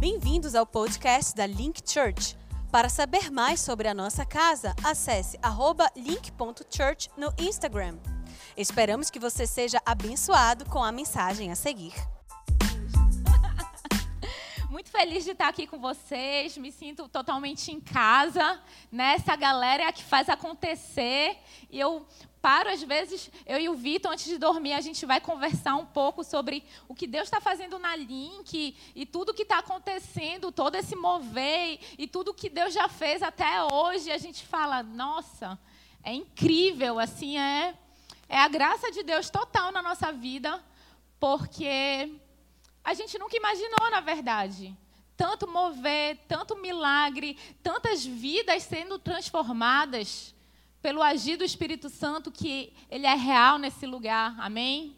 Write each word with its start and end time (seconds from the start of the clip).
Bem-vindos 0.00 0.54
ao 0.54 0.64
podcast 0.64 1.34
da 1.34 1.44
Link 1.44 1.80
Church. 1.84 2.36
Para 2.70 2.88
saber 2.88 3.32
mais 3.32 3.58
sobre 3.58 3.88
a 3.88 3.94
nossa 3.94 4.24
casa, 4.24 4.72
acesse 4.84 5.36
link.church 5.96 7.10
no 7.16 7.34
Instagram. 7.36 7.98
Esperamos 8.56 9.10
que 9.10 9.18
você 9.18 9.44
seja 9.44 9.82
abençoado 9.84 10.64
com 10.66 10.84
a 10.84 10.92
mensagem 10.92 11.50
a 11.50 11.56
seguir. 11.56 11.94
Muito 14.70 14.88
feliz 14.88 15.24
de 15.24 15.32
estar 15.32 15.48
aqui 15.48 15.66
com 15.66 15.80
vocês, 15.80 16.56
me 16.56 16.70
sinto 16.70 17.08
totalmente 17.08 17.72
em 17.72 17.80
casa, 17.80 18.62
né? 18.92 19.14
Essa 19.14 19.34
galera 19.34 19.82
é 19.82 19.86
a 19.86 19.92
que 19.92 20.04
faz 20.04 20.28
acontecer. 20.28 21.36
E 21.68 21.80
eu 21.80 22.06
paro, 22.40 22.70
às 22.70 22.82
vezes, 22.82 23.30
eu 23.46 23.58
e 23.58 23.68
o 23.68 23.74
Vitor, 23.74 24.12
antes 24.12 24.26
de 24.26 24.38
dormir, 24.38 24.72
a 24.72 24.80
gente 24.80 25.04
vai 25.04 25.20
conversar 25.20 25.74
um 25.76 25.86
pouco 25.86 26.22
sobre 26.24 26.64
o 26.88 26.94
que 26.94 27.06
Deus 27.06 27.24
está 27.24 27.40
fazendo 27.40 27.78
na 27.78 27.94
Link 27.96 28.76
e 28.94 29.06
tudo 29.06 29.34
que 29.34 29.42
está 29.42 29.58
acontecendo, 29.58 30.52
todo 30.52 30.76
esse 30.76 30.94
mover 30.94 31.80
e 31.96 32.06
tudo 32.06 32.34
que 32.34 32.48
Deus 32.48 32.72
já 32.72 32.88
fez 32.88 33.22
até 33.22 33.62
hoje. 33.64 34.10
A 34.10 34.18
gente 34.18 34.44
fala, 34.44 34.82
nossa, 34.82 35.58
é 36.02 36.12
incrível, 36.12 36.98
assim, 36.98 37.38
é, 37.38 37.74
é 38.28 38.38
a 38.38 38.48
graça 38.48 38.90
de 38.90 39.02
Deus 39.02 39.30
total 39.30 39.72
na 39.72 39.82
nossa 39.82 40.12
vida, 40.12 40.62
porque 41.18 42.14
a 42.84 42.94
gente 42.94 43.18
nunca 43.18 43.36
imaginou, 43.36 43.90
na 43.90 44.00
verdade. 44.00 44.76
Tanto 45.16 45.48
mover, 45.48 46.16
tanto 46.28 46.56
milagre, 46.56 47.36
tantas 47.62 48.06
vidas 48.06 48.62
sendo 48.62 48.98
transformadas 48.98 50.34
pelo 50.80 51.02
agir 51.02 51.36
do 51.36 51.44
Espírito 51.44 51.88
Santo, 51.88 52.30
que 52.30 52.72
ele 52.90 53.06
é 53.06 53.14
real 53.14 53.58
nesse 53.58 53.86
lugar. 53.86 54.34
Amém? 54.38 54.96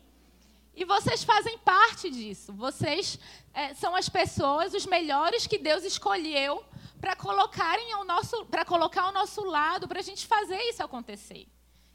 E 0.75 0.85
vocês 0.85 1.25
fazem 1.25 1.59
parte 1.59 2.11
disso. 2.11 2.53
Vocês 2.53 3.19
é, 3.53 3.75
são 3.75 3.95
as 3.95 4.09
pessoas, 4.09 4.75
os 4.75 4.87
melhores 4.87 5.47
que 5.47 5.59
Deus 5.59 5.85
escolheu 5.85 6.65
para 7.01 7.17
colocarem 7.17 7.93
ao 7.93 8.05
nosso, 8.05 8.45
para 8.47 8.65
colocar 8.65 9.03
ao 9.03 9.13
nosso 9.13 9.43
lado, 9.43 9.89
para 9.89 10.01
a 10.01 10.03
gente 10.03 10.27
fazer 10.27 10.59
isso 10.69 10.83
acontecer. 10.83 11.49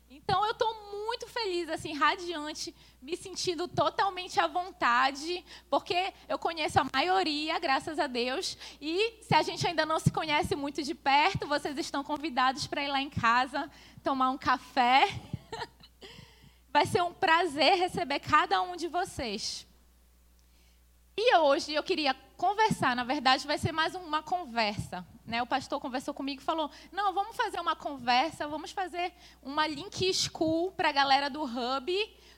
Então 0.09 0.43
eu 0.45 0.51
estou 0.51 0.73
muito 1.05 1.27
feliz, 1.27 1.69
assim, 1.69 1.93
radiante, 1.93 2.75
me 3.01 3.15
sentindo 3.15 3.67
totalmente 3.67 4.39
à 4.39 4.47
vontade, 4.47 5.45
porque 5.69 6.13
eu 6.27 6.37
conheço 6.39 6.79
a 6.79 6.87
maioria, 6.91 7.57
graças 7.59 7.99
a 7.99 8.07
Deus. 8.07 8.57
E 8.81 9.19
se 9.21 9.35
a 9.35 9.41
gente 9.41 9.65
ainda 9.65 9.85
não 9.85 9.99
se 9.99 10.11
conhece 10.11 10.55
muito 10.55 10.81
de 10.83 10.95
perto, 10.95 11.47
vocês 11.47 11.77
estão 11.77 12.03
convidados 12.03 12.67
para 12.67 12.83
ir 12.83 12.87
lá 12.87 13.01
em 13.01 13.09
casa 13.09 13.69
tomar 14.03 14.29
um 14.29 14.37
café. 14.37 15.07
Vai 16.71 16.85
ser 16.85 17.01
um 17.01 17.13
prazer 17.13 17.75
receber 17.75 18.19
cada 18.19 18.61
um 18.61 18.75
de 18.75 18.87
vocês. 18.87 19.65
E 21.17 21.37
hoje 21.37 21.73
eu 21.73 21.81
queria 21.81 22.13
conversar, 22.35 22.95
na 22.95 23.03
verdade, 23.05 23.47
vai 23.47 23.57
ser 23.57 23.71
mais 23.71 23.95
uma 23.95 24.21
conversa. 24.21 25.07
Né? 25.25 25.41
O 25.41 25.47
pastor 25.47 25.79
conversou 25.79 26.13
comigo 26.13 26.41
e 26.41 26.43
falou: 26.43 26.69
não, 26.91 27.13
vamos 27.13 27.35
fazer 27.35 27.59
uma 27.59 27.75
conversa, 27.75 28.47
vamos 28.47 28.71
fazer 28.71 29.11
uma 29.41 29.65
link 29.65 30.13
school 30.13 30.71
para 30.71 30.89
a 30.89 30.91
galera 30.91 31.29
do 31.29 31.43
Hub 31.43 31.91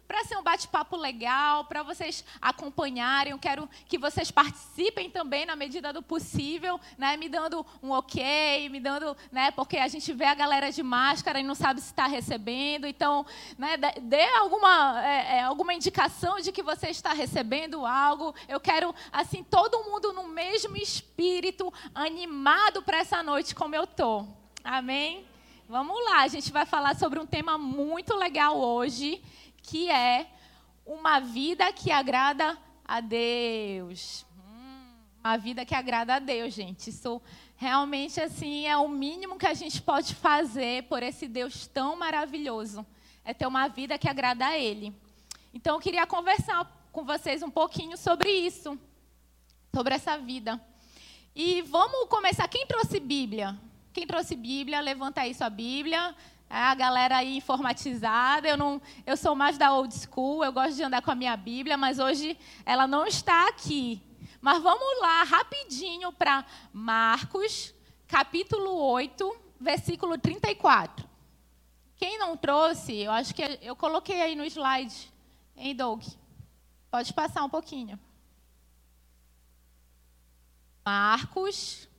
para 0.07 0.23
ser 0.23 0.37
um 0.37 0.43
bate-papo 0.43 0.95
legal, 0.95 1.65
para 1.65 1.83
vocês 1.83 2.23
acompanharem. 2.41 3.31
Eu 3.31 3.39
quero 3.39 3.69
que 3.87 3.97
vocês 3.97 4.31
participem 4.31 5.09
também 5.09 5.45
na 5.45 5.55
medida 5.55 5.91
do 5.91 6.01
possível, 6.01 6.79
né? 6.97 7.17
Me 7.17 7.27
dando 7.27 7.65
um 7.83 7.91
ok, 7.91 8.69
me 8.69 8.79
dando, 8.79 9.15
né? 9.31 9.51
Porque 9.51 9.77
a 9.77 9.87
gente 9.87 10.13
vê 10.13 10.25
a 10.25 10.33
galera 10.33 10.71
de 10.71 10.81
máscara 10.81 11.39
e 11.39 11.43
não 11.43 11.55
sabe 11.55 11.81
se 11.81 11.87
está 11.87 12.07
recebendo. 12.07 12.87
Então, 12.87 13.25
né? 13.57 13.75
Dê 14.01 14.23
alguma 14.35 15.05
é, 15.05 15.37
é, 15.37 15.41
alguma 15.43 15.73
indicação 15.73 16.39
de 16.39 16.51
que 16.51 16.63
você 16.63 16.89
está 16.89 17.11
recebendo 17.11 17.85
algo. 17.85 18.33
Eu 18.47 18.59
quero 18.59 18.95
assim 19.11 19.43
todo 19.43 19.83
mundo 19.83 20.13
no 20.13 20.27
mesmo 20.27 20.77
espírito, 20.77 21.73
animado 21.93 22.81
para 22.81 22.99
essa 22.99 23.21
noite 23.21 23.53
como 23.53 23.75
eu 23.75 23.85
tô. 23.85 24.25
Amém. 24.63 25.25
Vamos 25.69 26.01
lá, 26.05 26.21
a 26.21 26.27
gente 26.29 26.49
vai 26.49 26.65
falar 26.65 26.95
sobre 26.95 27.19
um 27.19 27.25
tema 27.25 27.57
muito 27.57 28.15
legal 28.15 28.57
hoje 28.57 29.21
que 29.67 29.91
é 29.91 30.25
uma 30.85 31.19
vida 31.19 31.71
que 31.73 31.91
agrada 31.91 32.57
a 32.85 33.01
Deus. 33.01 34.25
Hum, 34.39 34.93
uma 35.21 35.37
vida 35.37 35.65
que 35.65 35.75
agrada 35.75 36.15
a 36.15 36.19
Deus, 36.19 36.53
gente. 36.53 36.89
Isso 36.89 37.21
realmente 37.57 38.21
assim 38.21 38.65
é 38.65 38.77
o 38.77 38.87
mínimo 38.87 39.37
que 39.37 39.45
a 39.45 39.53
gente 39.53 39.81
pode 39.81 40.15
fazer 40.15 40.83
por 40.83 41.03
esse 41.03 41.27
Deus 41.27 41.67
tão 41.67 41.97
maravilhoso. 41.97 42.85
É 43.25 43.33
ter 43.33 43.45
uma 43.45 43.67
vida 43.67 43.97
que 43.97 44.07
agrada 44.07 44.47
a 44.47 44.57
Ele. 44.57 44.95
Então 45.53 45.75
eu 45.75 45.81
queria 45.81 46.07
conversar 46.07 46.65
com 46.93 47.03
vocês 47.03 47.43
um 47.43 47.49
pouquinho 47.49 47.97
sobre 47.97 48.31
isso, 48.31 48.79
sobre 49.75 49.95
essa 49.95 50.17
vida. 50.17 50.61
E 51.35 51.61
vamos 51.63 52.07
começar. 52.07 52.47
Quem 52.47 52.65
trouxe 52.65 53.01
Bíblia? 53.01 53.59
Quem 53.91 54.07
trouxe 54.07 54.33
Bíblia? 54.33 54.79
Levanta 54.79 55.21
aí 55.21 55.33
sua 55.33 55.49
Bíblia. 55.49 56.15
É, 56.49 56.55
a 56.55 56.75
galera 56.75 57.17
aí 57.17 57.37
informatizada, 57.37 58.47
eu, 58.47 58.55
não, 58.55 58.81
eu 59.05 59.17
sou 59.17 59.35
mais 59.35 59.57
da 59.57 59.73
old 59.73 59.93
school, 59.93 60.45
eu 60.45 60.53
gosto 60.53 60.75
de 60.75 60.83
andar 60.83 61.01
com 61.01 61.11
a 61.11 61.15
minha 61.15 61.35
Bíblia, 61.35 61.77
mas 61.77 61.99
hoje 61.99 62.37
ela 62.65 62.87
não 62.87 63.05
está 63.05 63.49
aqui. 63.49 64.01
Mas 64.39 64.63
vamos 64.63 65.01
lá, 65.01 65.23
rapidinho, 65.23 66.13
para 66.13 66.45
Marcos, 66.71 67.73
capítulo 68.07 68.73
8, 68.75 69.37
versículo 69.59 70.17
34. 70.17 71.07
Quem 71.97 72.17
não 72.17 72.37
trouxe, 72.37 72.95
eu 72.95 73.11
acho 73.11 73.33
que 73.35 73.41
eu 73.61 73.75
coloquei 73.75 74.21
aí 74.21 74.35
no 74.35 74.45
slide, 74.45 75.11
hein, 75.55 75.75
Doug? 75.75 76.03
Pode 76.89 77.13
passar 77.13 77.43
um 77.43 77.49
pouquinho. 77.49 77.99
Marcos, 80.85 81.89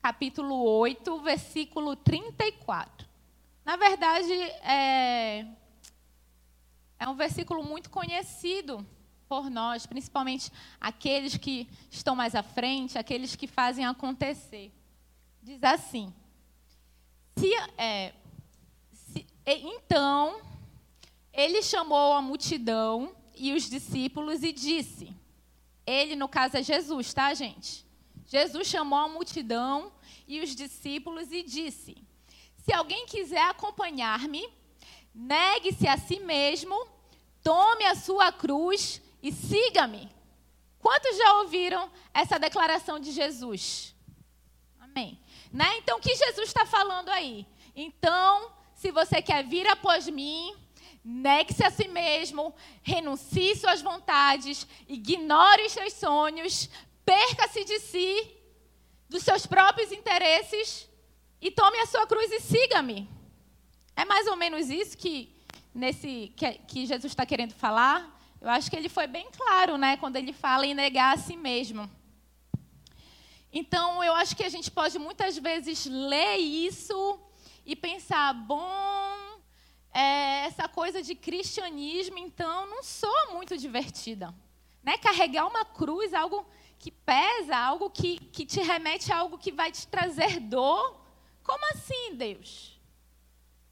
capítulo 0.00 0.54
8, 0.62 1.20
versículo 1.20 1.94
34. 1.96 3.07
Na 3.68 3.76
verdade, 3.76 4.32
é, 4.32 5.44
é 6.98 7.06
um 7.06 7.14
versículo 7.14 7.62
muito 7.62 7.90
conhecido 7.90 8.82
por 9.28 9.50
nós, 9.50 9.84
principalmente 9.84 10.50
aqueles 10.80 11.36
que 11.36 11.68
estão 11.90 12.16
mais 12.16 12.34
à 12.34 12.42
frente, 12.42 12.96
aqueles 12.96 13.36
que 13.36 13.46
fazem 13.46 13.84
acontecer. 13.84 14.72
Diz 15.42 15.62
assim: 15.62 16.14
se, 17.36 17.54
é, 17.76 18.14
se, 18.90 19.26
então 19.44 20.40
ele 21.30 21.62
chamou 21.62 22.14
a 22.14 22.22
multidão 22.22 23.14
e 23.34 23.52
os 23.52 23.68
discípulos 23.68 24.42
e 24.42 24.50
disse: 24.50 25.14
Ele, 25.86 26.16
no 26.16 26.26
caso, 26.26 26.56
é 26.56 26.62
Jesus, 26.62 27.12
tá, 27.12 27.34
gente? 27.34 27.84
Jesus 28.24 28.66
chamou 28.66 28.98
a 28.98 29.08
multidão 29.10 29.92
e 30.26 30.40
os 30.40 30.56
discípulos 30.56 31.30
e 31.30 31.42
disse: 31.42 32.07
se 32.68 32.74
alguém 32.74 33.06
quiser 33.06 33.48
acompanhar-me, 33.48 34.46
negue-se 35.14 35.88
a 35.88 35.96
si 35.96 36.20
mesmo, 36.20 36.76
tome 37.42 37.82
a 37.86 37.94
sua 37.94 38.30
cruz 38.30 39.00
e 39.22 39.32
siga-me. 39.32 40.06
Quantos 40.78 41.16
já 41.16 41.32
ouviram 41.38 41.90
essa 42.12 42.38
declaração 42.38 43.00
de 43.00 43.10
Jesus? 43.10 43.94
Amém. 44.78 45.18
Né? 45.50 45.78
Então, 45.78 45.96
o 45.96 46.00
que 46.02 46.14
Jesus 46.14 46.48
está 46.48 46.66
falando 46.66 47.08
aí? 47.08 47.46
Então, 47.74 48.52
se 48.74 48.90
você 48.90 49.22
quer 49.22 49.46
vir 49.46 49.66
após 49.66 50.06
mim, 50.06 50.54
negue-se 51.02 51.64
a 51.64 51.70
si 51.70 51.88
mesmo, 51.88 52.54
renuncie 52.82 53.56
suas 53.56 53.80
vontades, 53.80 54.66
ignore 54.86 55.64
os 55.64 55.72
seus 55.72 55.94
sonhos, 55.94 56.68
perca-se 57.02 57.64
de 57.64 57.80
si, 57.80 58.30
dos 59.08 59.22
seus 59.22 59.46
próprios 59.46 59.90
interesses 59.90 60.87
e 61.40 61.50
tome 61.50 61.78
a 61.78 61.86
sua 61.86 62.06
cruz 62.06 62.30
e 62.32 62.40
siga-me. 62.40 63.08
É 63.94 64.04
mais 64.04 64.26
ou 64.26 64.36
menos 64.36 64.70
isso 64.70 64.96
que, 64.96 65.34
nesse, 65.74 66.32
que, 66.36 66.52
que 66.52 66.86
Jesus 66.86 67.12
está 67.12 67.24
querendo 67.24 67.52
falar. 67.52 68.16
Eu 68.40 68.50
acho 68.50 68.70
que 68.70 68.76
ele 68.76 68.88
foi 68.88 69.06
bem 69.06 69.28
claro, 69.36 69.76
né, 69.76 69.96
quando 69.96 70.16
ele 70.16 70.32
fala 70.32 70.66
em 70.66 70.74
negar 70.74 71.14
a 71.14 71.18
si 71.18 71.36
mesmo. 71.36 71.90
Então, 73.52 74.04
eu 74.04 74.14
acho 74.14 74.36
que 74.36 74.44
a 74.44 74.48
gente 74.48 74.70
pode 74.70 74.98
muitas 74.98 75.38
vezes 75.38 75.86
ler 75.86 76.36
isso 76.36 77.18
e 77.64 77.74
pensar, 77.74 78.32
bom, 78.34 79.40
é, 79.92 80.46
essa 80.46 80.68
coisa 80.68 81.02
de 81.02 81.14
cristianismo, 81.14 82.18
então, 82.18 82.66
não 82.66 82.82
sou 82.82 83.32
muito 83.32 83.56
divertida. 83.56 84.34
Né? 84.82 84.98
Carregar 84.98 85.46
uma 85.46 85.64
cruz, 85.64 86.12
algo 86.14 86.46
que 86.78 86.90
pesa, 86.90 87.56
algo 87.56 87.90
que, 87.90 88.18
que 88.18 88.46
te 88.46 88.60
remete 88.60 89.12
a 89.12 89.18
algo 89.18 89.38
que 89.38 89.50
vai 89.50 89.72
te 89.72 89.86
trazer 89.88 90.38
dor, 90.40 91.00
como 91.48 91.64
assim, 91.72 92.14
Deus? 92.14 92.78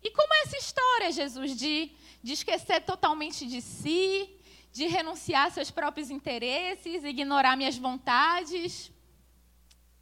E 0.02 0.10
como 0.10 0.32
é 0.32 0.42
essa 0.44 0.56
história, 0.56 1.12
Jesus, 1.12 1.54
de, 1.54 1.92
de 2.22 2.32
esquecer 2.32 2.80
totalmente 2.80 3.46
de 3.46 3.60
si, 3.60 4.34
de 4.72 4.86
renunciar 4.86 5.50
seus 5.50 5.70
próprios 5.70 6.10
interesses, 6.10 7.04
ignorar 7.04 7.54
minhas 7.54 7.76
vontades? 7.76 8.90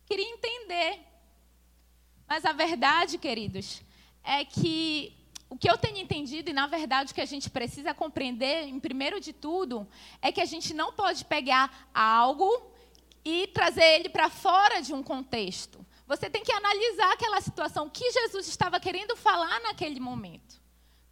Queria 0.07 0.31
entender. 0.31 1.01
Mas 2.29 2.45
a 2.45 2.53
verdade, 2.53 3.19
queridos, 3.19 3.83
é 4.23 4.45
que 4.45 5.13
o 5.51 5.59
que 5.59 5.69
eu 5.69 5.77
tenho 5.77 5.99
entendido, 5.99 6.51
e 6.51 6.53
na 6.53 6.69
verdade 6.69 7.11
o 7.11 7.15
que 7.15 7.21
a 7.21 7.27
gente 7.27 7.51
precisa 7.51 7.93
compreender, 7.93 8.69
em 8.69 8.79
primeiro 8.79 9.19
de 9.19 9.33
tudo, 9.33 9.85
é 10.23 10.31
que 10.31 10.41
a 10.41 10.47
gente 10.47 10.73
não 10.73 10.93
pode 10.93 11.25
pegar 11.25 11.91
algo 11.93 12.71
e 13.25 13.49
trazer 13.49 13.97
ele 13.97 14.09
para 14.09 14.31
fora 14.31 14.81
de 14.81 14.95
um 14.95 15.03
contexto. 15.03 15.85
Você 16.15 16.31
tem 16.31 16.45
que 16.45 16.53
analisar 16.53 17.13
aquela 17.13 17.41
situação 17.41 17.91
que 17.91 18.09
Jesus 18.13 18.47
estava 18.47 18.79
querendo 18.79 19.17
falar 19.17 19.61
naquele 19.61 19.99
momento. 19.99 20.63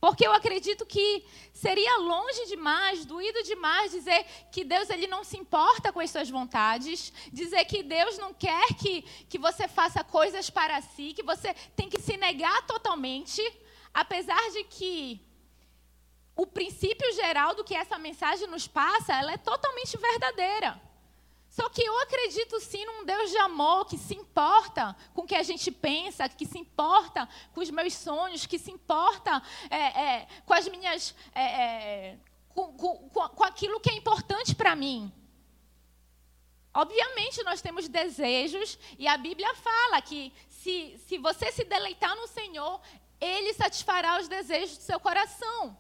Porque 0.01 0.27
eu 0.27 0.33
acredito 0.33 0.87
que 0.87 1.25
seria 1.53 1.97
longe 1.99 2.47
demais, 2.47 3.05
doído 3.05 3.43
demais 3.43 3.91
dizer 3.91 4.25
que 4.53 4.65
Deus 4.65 4.91
ele 4.91 5.07
não 5.07 5.25
se 5.25 5.37
importa 5.37 5.93
com 5.93 6.01
as 6.01 6.11
suas 6.11 6.31
vontades, 6.31 7.13
dizer 7.33 7.65
que 7.65 7.83
Deus 7.83 8.17
não 8.19 8.33
quer 8.33 8.67
que, 8.75 9.03
que 9.29 9.39
você 9.39 9.67
faça 9.67 10.05
coisas 10.05 10.51
para 10.51 10.81
si, 10.83 11.13
que 11.13 11.23
você 11.23 11.53
tem 11.77 11.89
que 11.89 12.01
se 12.01 12.17
negar 12.17 12.67
totalmente, 12.67 13.43
apesar 13.93 14.51
de 14.51 14.65
que 14.65 15.21
o 16.37 16.47
princípio 16.47 17.13
geral 17.15 17.55
do 17.55 17.65
que 17.65 17.75
essa 17.75 17.99
mensagem 17.99 18.47
nos 18.47 18.69
passa, 18.69 19.15
ela 19.15 19.33
é 19.33 19.37
totalmente 19.37 19.97
verdadeira. 19.97 20.81
Só 21.53 21.69
que 21.69 21.83
eu 21.83 21.99
acredito 22.01 22.59
sim 22.61 22.83
num 22.87 23.05
Deus 23.05 23.31
de 23.31 23.37
amor 23.37 23.85
que 23.85 23.99
se 23.99 24.15
importa 24.15 24.97
com 25.13 25.21
o 25.21 25.27
que 25.27 25.35
a 25.35 25.43
gente 25.43 25.71
pensa, 25.71 26.27
que 26.27 26.47
se 26.47 26.59
importa 26.59 27.29
com 27.53 27.61
os 27.61 27.69
meus 27.69 27.93
sonhos, 27.93 28.47
que 28.47 28.59
se 28.59 28.71
importa 28.71 29.43
é, 29.69 29.77
é, 29.77 30.27
com 30.47 30.55
as 30.55 30.67
minhas. 30.67 31.15
É, 31.35 31.43
é 31.43 32.19
com, 32.49 32.73
com, 32.73 33.11
com 33.11 33.45
aquilo 33.45 33.81
que 33.81 33.91
é 33.91 33.95
importante 33.95 34.55
para 34.55 34.75
mim. 34.75 35.13
Obviamente, 36.73 37.43
nós 37.45 37.61
temos 37.61 37.87
desejos, 37.87 38.79
e 38.99 39.07
a 39.07 39.19
Bíblia 39.19 39.55
fala 39.55 40.01
que 40.01 40.33
se, 40.49 40.99
se 41.07 41.19
você 41.19 41.53
se 41.53 41.65
deleitar 41.65 42.17
no 42.17 42.27
Senhor, 42.29 42.81
Ele 43.21 43.53
satisfará 43.53 44.19
os 44.19 44.27
desejos 44.27 44.79
do 44.79 44.83
seu 44.85 44.99
coração. 44.99 45.77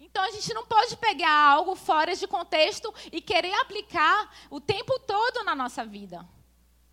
Então 0.00 0.22
a 0.22 0.30
gente 0.30 0.52
não 0.54 0.64
pode 0.66 0.96
pegar 0.96 1.32
algo 1.32 1.74
fora 1.74 2.14
de 2.14 2.26
contexto 2.26 2.92
e 3.12 3.20
querer 3.20 3.52
aplicar 3.54 4.34
o 4.50 4.60
tempo 4.60 4.98
todo 5.00 5.44
na 5.44 5.54
nossa 5.54 5.84
vida. 5.84 6.26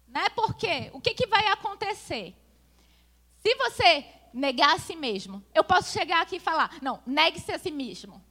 Né? 0.08 0.30
Porque 0.30 0.90
o 0.94 1.00
que, 1.00 1.14
que 1.14 1.28
vai 1.28 1.48
acontecer? 1.48 2.36
Se 3.38 3.54
você 3.56 4.06
negar 4.34 4.76
a 4.76 4.80
si 4.80 4.96
mesmo, 4.96 5.44
eu 5.54 5.64
posso 5.64 5.92
chegar 5.92 6.22
aqui 6.22 6.38
e 6.38 6.40
falar: 6.40 6.78
não, 6.82 7.02
negue-se 7.06 7.52
a 7.52 7.60
si 7.60 7.72
mesmo. 7.72 8.24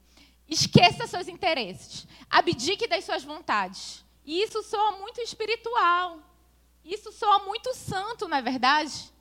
Esqueça 0.47 1.07
seus 1.07 1.27
interesses. 1.27 2.07
Abdique 2.29 2.87
das 2.87 3.05
suas 3.05 3.23
vontades. 3.23 4.03
E 4.23 4.41
isso 4.41 4.61
soa 4.63 4.93
muito 4.93 5.21
espiritual. 5.21 6.19
Isso 6.83 7.11
soa 7.11 7.39
muito 7.39 7.73
santo, 7.73 8.27
não 8.27 8.37
é 8.37 8.41
verdade? 8.41 9.11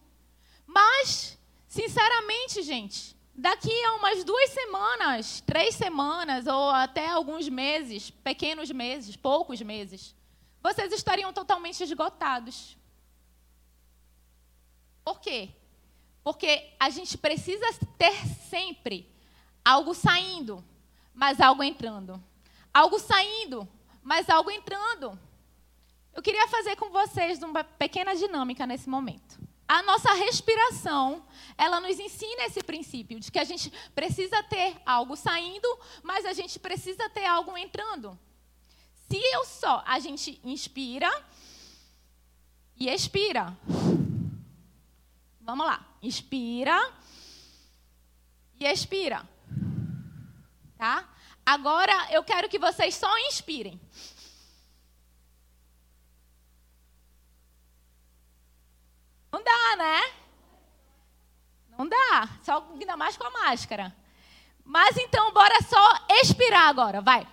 Mas, 0.67 1.39
sinceramente, 1.67 2.63
gente, 2.63 3.14
Daqui 3.37 3.85
a 3.85 3.95
umas 3.95 4.23
duas 4.23 4.51
semanas, 4.51 5.41
três 5.41 5.75
semanas 5.75 6.47
ou 6.47 6.71
até 6.71 7.09
alguns 7.09 7.49
meses, 7.49 8.11
pequenos 8.11 8.71
meses, 8.71 9.17
poucos 9.17 9.61
meses, 9.61 10.15
vocês 10.63 10.93
estariam 10.93 11.33
totalmente 11.33 11.83
esgotados. 11.83 12.77
Por 15.05 15.21
quê? 15.21 15.51
Porque 16.23 16.73
a 16.79 16.89
gente 16.91 17.19
precisa 17.19 17.67
ter 17.99 18.15
sempre 18.49 19.13
algo 19.65 19.95
saindo, 19.95 20.65
mas 21.13 21.41
algo 21.41 21.63
entrando. 21.63 22.23
Algo 22.73 22.99
saindo, 22.99 23.69
mas 24.03 24.31
algo 24.31 24.51
entrando. 24.51 25.19
Eu 26.15 26.23
queria 26.23 26.47
fazer 26.47 26.77
com 26.77 26.89
vocês 26.91 27.43
uma 27.43 27.65
pequena 27.65 28.15
dinâmica 28.15 28.65
nesse 28.67 28.89
momento. 28.89 29.39
A 29.67 29.83
nossa 29.83 30.13
respiração, 30.15 31.27
ela 31.57 31.81
nos 31.81 31.99
ensina 31.99 32.45
esse 32.45 32.63
princípio 32.63 33.21
de 33.21 33.31
que 33.31 33.39
a 33.39 33.45
gente 33.45 33.71
precisa 33.95 34.43
ter 34.45 34.77
algo 34.85 35.17
saindo, 35.17 35.69
mas 36.03 36.25
a 36.25 36.33
gente 36.33 36.59
precisa 36.59 37.09
ter 37.11 37.25
algo 37.25 37.57
entrando. 37.57 38.19
Se 39.09 39.17
eu 39.17 39.45
só, 39.45 39.83
a 39.87 39.99
gente 39.99 40.41
inspira 40.43 41.11
e 42.77 42.89
expira. 42.89 43.57
Vamos 45.41 45.67
lá. 45.67 45.87
Inspira 46.03 46.93
e 48.59 48.67
expira. 48.67 49.29
Tá? 50.77 51.09
Agora 51.45 51.93
eu 52.11 52.25
quero 52.25 52.49
que 52.49 52.59
vocês 52.59 52.95
só 52.95 53.19
inspirem. 53.29 53.81
Não 59.31 59.43
dá, 59.43 59.77
né? 59.77 60.24
Não 61.79 61.89
dá. 61.89 62.29
Só 62.43 62.67
ainda 62.73 62.97
mais 62.97 63.17
com 63.17 63.27
a 63.27 63.31
máscara. 63.31 63.95
Mas 64.65 64.97
então, 64.97 65.33
bora 65.33 65.61
só 65.63 66.07
expirar 66.23 66.69
agora. 66.69 67.01
Vai. 67.01 67.27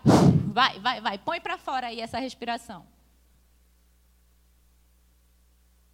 Vai, 0.53 0.79
vai, 0.79 1.01
vai. 1.01 1.17
Põe 1.17 1.39
para 1.39 1.57
fora 1.57 1.87
aí 1.87 2.01
essa 2.01 2.19
respiração. 2.19 2.85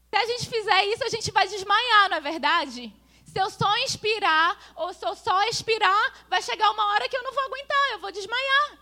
Se 0.10 0.16
a 0.16 0.26
gente 0.26 0.50
fizer 0.50 0.86
isso, 0.86 1.04
a 1.04 1.10
gente 1.10 1.32
vai 1.32 1.48
desmaiar, 1.48 2.10
não 2.10 2.18
é 2.18 2.22
verdade? 2.22 2.94
Se 3.26 3.40
eu 3.40 3.50
só 3.50 3.78
inspirar 3.80 4.58
ou 4.76 4.94
se 4.94 5.06
eu 5.06 5.16
só 5.16 5.44
expirar, 5.44 6.26
vai 6.30 6.42
chegar 6.42 6.72
uma 6.72 6.88
hora 6.88 7.08
que 7.08 7.16
eu 7.16 7.24
não 7.24 7.34
vou 7.34 7.44
aguentar, 7.44 7.92
eu 7.92 8.00
vou 8.00 8.12
desmaiar. 8.12 8.80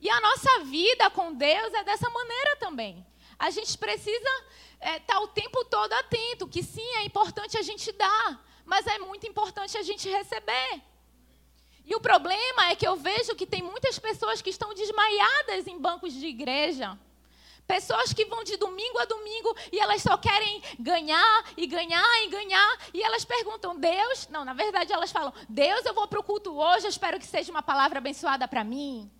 E 0.00 0.10
a 0.10 0.20
nossa 0.20 0.60
vida 0.64 1.08
com 1.10 1.32
Deus 1.32 1.72
é 1.72 1.84
dessa 1.84 2.10
maneira 2.10 2.56
também. 2.56 3.06
A 3.38 3.48
gente 3.50 3.78
precisa 3.78 4.30
estar 4.74 4.90
é, 4.90 4.98
tá 5.00 5.20
o 5.20 5.28
tempo 5.28 5.64
todo 5.64 5.92
atento, 5.92 6.48
que 6.48 6.62
sim, 6.62 6.94
é 6.96 7.04
importante 7.04 7.56
a 7.56 7.62
gente 7.62 7.92
dar, 7.92 8.44
mas 8.70 8.86
é 8.86 8.98
muito 9.00 9.26
importante 9.26 9.76
a 9.76 9.82
gente 9.82 10.08
receber. 10.08 10.80
E 11.84 11.92
o 11.96 12.00
problema 12.00 12.70
é 12.70 12.76
que 12.76 12.86
eu 12.86 12.94
vejo 12.94 13.34
que 13.34 13.44
tem 13.44 13.60
muitas 13.60 13.98
pessoas 13.98 14.40
que 14.40 14.48
estão 14.48 14.72
desmaiadas 14.72 15.66
em 15.66 15.76
bancos 15.76 16.12
de 16.12 16.24
igreja. 16.26 16.96
Pessoas 17.66 18.12
que 18.12 18.24
vão 18.26 18.44
de 18.44 18.56
domingo 18.56 18.98
a 19.00 19.04
domingo 19.06 19.56
e 19.72 19.80
elas 19.80 20.00
só 20.02 20.16
querem 20.16 20.62
ganhar 20.78 21.44
e 21.56 21.66
ganhar 21.66 22.24
e 22.24 22.28
ganhar. 22.28 22.78
E 22.94 23.02
elas 23.02 23.24
perguntam, 23.24 23.76
Deus. 23.76 24.28
Não, 24.28 24.44
na 24.44 24.54
verdade 24.54 24.92
elas 24.92 25.10
falam, 25.10 25.34
Deus, 25.48 25.84
eu 25.84 25.92
vou 25.92 26.06
para 26.06 26.20
o 26.20 26.22
culto 26.22 26.56
hoje, 26.56 26.86
eu 26.86 26.90
espero 26.90 27.18
que 27.18 27.26
seja 27.26 27.50
uma 27.50 27.62
palavra 27.62 27.98
abençoada 27.98 28.46
para 28.46 28.62
mim. 28.62 29.10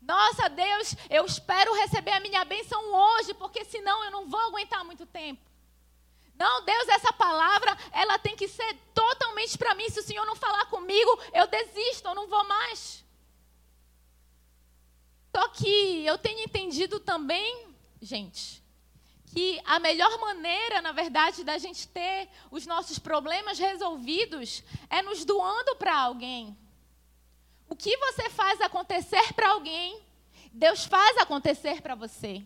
Nossa, 0.00 0.48
Deus, 0.48 0.94
eu 1.10 1.24
espero 1.24 1.74
receber 1.74 2.12
a 2.12 2.20
minha 2.20 2.44
bênção 2.44 2.80
hoje, 2.94 3.34
porque 3.34 3.64
senão 3.64 4.04
eu 4.04 4.12
não 4.12 4.28
vou 4.28 4.40
aguentar 4.40 4.84
muito 4.84 5.04
tempo. 5.04 5.47
Não, 6.38 6.64
Deus, 6.64 6.88
essa 6.88 7.12
palavra, 7.12 7.76
ela 7.90 8.16
tem 8.18 8.36
que 8.36 8.46
ser 8.46 8.74
totalmente 8.94 9.58
para 9.58 9.74
mim. 9.74 9.88
Se 9.90 9.98
o 9.98 10.04
Senhor 10.04 10.24
não 10.24 10.36
falar 10.36 10.66
comigo, 10.66 11.18
eu 11.34 11.48
desisto, 11.48 12.06
eu 12.06 12.14
não 12.14 12.28
vou 12.28 12.44
mais. 12.44 13.04
Só 15.34 15.48
que 15.48 16.06
eu 16.06 16.16
tenho 16.16 16.40
entendido 16.40 17.00
também, 17.00 17.66
gente, 18.00 18.62
que 19.32 19.60
a 19.64 19.80
melhor 19.80 20.16
maneira, 20.18 20.80
na 20.80 20.92
verdade, 20.92 21.42
da 21.42 21.58
gente 21.58 21.88
ter 21.88 22.28
os 22.50 22.66
nossos 22.66 22.98
problemas 22.98 23.58
resolvidos 23.58 24.62
é 24.88 25.02
nos 25.02 25.24
doando 25.24 25.74
para 25.74 25.98
alguém. 25.98 26.56
O 27.68 27.74
que 27.74 27.96
você 27.96 28.30
faz 28.30 28.60
acontecer 28.60 29.32
para 29.34 29.50
alguém, 29.50 30.00
Deus 30.52 30.84
faz 30.84 31.18
acontecer 31.18 31.82
para 31.82 31.94
você. 31.94 32.44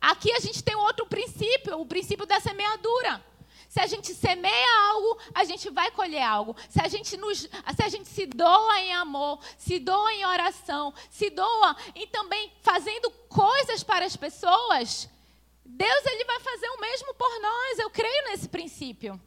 Aqui 0.00 0.32
a 0.32 0.40
gente 0.40 0.62
tem 0.62 0.74
outro 0.74 1.06
princípio, 1.06 1.78
o 1.78 1.86
princípio 1.86 2.24
da 2.24 2.40
semeadura. 2.40 3.22
Se 3.68 3.78
a 3.78 3.86
gente 3.86 4.12
semeia 4.14 4.88
algo, 4.88 5.18
a 5.32 5.44
gente 5.44 5.70
vai 5.70 5.92
colher 5.92 6.22
algo. 6.22 6.56
Se 6.68 6.80
a 6.82 6.88
gente, 6.88 7.16
nos, 7.16 7.38
se, 7.38 7.82
a 7.84 7.88
gente 7.88 8.08
se 8.08 8.26
doa 8.26 8.80
em 8.80 8.92
amor, 8.94 9.38
se 9.56 9.78
doa 9.78 10.12
em 10.12 10.26
oração, 10.26 10.92
se 11.08 11.30
doa 11.30 11.76
e 11.94 12.06
também 12.08 12.52
fazendo 12.62 13.10
coisas 13.28 13.84
para 13.84 14.04
as 14.04 14.16
pessoas, 14.16 15.08
Deus 15.64 16.06
ele 16.06 16.24
vai 16.24 16.40
fazer 16.40 16.68
o 16.70 16.80
mesmo 16.80 17.14
por 17.14 17.40
nós. 17.40 17.78
Eu 17.78 17.90
creio 17.90 18.24
nesse 18.24 18.48
princípio. 18.48 19.20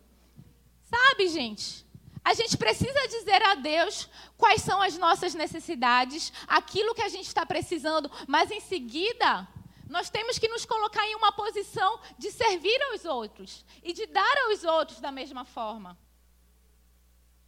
Sabe, 0.82 1.30
gente? 1.30 1.86
A 2.26 2.34
gente 2.34 2.58
precisa 2.58 3.08
dizer 3.08 3.42
a 3.44 3.56
Deus 3.56 4.10
quais 4.38 4.62
são 4.62 4.82
as 4.82 4.98
nossas 4.98 5.34
necessidades, 5.34 6.34
aquilo 6.48 6.94
que 6.96 7.02
a 7.02 7.10
gente 7.10 7.28
está 7.28 7.46
precisando, 7.46 8.10
mas 8.28 8.52
em 8.52 8.60
seguida, 8.60 9.48
nós 9.94 10.10
temos 10.10 10.38
que 10.38 10.50
nos 10.50 10.66
colocar 10.66 11.06
em 11.08 11.16
uma 11.16 11.32
posição 11.32 11.92
de 12.18 12.32
servir 12.32 12.80
aos 12.90 13.06
outros 13.06 13.66
e 13.82 13.94
de 13.94 14.06
dar 14.08 14.38
aos 14.46 14.64
outros 14.64 15.00
da 15.00 15.12
mesma 15.12 15.46
forma. 15.46 15.98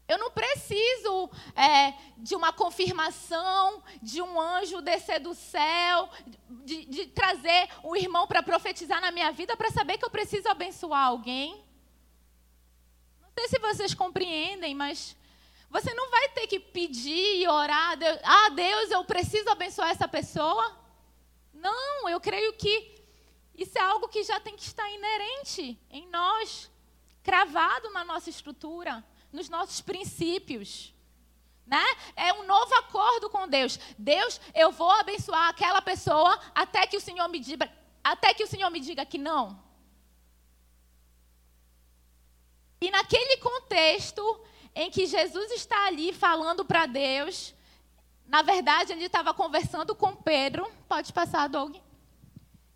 Eu 0.08 0.20
não 0.20 0.30
preciso 0.30 1.30
é, 1.56 1.94
de 2.18 2.36
uma 2.36 2.54
confirmação, 2.54 3.84
de 4.02 4.22
um 4.22 4.40
anjo 4.40 4.80
descer 4.82 5.20
do 5.20 5.34
céu, 5.34 6.10
de, 6.64 6.86
de 6.86 7.08
trazer 7.08 7.68
um 7.84 7.96
irmão 7.96 8.28
para 8.28 8.44
profetizar 8.44 9.02
na 9.02 9.12
minha 9.12 9.32
vida 9.32 9.58
para 9.58 9.72
saber 9.72 9.98
que 9.98 10.06
eu 10.06 10.12
preciso 10.12 10.48
abençoar 10.48 11.08
alguém 11.08 11.66
sei 13.36 13.48
se 13.50 13.60
vocês 13.60 13.94
compreendem, 13.94 14.74
mas 14.74 15.16
você 15.70 15.94
não 15.94 16.10
vai 16.10 16.30
ter 16.30 16.48
que 16.48 16.60
pedir 16.60 17.42
e 17.42 17.48
orar, 17.48 17.98
ah, 18.24 18.50
Deus, 18.50 18.92
eu 18.92 19.04
preciso 19.04 19.50
abençoar 19.50 19.90
essa 19.90 20.08
pessoa. 20.08 20.85
Não, 21.56 22.10
eu 22.10 22.20
creio 22.20 22.54
que 22.54 22.96
isso 23.58 23.78
é 23.78 23.82
algo 23.82 24.10
que 24.10 24.24
já 24.24 24.40
tem 24.40 24.56
que 24.56 24.64
estar 24.64 24.90
inerente 24.92 25.80
em 25.90 26.08
nós, 26.10 26.70
cravado 27.24 27.90
na 27.92 28.04
nossa 28.04 28.30
estrutura, 28.30 29.04
nos 29.32 29.48
nossos 29.50 29.80
princípios. 29.82 30.94
Né? 31.66 31.84
É 32.16 32.34
um 32.34 32.46
novo 32.46 32.76
acordo 32.76 33.30
com 33.30 33.48
Deus. 33.48 33.80
Deus, 33.98 34.40
eu 34.54 34.72
vou 34.72 34.92
abençoar 34.92 35.50
aquela 35.50 35.82
pessoa 35.82 36.40
até 36.54 36.86
que 36.86 36.98
o 36.98 37.02
Senhor 37.02 37.28
me 37.30 37.40
diga, 37.40 37.72
até 38.04 38.34
que 38.34 38.44
o 38.44 38.48
Senhor 38.48 38.70
me 38.70 38.80
diga 38.80 39.06
que 39.06 39.18
não. 39.18 39.64
E 42.82 42.92
naquele 42.92 43.38
contexto 43.38 44.22
em 44.76 44.92
que 44.92 45.06
Jesus 45.06 45.52
está 45.52 45.88
ali 45.88 46.12
falando 46.12 46.66
para 46.66 46.86
Deus, 46.86 47.55
na 48.28 48.42
verdade 48.42 48.92
ele 48.92 49.06
estava 49.06 49.34
conversando 49.34 49.96
com 49.96 50.16
Pedro. 50.16 50.70
Pode 50.88 51.12
passar, 51.14 51.48
Doug. 51.48 51.76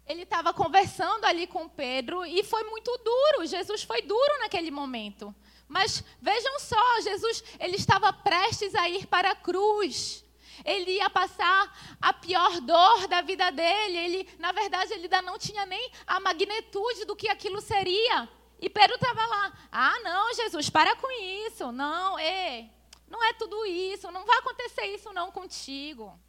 Ele 0.05 0.23
estava 0.23 0.53
conversando 0.53 1.25
ali 1.25 1.45
com 1.45 1.69
Pedro 1.69 2.25
e 2.25 2.43
foi 2.43 2.63
muito 2.63 2.91
duro. 2.97 3.45
Jesus 3.45 3.83
foi 3.83 4.01
duro 4.01 4.39
naquele 4.39 4.71
momento. 4.71 5.33
Mas 5.67 6.03
vejam 6.19 6.59
só, 6.59 7.01
Jesus 7.01 7.43
ele 7.59 7.75
estava 7.75 8.11
prestes 8.11 8.73
a 8.73 8.89
ir 8.89 9.05
para 9.05 9.31
a 9.31 9.35
cruz. 9.35 10.25
Ele 10.65 10.93
ia 10.93 11.09
passar 11.09 11.97
a 12.01 12.11
pior 12.11 12.59
dor 12.61 13.07
da 13.07 13.21
vida 13.21 13.51
dele. 13.51 13.97
Ele, 13.97 14.29
na 14.39 14.51
verdade, 14.51 14.93
ele 14.93 15.03
ainda 15.03 15.21
não 15.21 15.37
tinha 15.37 15.65
nem 15.65 15.91
a 16.07 16.19
magnitude 16.19 17.05
do 17.05 17.15
que 17.15 17.29
aquilo 17.29 17.61
seria. 17.61 18.27
E 18.59 18.69
Pedro 18.69 18.95
estava 18.95 19.25
lá. 19.25 19.53
Ah, 19.71 19.99
não, 20.03 20.33
Jesus, 20.33 20.69
para 20.69 20.95
com 20.95 21.09
isso. 21.47 21.71
Não, 21.71 22.19
é, 22.19 22.69
não 23.09 23.23
é 23.23 23.33
tudo 23.33 23.65
isso. 23.65 24.11
Não 24.11 24.25
vai 24.25 24.37
acontecer 24.37 24.85
isso 24.85 25.11
não 25.11 25.31
contigo. 25.31 26.19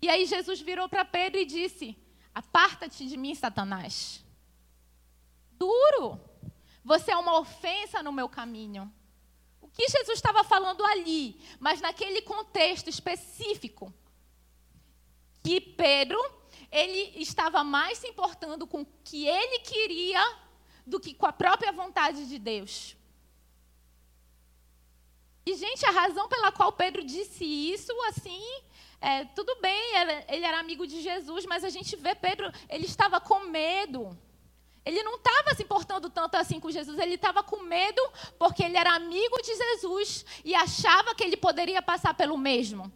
E 0.00 0.08
aí 0.08 0.26
Jesus 0.26 0.60
virou 0.60 0.88
para 0.88 1.04
Pedro 1.04 1.38
e 1.38 1.44
disse: 1.44 1.96
Aparta-te 2.34 3.06
de 3.06 3.16
mim, 3.16 3.34
Satanás. 3.34 4.24
Duro. 5.52 6.20
Você 6.84 7.12
é 7.12 7.16
uma 7.16 7.38
ofensa 7.38 8.02
no 8.02 8.12
meu 8.12 8.28
caminho. 8.28 8.92
O 9.60 9.68
que 9.68 9.88
Jesus 9.88 10.18
estava 10.18 10.42
falando 10.42 10.84
ali, 10.84 11.40
mas 11.60 11.80
naquele 11.80 12.20
contexto 12.22 12.90
específico, 12.90 13.94
que 15.44 15.60
Pedro, 15.60 16.18
ele 16.70 17.22
estava 17.22 17.62
mais 17.62 17.98
se 17.98 18.08
importando 18.08 18.66
com 18.66 18.82
o 18.82 18.86
que 19.04 19.26
ele 19.26 19.60
queria 19.60 20.20
do 20.84 20.98
que 20.98 21.14
com 21.14 21.26
a 21.26 21.32
própria 21.32 21.70
vontade 21.70 22.28
de 22.28 22.38
Deus. 22.38 22.96
E, 25.44 25.54
gente, 25.56 25.84
a 25.84 25.90
razão 25.90 26.28
pela 26.28 26.52
qual 26.52 26.72
Pedro 26.72 27.02
disse 27.04 27.44
isso, 27.44 27.92
assim, 28.08 28.42
é, 29.00 29.24
tudo 29.24 29.56
bem, 29.60 29.82
ele 30.28 30.44
era 30.44 30.60
amigo 30.60 30.86
de 30.86 31.02
Jesus, 31.02 31.44
mas 31.44 31.64
a 31.64 31.68
gente 31.68 31.96
vê 31.96 32.14
Pedro, 32.14 32.50
ele 32.68 32.86
estava 32.86 33.20
com 33.20 33.40
medo. 33.46 34.16
Ele 34.84 35.02
não 35.02 35.16
estava 35.16 35.54
se 35.54 35.62
importando 35.62 36.10
tanto 36.10 36.36
assim 36.36 36.58
com 36.58 36.70
Jesus, 36.70 36.98
ele 36.98 37.14
estava 37.14 37.42
com 37.42 37.62
medo 37.62 38.02
porque 38.38 38.64
ele 38.64 38.76
era 38.76 38.94
amigo 38.94 39.40
de 39.40 39.54
Jesus 39.54 40.24
e 40.44 40.54
achava 40.54 41.14
que 41.14 41.22
ele 41.22 41.36
poderia 41.36 41.80
passar 41.80 42.14
pelo 42.14 42.36
mesmo, 42.36 42.92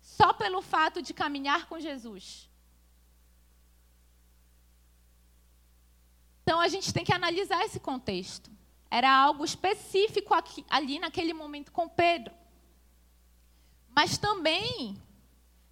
só 0.00 0.32
pelo 0.32 0.60
fato 0.60 1.00
de 1.00 1.14
caminhar 1.14 1.66
com 1.66 1.78
Jesus. 1.78 2.48
Então 6.42 6.60
a 6.60 6.66
gente 6.66 6.92
tem 6.92 7.04
que 7.04 7.12
analisar 7.12 7.64
esse 7.64 7.78
contexto. 7.78 8.50
Era 8.90 9.10
algo 9.10 9.44
específico 9.44 10.32
aqui, 10.32 10.64
ali 10.68 10.98
naquele 10.98 11.34
momento 11.34 11.70
com 11.72 11.88
Pedro. 11.88 12.34
Mas 13.90 14.16
também 14.16 14.96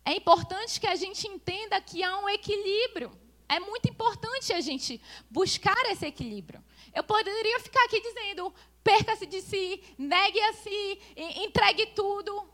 é 0.04 0.14
importante 0.14 0.80
que 0.80 0.86
a 0.86 0.94
gente 0.94 1.26
entenda 1.26 1.80
que 1.80 2.02
há 2.02 2.18
um 2.18 2.28
equilíbrio. 2.28 3.10
É 3.48 3.58
muito 3.60 3.88
importante 3.88 4.52
a 4.52 4.60
gente 4.60 5.00
buscar 5.30 5.84
esse 5.86 6.06
equilíbrio. 6.06 6.62
Eu 6.94 7.04
poderia 7.04 7.60
ficar 7.60 7.84
aqui 7.84 8.00
dizendo: 8.00 8.52
perca-se 8.82 9.26
de 9.26 9.40
si, 9.40 9.82
negue 9.96 10.40
a 10.40 10.52
si, 10.52 11.00
entregue 11.16 11.86
tudo. 11.86 12.48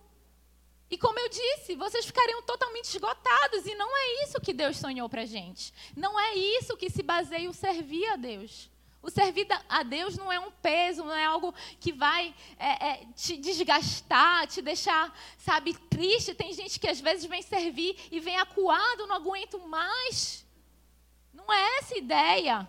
E 0.90 0.99
como 0.99 1.19
eu 1.19 1.28
disse, 1.28 1.75
vocês 1.75 2.04
ficariam 2.04 2.42
totalmente 2.42 2.85
esgotados. 2.85 3.66
E 3.66 3.75
não 3.75 3.97
é 3.97 4.25
isso 4.25 4.40
que 4.40 4.52
Deus 4.52 4.76
sonhou 4.76 5.09
para 5.09 5.23
a 5.23 5.26
gente. 5.26 5.73
Não 5.97 6.21
é 6.21 6.35
isso 6.35 6.76
que 6.76 6.90
se 6.90 7.02
baseia 7.02 7.49
o 7.49 7.54
servir 7.54 8.07
a 8.09 8.16
Deus. 8.16 8.71
O 9.02 9.11
servir 9.11 9.49
a 9.68 9.82
Deus 9.82 10.16
não 10.16 10.32
é 10.32 10.38
um 10.38 10.50
peso, 10.50 11.04
não 11.04 11.14
é 11.14 11.25
algo 11.25 11.52
que 11.80 11.92
vai 11.92 12.32
é, 12.56 12.87
é, 12.87 13.06
te 13.16 13.37
desgastar, 13.37 14.47
te 14.47 14.62
deixar, 14.62 15.12
sabe, 15.37 15.75
triste. 15.90 16.35
Tem 16.35 16.52
gente 16.52 16.78
que 16.78 16.87
às 16.87 17.00
vezes 17.00 17.25
vem 17.25 17.42
servir 17.42 17.97
e 18.12 18.21
vem 18.21 18.37
acuado, 18.38 19.06
não 19.09 19.16
aguento 19.16 19.59
mais. 19.59 20.47
Não 21.35 21.52
é 21.52 21.78
essa 21.78 21.99
ideia. 21.99 22.68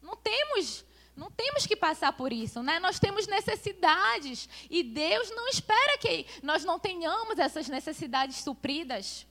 Não 0.00 0.16
temos 0.16 0.84
não 1.20 1.30
temos 1.30 1.66
que 1.66 1.76
passar 1.76 2.14
por 2.14 2.32
isso, 2.32 2.62
né? 2.62 2.78
Nós 2.78 2.98
temos 2.98 3.26
necessidades 3.26 4.48
e 4.70 4.82
Deus 4.82 5.30
não 5.30 5.48
espera 5.48 5.98
que 5.98 6.24
nós 6.42 6.64
não 6.64 6.78
tenhamos 6.78 7.38
essas 7.38 7.68
necessidades 7.68 8.38
supridas. 8.38 9.26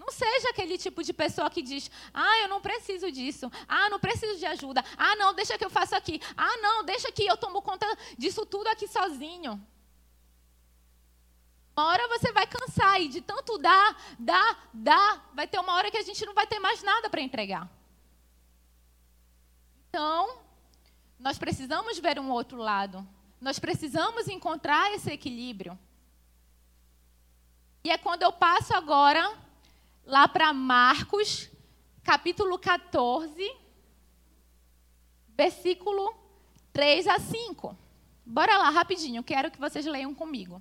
Não 0.00 0.10
seja 0.10 0.48
aquele 0.48 0.78
tipo 0.78 1.02
de 1.02 1.12
pessoa 1.12 1.50
que 1.50 1.60
diz: 1.60 1.90
"Ah, 2.14 2.38
eu 2.42 2.48
não 2.48 2.58
preciso 2.58 3.12
disso. 3.12 3.52
Ah, 3.68 3.90
não 3.90 4.00
preciso 4.00 4.38
de 4.38 4.46
ajuda. 4.46 4.82
Ah, 4.96 5.14
não, 5.16 5.34
deixa 5.34 5.58
que 5.58 5.64
eu 5.64 5.68
faça 5.68 5.94
aqui. 5.94 6.18
Ah, 6.34 6.56
não, 6.56 6.82
deixa 6.82 7.12
que 7.12 7.26
eu 7.26 7.36
tomo 7.36 7.60
conta 7.60 7.86
disso 8.16 8.46
tudo 8.46 8.68
aqui 8.68 8.88
sozinho." 8.88 9.52
Uma 11.76 11.86
hora 11.88 12.08
você 12.08 12.32
vai 12.32 12.46
cansar 12.46 13.00
e 13.02 13.08
de 13.08 13.20
tanto 13.20 13.58
dar, 13.58 13.88
dar, 14.18 14.70
dar, 14.72 15.30
vai 15.34 15.46
ter 15.46 15.58
uma 15.58 15.74
hora 15.74 15.90
que 15.90 15.98
a 15.98 16.02
gente 16.02 16.24
não 16.24 16.32
vai 16.32 16.46
ter 16.46 16.58
mais 16.58 16.82
nada 16.82 17.10
para 17.10 17.20
entregar. 17.20 17.70
Então, 19.88 20.38
nós 21.18 21.38
precisamos 21.38 21.98
ver 21.98 22.18
um 22.18 22.30
outro 22.30 22.56
lado. 22.56 23.06
Nós 23.38 23.58
precisamos 23.58 24.28
encontrar 24.28 24.92
esse 24.94 25.10
equilíbrio. 25.10 25.78
E 27.84 27.90
é 27.90 27.98
quando 27.98 28.22
eu 28.22 28.32
passo 28.32 28.74
agora 28.74 29.49
lá 30.10 30.26
para 30.26 30.52
Marcos, 30.52 31.48
capítulo 32.02 32.58
14, 32.58 33.56
versículo 35.36 36.12
3 36.72 37.06
a 37.06 37.20
5. 37.20 37.78
Bora 38.26 38.58
lá, 38.58 38.70
rapidinho, 38.70 39.22
quero 39.22 39.52
que 39.52 39.60
vocês 39.60 39.86
leiam 39.86 40.12
comigo. 40.12 40.60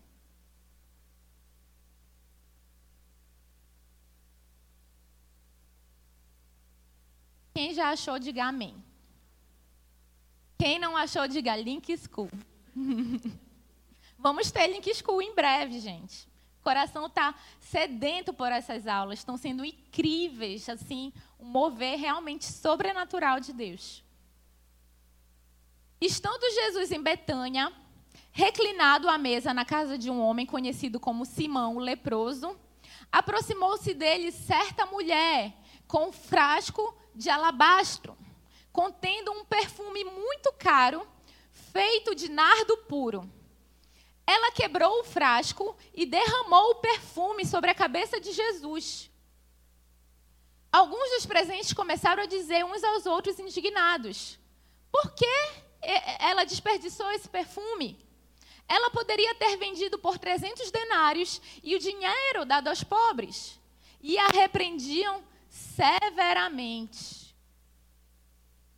Quem 7.55 7.73
já 7.73 7.89
achou, 7.89 8.19
diga 8.19 8.45
amém. 8.45 8.81
Quem 10.59 10.77
não 10.77 10.95
achou, 10.95 11.27
diga 11.27 11.55
Link 11.55 11.97
School. 11.97 12.29
Vamos 14.17 14.51
ter 14.51 14.67
Link 14.67 14.93
School 14.93 15.21
em 15.23 15.33
breve, 15.33 15.79
gente. 15.79 16.28
O 16.59 16.63
coração 16.63 17.05
está 17.05 17.33
sedento 17.59 18.33
por 18.33 18.51
essas 18.51 18.85
aulas, 18.87 19.19
estão 19.19 19.37
sendo 19.37 19.63
incríveis, 19.63 20.67
assim, 20.69 21.13
um 21.39 21.45
mover 21.45 21.97
realmente 21.97 22.45
sobrenatural 22.45 23.39
de 23.39 23.53
Deus. 23.53 24.03
Estando 26.01 26.49
Jesus 26.53 26.91
em 26.91 27.01
Betânia, 27.01 27.71
reclinado 28.31 29.09
à 29.09 29.17
mesa 29.17 29.53
na 29.53 29.65
casa 29.65 29.97
de 29.97 30.09
um 30.09 30.21
homem 30.21 30.45
conhecido 30.45 30.99
como 30.99 31.25
Simão, 31.25 31.77
o 31.77 31.79
leproso, 31.79 32.57
aproximou-se 33.11 33.93
dele 33.93 34.31
certa 34.31 34.85
mulher 34.85 35.53
com 35.87 36.09
um 36.09 36.11
frasco 36.11 36.95
de 37.15 37.29
alabastro 37.29 38.17
contendo 38.71 39.31
um 39.31 39.43
perfume 39.43 40.03
muito 40.03 40.53
caro, 40.57 41.05
feito 41.51 42.15
de 42.15 42.29
nardo 42.29 42.77
puro. 42.77 43.29
Ela 44.29 44.51
quebrou 44.51 44.99
o 44.99 45.03
frasco 45.03 45.75
e 45.91 46.05
derramou 46.05 46.69
o 46.69 46.75
perfume 46.75 47.43
sobre 47.47 47.71
a 47.71 47.73
cabeça 47.73 48.21
de 48.21 48.31
Jesus. 48.31 49.09
Alguns 50.71 51.09
dos 51.15 51.25
presentes 51.25 51.73
começaram 51.73 52.21
a 52.21 52.27
dizer 52.27 52.63
uns 52.63 52.83
aos 52.83 53.07
outros 53.07 53.39
indignados: 53.39 54.37
Por 54.91 55.15
que 55.15 55.25
ela 56.19 56.43
desperdiçou 56.45 57.09
esse 57.09 57.27
perfume? 57.27 57.97
Ela 58.67 58.91
poderia 58.91 59.33
ter 59.33 59.57
vendido 59.57 59.97
por 59.97 60.19
300 60.19 60.69
denários 60.69 61.41
e 61.63 61.75
o 61.75 61.79
dinheiro 61.79 62.45
dado 62.45 62.67
aos 62.67 62.83
pobres. 62.83 63.59
E 63.99 64.15
a 64.19 64.27
repreendiam 64.27 65.23
severamente. 65.49 67.35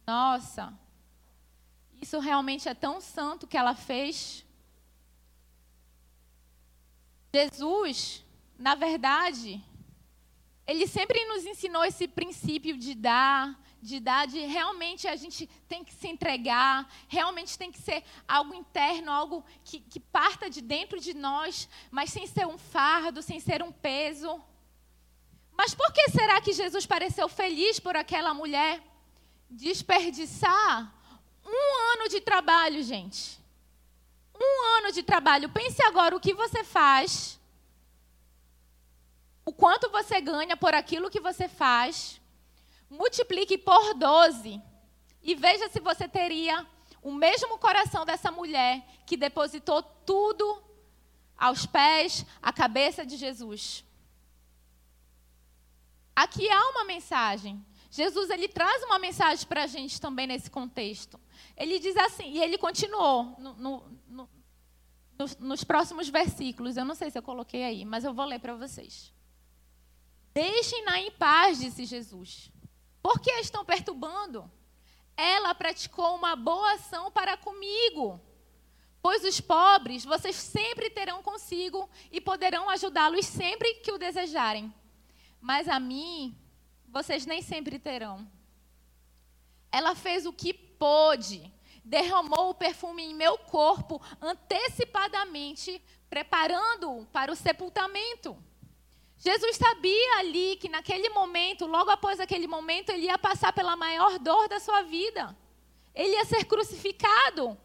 Nossa, 0.08 0.74
isso 2.01 2.20
realmente 2.20 2.70
é 2.70 2.74
tão 2.74 3.01
santo 3.01 3.46
que 3.46 3.58
ela 3.58 3.75
fez. 3.75 4.46
Jesus, 7.34 8.26
na 8.58 8.76
verdade, 8.76 9.64
ele 10.68 10.88
sempre 10.88 11.26
nos 11.26 11.46
ensinou 11.46 11.84
esse 11.84 12.08
princípio 12.08 12.78
de 12.78 12.94
dar, 12.94 13.60
de 13.82 14.00
dar, 14.00 14.28
de 14.28 14.40
realmente 14.40 15.08
a 15.08 15.16
gente 15.16 15.48
tem 15.68 15.84
que 15.84 15.94
se 15.94 16.08
entregar, 16.08 16.88
realmente 17.08 17.58
tem 17.58 17.72
que 17.72 17.80
ser 17.80 18.04
algo 18.28 18.54
interno, 18.54 19.12
algo 19.12 19.44
que, 19.64 19.80
que 19.80 20.00
parta 20.00 20.50
de 20.50 20.62
dentro 20.62 21.00
de 21.00 21.14
nós, 21.14 21.68
mas 21.90 22.12
sem 22.12 22.28
ser 22.28 22.46
um 22.46 22.58
fardo, 22.58 23.22
sem 23.22 23.40
ser 23.40 23.64
um 23.64 23.72
peso. 23.72 24.42
Mas 25.54 25.74
por 25.74 25.92
que 25.92 26.10
será 26.10 26.40
que 26.42 26.54
Jesus 26.54 26.86
pareceu 26.86 27.28
feliz 27.28 27.80
por 27.80 27.96
aquela 27.96 28.34
mulher? 28.34 28.92
desperdiçar 29.52 30.94
um 31.46 31.94
ano 31.94 32.10
de 32.10 32.22
trabalho, 32.22 32.82
gente. 32.82 33.41
Um 34.42 34.78
ano 34.78 34.92
de 34.92 35.04
trabalho. 35.04 35.50
Pense 35.50 35.82
agora 35.84 36.16
o 36.16 36.20
que 36.20 36.34
você 36.34 36.64
faz, 36.64 37.40
o 39.46 39.54
quanto 39.54 39.90
você 39.90 40.20
ganha 40.20 40.58
por 40.58 40.74
aquilo 40.74 41.12
que 41.12 41.20
você 41.20 41.48
faz. 41.48 42.20
multiplique 42.90 43.58
por 43.58 43.94
12 43.94 44.62
e 45.24 45.36
veja 45.36 45.70
se 45.70 45.80
você 45.80 46.08
teria 46.08 46.66
o 47.02 47.12
mesmo 47.12 47.58
coração 47.58 48.06
dessa 48.06 48.32
mulher 48.32 48.84
que 49.06 49.16
depositou 49.16 49.82
tudo 49.82 50.62
aos 51.38 51.66
pés, 51.66 52.26
à 52.42 52.52
cabeça 52.52 53.06
de 53.06 53.18
Jesus. 53.18 53.84
Aqui 56.16 56.50
há 56.50 56.70
uma 56.70 56.84
mensagem. 56.84 57.66
Jesus 57.92 58.30
ele 58.30 58.48
traz 58.48 58.82
uma 58.84 58.98
mensagem 58.98 59.46
para 59.46 59.64
a 59.64 59.68
gente 59.68 60.00
também 60.00 60.26
nesse 60.26 60.50
contexto. 60.50 61.20
Ele 61.58 61.78
diz 61.78 61.96
assim, 61.98 62.32
e 62.32 62.42
ele 62.42 62.58
continuou 62.58 63.36
no, 63.38 63.54
no, 63.56 63.84
no, 64.08 64.30
nos, 65.20 65.38
nos 65.38 65.64
próximos 65.66 66.08
versículos. 66.08 66.78
Eu 66.78 66.86
não 66.86 66.96
sei 66.96 67.12
se 67.12 67.18
eu 67.18 67.22
coloquei 67.22 67.66
aí, 67.66 67.84
mas 67.84 68.06
eu 68.06 68.14
vou 68.14 68.24
ler 68.24 68.40
para 68.40 68.56
vocês. 68.56 69.14
Deixem-na 70.34 71.02
em 71.02 71.12
paz, 71.12 71.60
disse 71.60 71.84
Jesus. 71.84 72.50
Por 73.04 73.20
que 73.20 73.30
a 73.30 73.42
estão 73.42 73.66
perturbando? 73.66 74.50
Ela 75.18 75.54
praticou 75.54 76.16
uma 76.16 76.34
boa 76.34 76.76
ação 76.76 77.12
para 77.12 77.36
comigo. 77.36 78.22
Pois 79.02 79.26
os 79.26 79.42
pobres 79.42 80.06
vocês 80.06 80.38
sempre 80.38 80.90
terão 80.90 81.22
consigo 81.22 81.90
e 82.10 82.22
poderão 82.22 82.70
ajudá-los 82.70 83.26
sempre 83.26 83.74
que 83.76 83.92
o 83.92 83.98
desejarem. 83.98 84.74
Mas 85.42 85.68
a 85.68 85.78
mim, 85.78 86.38
vocês 86.92 87.26
nem 87.26 87.42
sempre 87.42 87.80
terão. 87.80 88.30
Ela 89.72 89.96
fez 89.96 90.26
o 90.26 90.34
que 90.34 90.54
pôde, 90.54 91.52
derramou 91.84 92.50
o 92.50 92.56
perfume 92.56 93.04
em 93.04 93.16
meu 93.16 93.38
corpo 93.38 94.02
antecipadamente, 94.22 95.82
preparando-o 96.10 97.06
para 97.06 97.32
o 97.32 97.36
sepultamento. 97.36 98.38
Jesus 99.18 99.56
sabia 99.56 100.18
ali 100.18 100.58
que 100.58 100.68
naquele 100.68 101.08
momento, 101.10 101.66
logo 101.66 101.90
após 101.92 102.20
aquele 102.20 102.48
momento, 102.48 102.90
ele 102.90 103.06
ia 103.06 103.18
passar 103.18 103.54
pela 103.54 103.76
maior 103.76 104.20
dor 104.20 104.50
da 104.50 104.60
sua 104.60 104.82
vida. 104.82 105.38
Ele 105.94 106.14
ia 106.14 106.26
ser 106.26 106.44
crucificado. 106.46 107.58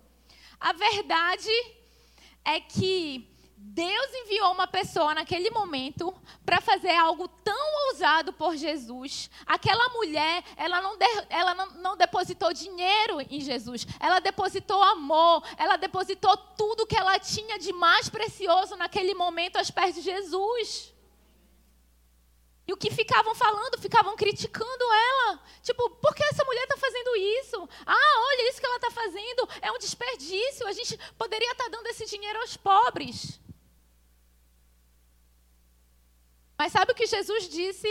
A 0.61 0.73
verdade 0.73 1.51
é 2.45 2.61
que 2.61 3.36
Deus 3.69 4.15
enviou 4.15 4.53
uma 4.53 4.69
pessoa 4.69 5.13
naquele 5.13 5.51
momento 5.51 6.15
para 6.45 6.61
fazer 6.61 6.95
algo 6.95 7.27
tão 7.27 7.89
ousado 7.89 8.33
por 8.33 8.57
Jesus. 8.57 9.29
Aquela 9.45 9.89
mulher, 9.89 10.45
ela, 10.57 10.81
não, 10.81 10.97
de, 10.97 11.07
ela 11.29 11.55
não, 11.55 11.71
não, 11.73 11.97
depositou 11.97 12.53
dinheiro 12.53 13.21
em 13.29 13.41
Jesus, 13.41 13.85
ela 13.99 14.21
depositou 14.21 14.81
amor, 14.83 15.43
ela 15.59 15.77
depositou 15.77 16.37
tudo 16.57 16.87
que 16.87 16.97
ela 16.97 17.19
tinha 17.19 17.59
de 17.59 17.73
mais 17.73 18.09
precioso 18.09 18.77
naquele 18.77 19.15
momento 19.15 19.57
aos 19.57 19.71
pés 19.71 19.97
de 19.97 20.01
Jesus. 20.01 20.95
E 22.69 22.73
o 22.73 22.77
que 22.77 22.91
ficavam 22.91 23.35
falando, 23.35 23.81
ficavam 23.81 24.17
criticando 24.17 24.85
ela. 24.93 25.41
Tipo, 25.63 25.91
por 25.91 26.15
que 26.15 26.25
essa 26.25 26.45
mulher 26.45 26.63
está 26.63 26.77
fazendo 26.77 27.17
isso? 27.17 27.69
Ah, 27.85 28.25
olha 28.29 28.49
isso 28.49 28.61
que 28.61 28.67
ela 28.67 28.77
está 28.77 28.91
fazendo. 28.91 29.49
É 29.61 29.71
um 29.71 29.79
desperdício. 29.79 30.67
A 30.67 30.73
gente 30.73 30.99
poderia 31.17 31.51
estar 31.53 31.65
tá 31.65 31.71
dando 31.71 31.87
esse 31.87 32.07
dinheiro 32.07 32.41
aos 32.41 32.57
pobres. 32.57 33.41
Mas 36.59 36.73
sabe 36.73 36.93
o 36.93 36.95
que 36.95 37.07
Jesus 37.07 37.49
disse? 37.49 37.89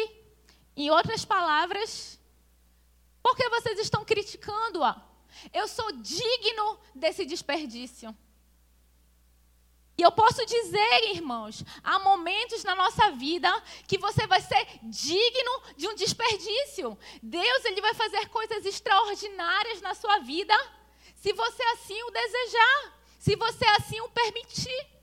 Em 0.75 0.89
outras 0.89 1.23
palavras, 1.23 2.19
por 3.21 3.35
que 3.35 3.47
vocês 3.49 3.79
estão 3.79 4.03
criticando-a? 4.03 5.01
Eu 5.53 5.67
sou 5.67 5.91
digno 5.93 6.79
desse 6.93 7.25
desperdício. 7.25 8.15
E 9.97 10.01
eu 10.01 10.11
posso 10.11 10.45
dizer, 10.45 11.11
irmãos, 11.13 11.63
há 11.81 11.99
momentos 11.99 12.63
na 12.63 12.75
nossa 12.75 13.11
vida 13.11 13.49
que 13.87 13.97
você 13.97 14.27
vai 14.27 14.41
ser 14.41 14.67
digno 14.83 15.61
de 15.77 15.87
um 15.87 15.95
desperdício. 15.95 16.97
Deus 17.23 17.65
ele 17.65 17.79
vai 17.79 17.93
fazer 17.93 18.27
coisas 18.27 18.65
extraordinárias 18.65 19.81
na 19.81 19.93
sua 19.93 20.19
vida, 20.19 20.53
se 21.15 21.31
você 21.31 21.63
assim 21.63 22.01
o 22.03 22.11
desejar, 22.11 22.99
se 23.17 23.35
você 23.37 23.65
assim 23.77 24.01
o 24.01 24.09
permitir. 24.09 24.94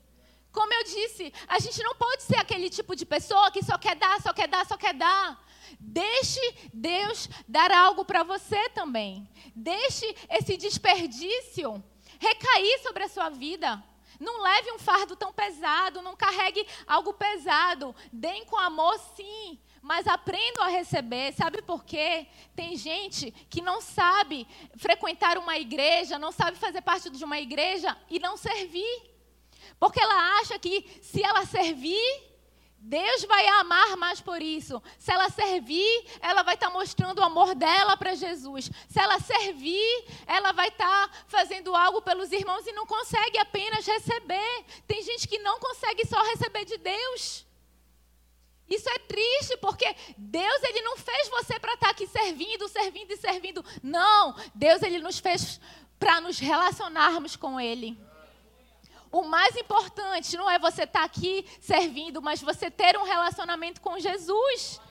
Como 0.53 0.71
eu 0.71 0.83
disse, 0.83 1.33
a 1.47 1.57
gente 1.57 1.81
não 1.81 1.95
pode 1.95 2.21
ser 2.23 2.37
aquele 2.37 2.69
tipo 2.69 2.95
de 2.95 3.07
pessoa 3.07 3.49
que 3.49 3.63
só 3.63 3.75
quer 3.75 3.95
dar, 3.95 4.21
só 4.21 4.31
quer 4.31 4.47
dar, 4.47 4.63
só 4.67 4.77
quer 4.77 4.93
dar. 4.93 5.43
Deixe 5.79 6.39
Deus 6.71 7.27
dar 7.47 7.71
algo 7.71 8.05
para 8.05 8.21
você 8.21 8.69
também. 8.69 9.27
Deixe 9.55 10.15
esse 10.29 10.55
desperdício 10.55 11.83
recair 12.19 12.79
sobre 12.83 13.03
a 13.03 13.09
sua 13.09 13.29
vida. 13.29 13.83
Não 14.19 14.43
leve 14.43 14.71
um 14.71 14.77
fardo 14.77 15.15
tão 15.15 15.33
pesado, 15.33 16.03
não 16.03 16.15
carregue 16.15 16.65
algo 16.85 17.13
pesado. 17.13 17.95
Deem 18.11 18.45
com 18.45 18.57
amor, 18.57 18.97
sim, 19.15 19.59
mas 19.81 20.07
aprendam 20.07 20.63
a 20.63 20.67
receber. 20.67 21.33
Sabe 21.33 21.63
por 21.63 21.83
quê? 21.83 22.27
Tem 22.55 22.77
gente 22.77 23.31
que 23.49 23.59
não 23.59 23.81
sabe 23.81 24.47
frequentar 24.77 25.39
uma 25.39 25.57
igreja, 25.57 26.19
não 26.19 26.31
sabe 26.31 26.59
fazer 26.59 26.81
parte 26.81 27.09
de 27.09 27.25
uma 27.25 27.39
igreja 27.39 27.97
e 28.07 28.19
não 28.19 28.37
servir. 28.37 29.12
Porque 29.79 29.99
ela 29.99 30.39
acha 30.39 30.57
que 30.59 30.99
se 31.01 31.23
ela 31.23 31.45
servir, 31.45 32.33
Deus 32.85 33.23
vai 33.23 33.47
a 33.47 33.61
amar 33.61 33.95
mais 33.95 34.19
por 34.19 34.41
isso. 34.41 34.83
Se 34.99 35.09
ela 35.09 35.29
servir, 35.29 36.05
ela 36.19 36.43
vai 36.43 36.55
estar 36.55 36.67
tá 36.67 36.73
mostrando 36.73 37.19
o 37.19 37.23
amor 37.23 37.55
dela 37.55 37.95
para 37.95 38.13
Jesus. 38.13 38.69
Se 38.89 38.99
ela 38.99 39.19
servir, 39.21 40.05
ela 40.27 40.51
vai 40.51 40.67
estar 40.67 41.07
tá 41.07 41.13
fazendo 41.27 41.73
algo 41.73 42.01
pelos 42.01 42.29
irmãos 42.33 42.67
e 42.67 42.73
não 42.73 42.85
consegue 42.85 43.37
apenas 43.37 43.85
receber. 43.85 44.65
Tem 44.85 45.01
gente 45.01 45.29
que 45.29 45.39
não 45.39 45.59
consegue 45.61 46.05
só 46.05 46.21
receber 46.23 46.65
de 46.65 46.77
Deus. 46.77 47.45
Isso 48.69 48.89
é 48.89 48.99
triste, 48.99 49.55
porque 49.57 49.95
Deus 50.17 50.63
ele 50.63 50.81
não 50.81 50.97
fez 50.97 51.29
você 51.29 51.57
para 51.59 51.75
estar 51.75 51.87
tá 51.87 51.91
aqui 51.91 52.05
servindo, 52.05 52.67
servindo 52.67 53.11
e 53.11 53.17
servindo. 53.17 53.63
Não, 53.81 54.35
Deus 54.53 54.81
ele 54.81 54.99
nos 54.99 55.19
fez 55.19 55.59
para 55.97 56.19
nos 56.19 56.37
relacionarmos 56.37 57.37
com 57.37 57.57
ele. 57.61 57.97
O 59.13 59.21
mais 59.21 59.55
importante 59.55 60.35
não 60.35 60.49
é 60.49 60.57
você 60.57 60.85
estar 60.85 61.01
tá 61.01 61.05
aqui 61.05 61.45
servindo, 61.61 62.19
mas 62.19 62.41
você 62.41 62.71
ter 62.71 62.97
um 62.97 63.03
relacionamento 63.03 63.79
com 63.79 63.99
Jesus. 63.99 64.81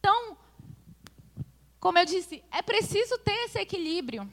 Então, 0.00 0.36
como 1.78 1.96
eu 1.96 2.04
disse, 2.04 2.42
é 2.50 2.60
preciso 2.60 3.16
ter 3.18 3.44
esse 3.44 3.60
equilíbrio. 3.60 4.28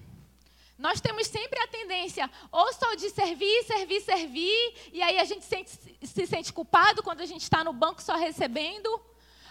Nós 0.79 0.99
temos 0.99 1.27
sempre 1.27 1.59
a 1.59 1.67
tendência 1.67 2.27
ou 2.51 2.73
só 2.73 2.95
de 2.95 3.11
servir, 3.11 3.63
servir, 3.65 4.01
servir, 4.01 4.89
e 4.91 5.03
aí 5.03 5.19
a 5.19 5.25
gente 5.25 5.45
sente, 5.45 5.69
se 6.01 6.25
sente 6.25 6.51
culpado 6.51 7.03
quando 7.03 7.21
a 7.21 7.27
gente 7.27 7.43
está 7.43 7.63
no 7.63 7.71
banco 7.71 8.01
só 8.01 8.15
recebendo. 8.15 8.89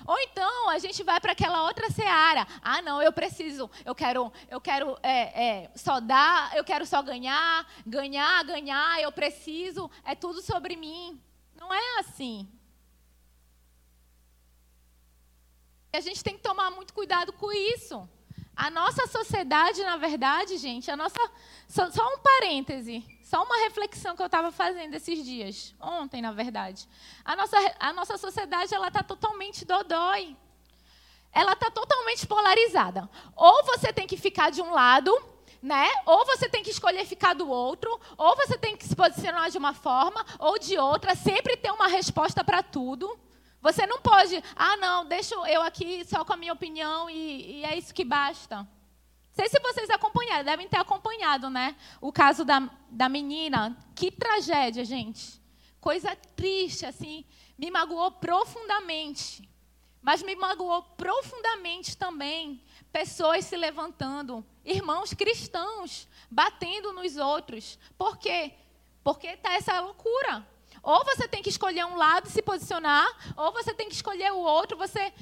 Ou 0.07 0.19
então 0.21 0.69
a 0.71 0.79
gente 0.79 1.03
vai 1.03 1.19
para 1.21 1.33
aquela 1.33 1.63
outra 1.65 1.91
seara. 1.91 2.47
Ah, 2.61 2.83
não, 2.83 3.03
eu 3.03 3.13
preciso, 3.13 3.71
eu 3.85 3.95
quero, 3.95 4.33
eu 4.51 4.61
quero 4.61 4.99
é, 5.03 5.45
é, 5.45 5.71
só 5.75 5.99
dar, 6.01 6.55
eu 6.57 6.65
quero 6.65 6.85
só 6.85 7.03
ganhar, 7.03 7.67
ganhar, 7.87 8.45
ganhar, 8.45 9.01
eu 9.01 9.11
preciso, 9.11 9.91
é 10.05 10.15
tudo 10.15 10.43
sobre 10.43 10.77
mim. 10.77 11.21
Não 11.57 11.73
é 11.73 11.99
assim. 12.01 12.49
E 15.93 15.97
a 15.97 16.01
gente 16.01 16.23
tem 16.23 16.37
que 16.37 16.43
tomar 16.43 16.71
muito 16.71 16.93
cuidado 16.93 17.33
com 17.33 17.51
isso. 17.53 18.09
A 18.57 18.71
nossa 18.71 19.07
sociedade, 19.07 19.83
na 19.83 19.97
verdade, 19.97 20.57
gente, 20.59 20.91
a 20.91 20.97
nossa. 20.97 21.19
Só, 21.67 21.91
só 21.91 22.07
um 22.07 22.19
parêntese. 22.19 23.05
Só 23.23 23.43
uma 23.43 23.57
reflexão 23.65 24.15
que 24.15 24.23
eu 24.23 24.27
estava 24.27 24.53
fazendo 24.53 24.95
esses 24.95 25.25
dias, 25.25 25.75
ontem, 25.81 26.23
na 26.23 26.31
verdade. 26.31 26.87
A 27.25 27.35
nossa, 27.35 27.57
a 27.81 27.93
nossa 27.93 28.17
sociedade 28.17 28.73
ela 28.73 28.89
está 28.89 29.03
totalmente 29.03 29.65
dodói. 29.65 30.37
Ela 31.33 31.55
está 31.55 31.69
totalmente 31.71 32.27
polarizada. 32.29 33.11
Ou 33.35 33.65
você 33.65 33.93
tem 33.93 34.07
que 34.07 34.17
ficar 34.17 34.51
de 34.51 34.63
um 34.63 34.71
lado, 34.71 35.11
né? 35.61 35.89
Ou 36.07 36.25
você 36.27 36.49
tem 36.49 36.63
que 36.63 36.71
escolher 36.71 37.05
ficar 37.07 37.35
do 37.35 37.49
outro, 37.49 37.99
ou 38.17 38.37
você 38.37 38.57
tem 38.57 38.77
que 38.77 38.87
se 38.87 38.95
posicionar 38.95 39.51
de 39.51 39.59
uma 39.59 39.75
forma 39.75 40.25
ou 40.39 40.59
de 40.59 40.79
outra, 40.79 41.17
sempre 41.17 41.57
ter 41.57 41.73
uma 41.73 41.89
resposta 41.89 42.45
para 42.45 42.63
tudo. 42.63 43.19
Você 43.65 43.85
não 43.85 44.01
pode, 44.01 44.41
ah, 44.55 44.77
não, 44.77 45.05
deixa 45.07 45.35
eu 45.35 45.61
aqui 45.63 46.05
só 46.05 46.25
com 46.25 46.35
a 46.35 46.37
minha 46.37 46.53
opinião 46.53 47.11
e, 47.11 47.59
e 47.59 47.65
é 47.65 47.77
isso 47.77 47.93
que 47.93 48.05
basta 48.05 48.65
sei 49.35 49.49
se 49.49 49.59
vocês 49.61 49.91
acompanharam, 49.91 50.45
devem 50.45 50.69
ter 50.69 50.77
acompanhado, 50.77 51.51
né? 51.51 51.77
O 52.01 52.13
caso 52.13 52.45
da, 52.45 52.71
da 52.89 53.09
menina. 53.09 53.77
Que 53.95 54.11
tragédia, 54.11 54.85
gente. 54.85 55.41
Coisa 55.81 56.15
triste, 56.37 56.87
assim. 56.87 57.25
Me 57.59 57.71
magoou 57.71 58.13
profundamente. 58.13 59.49
Mas 60.01 60.23
me 60.23 60.37
magoou 60.37 60.83
profundamente 60.83 61.97
também 61.97 62.63
pessoas 62.93 63.45
se 63.47 63.57
levantando, 63.57 64.47
irmãos 64.65 65.13
cristãos, 65.13 66.07
batendo 66.31 66.93
nos 66.93 67.17
outros. 67.17 67.77
Por 67.99 68.19
quê? 68.19 68.53
Porque 69.03 69.27
está 69.27 69.55
essa 69.55 69.81
loucura. 69.81 70.47
Ou 70.85 71.03
você 71.03 71.27
tem 71.27 71.43
que 71.43 71.49
escolher 71.49 71.85
um 71.87 71.97
lado 71.97 72.29
e 72.29 72.31
se 72.31 72.43
posicionar, 72.43 73.09
ou 73.37 73.51
você 73.53 73.73
tem 73.73 73.89
que 73.89 73.95
escolher 73.95 74.31
o 74.33 74.39
outro. 74.39 74.77
Você, 74.77 75.13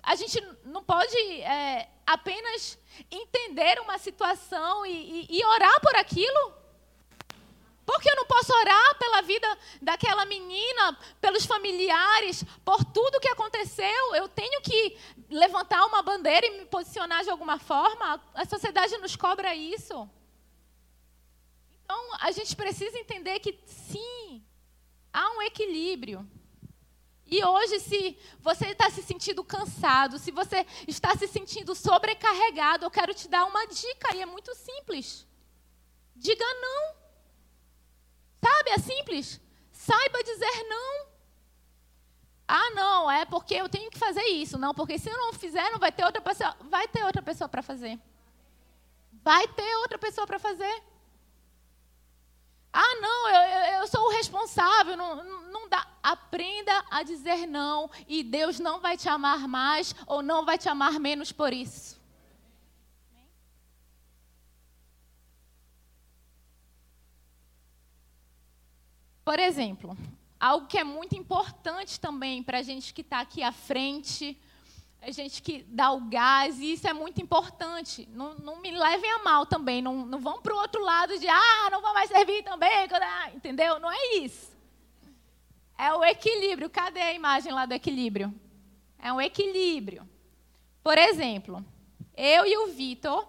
a 0.00 0.14
gente 0.14 0.40
não 0.64 0.82
pode 0.82 1.16
é, 1.42 1.88
apenas 2.06 2.78
entender 3.10 3.80
uma 3.80 3.98
situação 3.98 4.86
e, 4.86 5.26
e, 5.28 5.38
e 5.38 5.44
orar 5.44 5.80
por 5.80 5.94
aquilo. 5.96 6.54
Porque 7.84 8.08
eu 8.08 8.16
não 8.16 8.26
posso 8.26 8.52
orar 8.52 8.98
pela 8.98 9.22
vida 9.22 9.58
daquela 9.82 10.24
menina, 10.24 10.96
pelos 11.20 11.46
familiares, 11.46 12.44
por 12.64 12.84
tudo 12.84 13.18
que 13.18 13.28
aconteceu. 13.28 14.14
Eu 14.14 14.28
tenho 14.28 14.60
que 14.60 14.96
levantar 15.30 15.84
uma 15.86 16.00
bandeira 16.00 16.46
e 16.46 16.58
me 16.58 16.66
posicionar 16.66 17.24
de 17.24 17.30
alguma 17.30 17.58
forma. 17.58 18.22
A 18.34 18.44
sociedade 18.44 18.96
nos 18.98 19.16
cobra 19.16 19.52
isso. 19.54 20.08
Então, 21.82 22.08
a 22.20 22.30
gente 22.30 22.54
precisa 22.54 22.98
entender 22.98 23.40
que 23.40 23.58
sim, 23.66 24.44
há 25.12 25.30
um 25.36 25.42
equilíbrio. 25.42 26.28
E 27.30 27.44
hoje, 27.44 27.78
se 27.80 28.18
você 28.40 28.68
está 28.68 28.88
se 28.88 29.02
sentindo 29.02 29.44
cansado, 29.44 30.18
se 30.18 30.30
você 30.30 30.66
está 30.86 31.14
se 31.14 31.28
sentindo 31.28 31.74
sobrecarregado, 31.74 32.86
eu 32.86 32.90
quero 32.90 33.12
te 33.12 33.28
dar 33.28 33.44
uma 33.44 33.66
dica 33.66 34.16
e 34.16 34.22
é 34.22 34.26
muito 34.26 34.54
simples. 34.54 35.26
Diga 36.16 36.44
não. 36.54 36.96
Sabe, 38.42 38.70
é 38.70 38.78
simples. 38.78 39.40
Saiba 39.70 40.22
dizer 40.22 40.64
não. 40.68 41.06
Ah, 42.46 42.70
não, 42.70 43.10
é 43.10 43.26
porque 43.26 43.54
eu 43.54 43.68
tenho 43.68 43.90
que 43.90 43.98
fazer 43.98 44.24
isso. 44.24 44.58
Não, 44.58 44.74
porque 44.74 44.98
se 44.98 45.10
eu 45.10 45.16
não 45.18 45.34
fizer, 45.34 45.70
não 45.70 45.78
vai 45.78 45.92
ter 45.92 46.04
outra 46.04 46.22
pessoa. 46.22 46.56
Vai 46.62 46.88
ter 46.88 47.04
outra 47.04 47.20
pessoa 47.20 47.46
para 47.46 47.62
fazer. 47.62 48.00
Vai 49.12 49.46
ter 49.48 49.76
outra 49.76 49.98
pessoa 49.98 50.26
para 50.26 50.38
fazer. 50.38 50.82
Ah, 52.72 52.94
não, 53.02 53.28
eu, 53.28 53.80
eu 53.80 53.86
sou 53.86 54.08
Não, 54.96 55.50
não 55.50 55.68
dá. 55.68 55.86
Aprenda 56.02 56.84
a 56.90 57.02
dizer 57.02 57.46
não 57.46 57.90
e 58.06 58.22
Deus 58.22 58.58
não 58.58 58.80
vai 58.80 58.96
te 58.96 59.08
amar 59.08 59.46
mais 59.46 59.94
ou 60.06 60.22
não 60.22 60.44
vai 60.44 60.58
te 60.58 60.68
amar 60.68 60.98
menos 60.98 61.32
por 61.32 61.52
isso. 61.52 61.98
Por 69.24 69.38
exemplo, 69.38 69.94
algo 70.40 70.66
que 70.66 70.78
é 70.78 70.84
muito 70.84 71.14
importante 71.14 72.00
também 72.00 72.42
para 72.42 72.60
a 72.60 72.62
gente 72.62 72.94
que 72.94 73.02
está 73.02 73.20
aqui 73.20 73.42
à 73.42 73.52
frente, 73.52 74.40
a 75.02 75.10
gente 75.10 75.42
que 75.42 75.64
dá 75.68 75.92
o 75.92 76.00
gás, 76.08 76.58
e 76.58 76.72
isso 76.72 76.88
é 76.88 76.94
muito 76.94 77.20
importante. 77.20 78.08
Não, 78.10 78.34
não 78.36 78.56
me 78.56 78.70
levem 78.70 79.10
a 79.12 79.18
mal 79.18 79.44
também, 79.44 79.82
não, 79.82 80.06
não 80.06 80.18
vão 80.18 80.40
para 80.40 80.54
o 80.54 80.58
outro 80.58 80.82
lado 80.82 81.18
de, 81.18 81.28
ah, 81.28 81.68
não 81.70 81.82
vou 81.82 81.92
mais 81.92 82.08
servir 82.08 82.42
também, 82.42 82.70
entendeu? 83.34 83.78
Não 83.78 83.90
é 83.90 84.16
isso. 84.16 84.47
É 85.78 85.94
o 85.94 86.04
equilíbrio. 86.04 86.68
Cadê 86.68 87.00
a 87.00 87.14
imagem 87.14 87.52
lá 87.52 87.64
do 87.64 87.72
equilíbrio? 87.72 88.34
É 88.98 89.12
um 89.12 89.20
equilíbrio. 89.20 90.06
Por 90.82 90.98
exemplo, 90.98 91.64
eu 92.16 92.44
e 92.44 92.56
o 92.58 92.66
Vitor, 92.66 93.28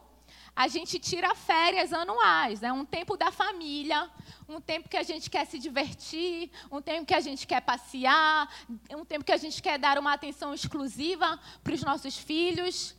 a 0.55 0.67
gente 0.67 0.97
tira 0.97 1.35
férias 1.35 1.93
anuais, 1.93 2.63
é 2.63 2.73
um 2.73 2.83
tempo 2.83 3.15
da 3.15 3.31
família, 3.31 4.09
um 4.47 4.59
tempo 4.59 4.89
que 4.89 4.97
a 4.97 5.03
gente 5.03 5.29
quer 5.29 5.45
se 5.45 5.59
divertir, 5.59 6.49
um 6.71 6.81
tempo 6.81 7.05
que 7.05 7.13
a 7.13 7.21
gente 7.21 7.45
quer 7.45 7.61
passear, 7.61 8.49
um 8.91 9.05
tempo 9.05 9.23
que 9.23 9.31
a 9.31 9.37
gente 9.37 9.61
quer 9.61 9.77
dar 9.77 9.99
uma 9.99 10.13
atenção 10.13 10.53
exclusiva 10.53 11.39
para 11.63 11.73
os 11.73 11.83
nossos 11.83 12.17
filhos. 12.17 12.95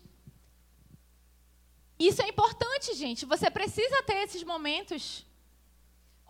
Isso 1.98 2.22
é 2.22 2.28
importante, 2.28 2.94
gente. 2.94 3.26
Você 3.26 3.50
precisa 3.50 4.02
ter 4.04 4.22
esses 4.22 4.42
momentos. 4.42 5.26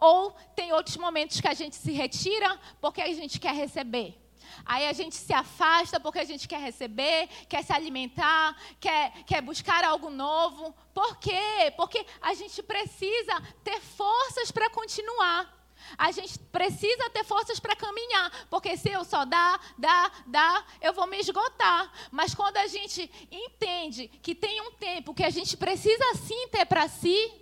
Ou 0.00 0.32
tem 0.56 0.72
outros 0.72 0.96
momentos 0.96 1.40
que 1.40 1.48
a 1.48 1.54
gente 1.54 1.76
se 1.76 1.92
retira 1.92 2.58
porque 2.80 3.02
a 3.02 3.14
gente 3.14 3.38
quer 3.38 3.54
receber. 3.54 4.18
Aí 4.64 4.86
a 4.86 4.92
gente 4.92 5.14
se 5.14 5.32
afasta 5.32 6.00
porque 6.00 6.18
a 6.18 6.24
gente 6.24 6.48
quer 6.48 6.60
receber, 6.60 7.28
quer 7.48 7.62
se 7.62 7.72
alimentar, 7.72 8.56
quer, 8.78 9.12
quer 9.24 9.42
buscar 9.42 9.84
algo 9.84 10.10
novo. 10.10 10.74
Por 10.94 11.16
quê? 11.18 11.72
Porque 11.76 12.04
a 12.20 12.34
gente 12.34 12.62
precisa 12.62 13.40
ter 13.62 13.80
forças 13.80 14.50
para 14.50 14.70
continuar. 14.70 15.58
A 15.96 16.12
gente 16.12 16.38
precisa 16.38 17.10
ter 17.10 17.24
forças 17.24 17.58
para 17.58 17.74
caminhar, 17.74 18.46
porque 18.48 18.76
se 18.76 18.90
eu 18.90 19.02
só 19.02 19.24
dar, 19.24 19.60
dar, 19.78 20.24
dar, 20.26 20.66
eu 20.80 20.92
vou 20.92 21.06
me 21.06 21.18
esgotar. 21.18 21.90
Mas 22.10 22.34
quando 22.34 22.58
a 22.58 22.66
gente 22.66 23.10
entende 23.30 24.08
que 24.22 24.34
tem 24.34 24.60
um 24.60 24.72
tempo 24.72 25.14
que 25.14 25.24
a 25.24 25.30
gente 25.30 25.56
precisa 25.56 26.14
sim 26.16 26.48
ter 26.48 26.66
para 26.66 26.86
si, 26.86 27.32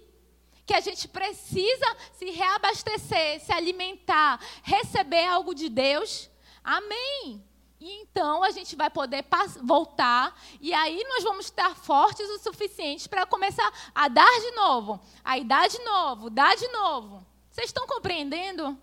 que 0.68 0.74
a 0.74 0.80
gente 0.80 1.08
precisa 1.08 1.96
se 2.12 2.30
reabastecer, 2.30 3.40
se 3.40 3.52
alimentar, 3.52 4.38
receber 4.62 5.24
algo 5.24 5.54
de 5.54 5.68
Deus, 5.68 6.30
Amém. 6.68 7.42
E 7.80 8.02
então 8.02 8.42
a 8.42 8.50
gente 8.50 8.76
vai 8.76 8.90
poder 8.90 9.24
voltar 9.62 10.38
e 10.60 10.74
aí 10.74 11.02
nós 11.08 11.24
vamos 11.24 11.46
estar 11.46 11.74
fortes 11.74 12.28
o 12.28 12.38
suficiente 12.40 13.08
para 13.08 13.24
começar 13.24 13.72
a 13.94 14.06
dar 14.06 14.40
de 14.40 14.50
novo, 14.50 15.00
aí 15.24 15.44
dar 15.44 15.66
de 15.66 15.78
novo, 15.78 16.28
dar 16.28 16.54
de 16.56 16.68
novo. 16.68 17.26
Vocês 17.50 17.68
estão 17.68 17.86
compreendendo? 17.86 18.76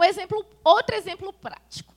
Um 0.00 0.04
exemplo, 0.04 0.44
outro 0.64 0.96
exemplo 0.96 1.32
prático. 1.32 1.94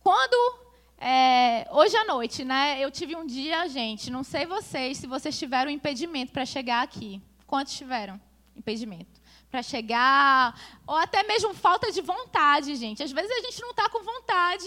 Quando 0.00 0.61
é, 1.02 1.68
hoje 1.70 1.96
à 1.96 2.04
noite, 2.04 2.44
né? 2.44 2.78
Eu 2.80 2.90
tive 2.90 3.16
um 3.16 3.26
dia, 3.26 3.68
gente. 3.68 4.10
Não 4.10 4.22
sei 4.22 4.46
vocês 4.46 4.98
se 4.98 5.06
vocês 5.06 5.38
tiveram 5.38 5.70
impedimento 5.70 6.32
para 6.32 6.46
chegar 6.46 6.82
aqui. 6.82 7.20
Quantos 7.46 7.74
tiveram 7.74 8.20
impedimento? 8.56 9.20
para 9.52 9.62
chegar, 9.62 10.58
ou 10.86 10.96
até 10.96 11.22
mesmo 11.24 11.52
falta 11.52 11.92
de 11.92 12.00
vontade, 12.00 12.74
gente. 12.74 13.02
Às 13.02 13.12
vezes 13.12 13.30
a 13.30 13.40
gente 13.42 13.60
não 13.60 13.72
está 13.72 13.86
com 13.90 14.02
vontade 14.02 14.66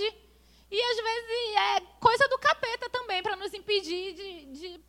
e 0.69 0.79
às 0.79 0.97
vezes 0.97 1.55
é 1.57 1.81
coisa 1.99 2.27
do 2.27 2.37
capeta 2.37 2.87
também 2.91 3.23
para 3.23 3.35
nos 3.35 3.51
impedir 3.51 4.13
de, 4.13 4.45
de 4.45 4.79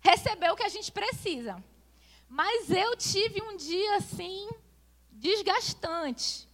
receber 0.00 0.50
o 0.50 0.56
que 0.56 0.62
a 0.62 0.70
gente 0.70 0.90
precisa. 0.90 1.62
Mas 2.26 2.70
eu 2.70 2.96
tive 2.96 3.42
um 3.42 3.54
dia 3.54 3.96
assim 3.96 4.48
desgastante. 5.10 6.48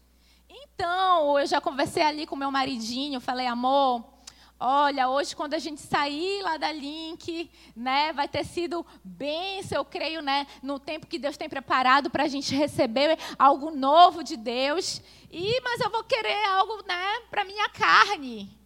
Então, 0.48 1.38
eu 1.38 1.46
já 1.46 1.61
conversei 1.61 2.02
ali 2.02 2.26
com 2.26 2.34
meu 2.34 2.50
maridinho, 2.50 3.20
falei, 3.20 3.46
amor, 3.46 4.17
Olha, 4.60 5.08
hoje 5.08 5.36
quando 5.36 5.54
a 5.54 5.58
gente 5.58 5.80
sair 5.80 6.42
lá 6.42 6.56
da 6.56 6.72
Link, 6.72 7.48
né, 7.76 8.12
vai 8.12 8.26
ter 8.26 8.44
sido 8.44 8.84
bênção, 9.04 9.78
eu 9.78 9.84
creio, 9.84 10.20
né, 10.20 10.48
no 10.60 10.80
tempo 10.80 11.06
que 11.06 11.18
Deus 11.18 11.36
tem 11.36 11.48
preparado 11.48 12.10
para 12.10 12.24
a 12.24 12.28
gente 12.28 12.52
receber 12.56 13.16
algo 13.38 13.70
novo 13.70 14.24
de 14.24 14.36
Deus. 14.36 15.00
E 15.30 15.60
mas 15.60 15.80
eu 15.80 15.90
vou 15.90 16.02
querer 16.02 16.44
algo, 16.46 16.82
né, 16.86 17.20
para 17.30 17.44
minha 17.44 17.68
carne. 17.68 18.58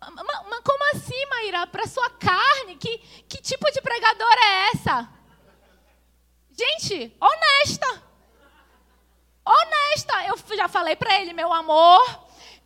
Mas 0.00 0.60
como 0.60 0.90
assim, 0.92 1.26
Maíra? 1.26 1.66
Para 1.66 1.86
sua 1.86 2.10
carne? 2.10 2.76
Que, 2.76 2.98
que 3.28 3.40
tipo 3.40 3.70
de 3.72 3.80
pregadora 3.80 4.40
é 4.40 4.70
essa? 4.74 5.08
Gente, 6.52 7.16
honesta. 7.20 8.02
Honesta. 9.44 10.26
Eu 10.26 10.56
já 10.56 10.68
falei 10.68 10.94
para 10.94 11.20
ele, 11.20 11.32
meu 11.32 11.52
amor, 11.52 12.23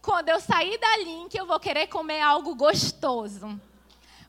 quando 0.09 0.31
eu 0.31 0.41
sair 0.41 0.79
da 0.79 0.97
Link, 0.97 1.37
eu 1.37 1.45
vou 1.45 1.61
querer 1.61 1.87
comer 1.87 2.23
algo 2.23 2.55
gostoso. 2.55 3.61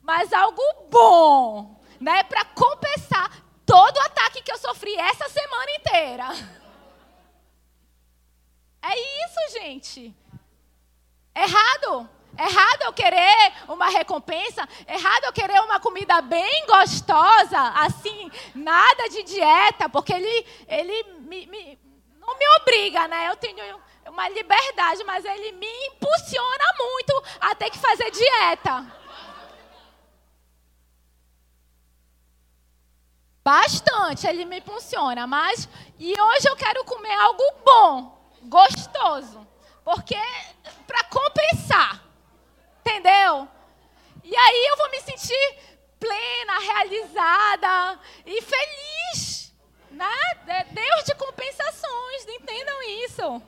Mas 0.02 0.30
algo 0.30 0.62
bom, 0.90 1.80
né? 1.98 2.22
Para 2.24 2.44
compensar 2.44 3.42
todo 3.64 3.96
o 3.96 4.02
ataque 4.02 4.42
que 4.42 4.52
eu 4.52 4.58
sofri 4.58 4.94
essa 4.94 5.26
semana 5.30 5.70
inteira. 5.70 6.26
É 8.82 9.24
isso, 9.24 9.58
gente. 9.58 10.14
Errado. 11.34 12.06
Errado 12.38 12.82
eu 12.82 12.92
querer 12.92 13.52
uma 13.66 13.88
recompensa, 13.88 14.68
errado 14.86 15.24
eu 15.24 15.32
querer 15.32 15.60
uma 15.62 15.80
comida 15.80 16.20
bem 16.20 16.64
gostosa, 16.66 17.58
assim, 17.74 18.30
nada 18.54 19.08
de 19.08 19.24
dieta, 19.24 19.88
porque 19.88 20.12
ele, 20.12 20.46
ele 20.68 21.02
me, 21.20 21.46
me, 21.46 21.78
não 22.20 22.38
me 22.38 22.44
obriga, 22.60 23.08
né? 23.08 23.28
Eu 23.28 23.36
tenho 23.36 23.80
uma 24.10 24.28
liberdade, 24.28 25.04
mas 25.04 25.24
ele 25.24 25.52
me 25.52 25.86
impulsiona 25.86 26.64
muito 26.78 27.24
a 27.40 27.54
ter 27.54 27.70
que 27.70 27.78
fazer 27.78 28.10
dieta. 28.10 29.00
Bastante, 33.42 34.26
ele 34.26 34.44
me 34.44 34.58
impulsiona, 34.58 35.26
mas 35.26 35.68
e 35.98 36.20
hoje 36.20 36.48
eu 36.48 36.56
quero 36.56 36.84
comer 36.84 37.14
algo 37.14 37.42
bom, 37.64 38.30
gostoso, 38.42 39.46
porque 39.84 40.18
para 40.86 41.04
compensar. 41.04 42.04
Entendeu? 42.80 43.48
E 44.24 44.36
aí 44.36 44.66
eu 44.70 44.76
vou 44.76 44.90
me 44.90 45.00
sentir 45.00 45.58
plena, 45.98 46.58
realizada 46.58 48.00
e 48.26 48.42
feliz. 48.42 49.52
Né? 49.90 50.64
Deus 50.70 51.04
de 51.04 51.14
compensações, 51.14 52.26
entendam 52.28 52.82
isso. 53.04 53.42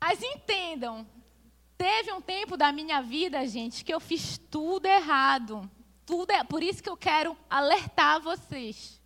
Mas 0.00 0.22
entendam, 0.22 1.06
teve 1.76 2.12
um 2.12 2.20
tempo 2.20 2.56
da 2.56 2.72
minha 2.72 3.02
vida, 3.02 3.46
gente, 3.46 3.84
que 3.84 3.92
eu 3.92 4.00
fiz 4.00 4.38
tudo 4.50 4.86
errado. 4.86 5.70
Tudo 6.06 6.30
é, 6.30 6.42
por 6.42 6.62
isso 6.62 6.82
que 6.82 6.88
eu 6.88 6.96
quero 6.96 7.36
alertar 7.48 8.20
vocês. 8.20 9.00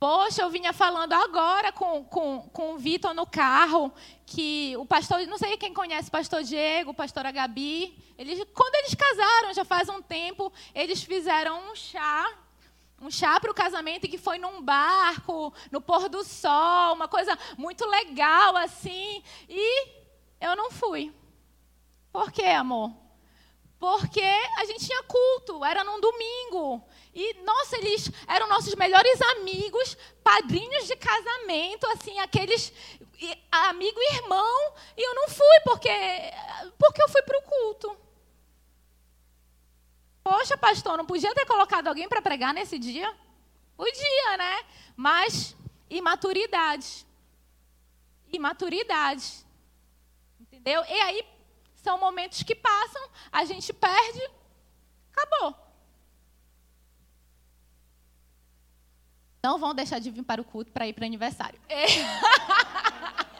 Poxa, 0.00 0.40
eu 0.40 0.48
vinha 0.48 0.72
falando 0.72 1.12
agora 1.12 1.70
com, 1.72 2.02
com, 2.04 2.48
com 2.54 2.72
o 2.72 2.78
Vitor 2.78 3.12
no 3.12 3.26
carro, 3.26 3.92
que 4.24 4.74
o 4.78 4.86
pastor, 4.86 5.26
não 5.26 5.36
sei 5.36 5.58
quem 5.58 5.74
conhece 5.74 6.08
o 6.08 6.12
pastor 6.12 6.42
Diego, 6.42 6.92
o 6.92 6.94
pastor 6.94 7.30
Gabi, 7.30 8.02
eles, 8.16 8.42
quando 8.54 8.74
eles 8.76 8.94
casaram, 8.94 9.52
já 9.52 9.62
faz 9.62 9.90
um 9.90 10.00
tempo, 10.00 10.50
eles 10.74 11.02
fizeram 11.02 11.70
um 11.70 11.76
chá, 11.76 12.34
um 13.00 13.10
chá 13.10 13.40
para 13.40 13.50
o 13.50 13.54
casamento 13.54 14.08
que 14.08 14.18
foi 14.18 14.38
num 14.38 14.60
barco, 14.60 15.52
no 15.70 15.80
pôr 15.80 16.08
do 16.08 16.22
sol, 16.22 16.94
uma 16.94 17.08
coisa 17.08 17.36
muito 17.56 17.86
legal 17.86 18.56
assim, 18.56 19.22
e 19.48 19.88
eu 20.40 20.54
não 20.54 20.70
fui. 20.70 21.12
Por 22.12 22.30
quê, 22.30 22.46
amor? 22.46 22.92
Porque 23.78 24.20
a 24.58 24.64
gente 24.66 24.84
tinha 24.84 25.02
culto, 25.04 25.64
era 25.64 25.82
num 25.82 26.00
domingo. 26.00 26.86
E, 27.14 27.34
nossa, 27.42 27.78
eles 27.78 28.10
eram 28.28 28.46
nossos 28.46 28.74
melhores 28.74 29.20
amigos, 29.22 29.96
padrinhos 30.22 30.86
de 30.86 30.96
casamento, 30.96 31.86
assim, 31.86 32.18
aqueles 32.18 32.72
amigo 33.50 33.98
e 33.98 34.14
irmão. 34.16 34.74
E 34.96 35.02
eu 35.02 35.14
não 35.14 35.28
fui 35.28 35.60
porque, 35.64 35.88
porque 36.78 37.02
eu 37.02 37.08
fui 37.08 37.22
para 37.22 37.38
o 37.38 37.42
culto. 37.42 37.96
Poxa, 40.22 40.56
pastor, 40.56 40.96
não 40.96 41.06
podia 41.06 41.34
ter 41.34 41.46
colocado 41.46 41.88
alguém 41.88 42.08
para 42.08 42.22
pregar 42.22 42.52
nesse 42.52 42.78
dia? 42.78 43.14
Podia, 43.76 44.36
né? 44.36 44.64
Mas 44.96 45.56
imaturidade. 45.88 47.06
Imaturidade. 48.32 49.44
Entendeu? 50.38 50.84
E 50.84 51.00
aí 51.00 51.24
são 51.76 51.98
momentos 51.98 52.42
que 52.42 52.54
passam, 52.54 53.02
a 53.32 53.44
gente 53.44 53.72
perde, 53.72 54.30
acabou. 55.12 55.56
Não 59.42 59.58
vão 59.58 59.74
deixar 59.74 59.98
de 59.98 60.10
vir 60.10 60.22
para 60.22 60.40
o 60.40 60.44
culto 60.44 60.70
para 60.70 60.86
ir 60.86 60.92
para 60.92 61.02
o 61.02 61.06
aniversário. 61.06 61.58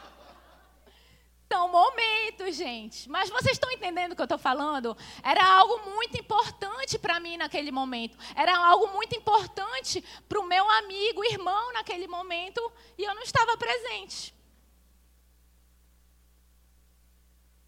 São 1.52 1.68
momentos, 1.68 2.54
gente. 2.54 3.10
Mas 3.10 3.28
vocês 3.28 3.54
estão 3.56 3.68
entendendo 3.72 4.12
o 4.12 4.14
que 4.14 4.22
eu 4.22 4.24
estou 4.24 4.38
falando? 4.38 4.96
Era 5.20 5.44
algo 5.44 5.90
muito 5.90 6.16
importante 6.16 6.96
para 6.96 7.18
mim 7.18 7.36
naquele 7.36 7.72
momento. 7.72 8.16
Era 8.36 8.56
algo 8.56 8.86
muito 8.92 9.16
importante 9.16 10.00
para 10.28 10.38
o 10.38 10.46
meu 10.46 10.70
amigo, 10.70 11.24
irmão, 11.24 11.72
naquele 11.72 12.06
momento. 12.06 12.60
E 12.96 13.02
eu 13.02 13.12
não 13.16 13.22
estava 13.22 13.56
presente. 13.56 14.32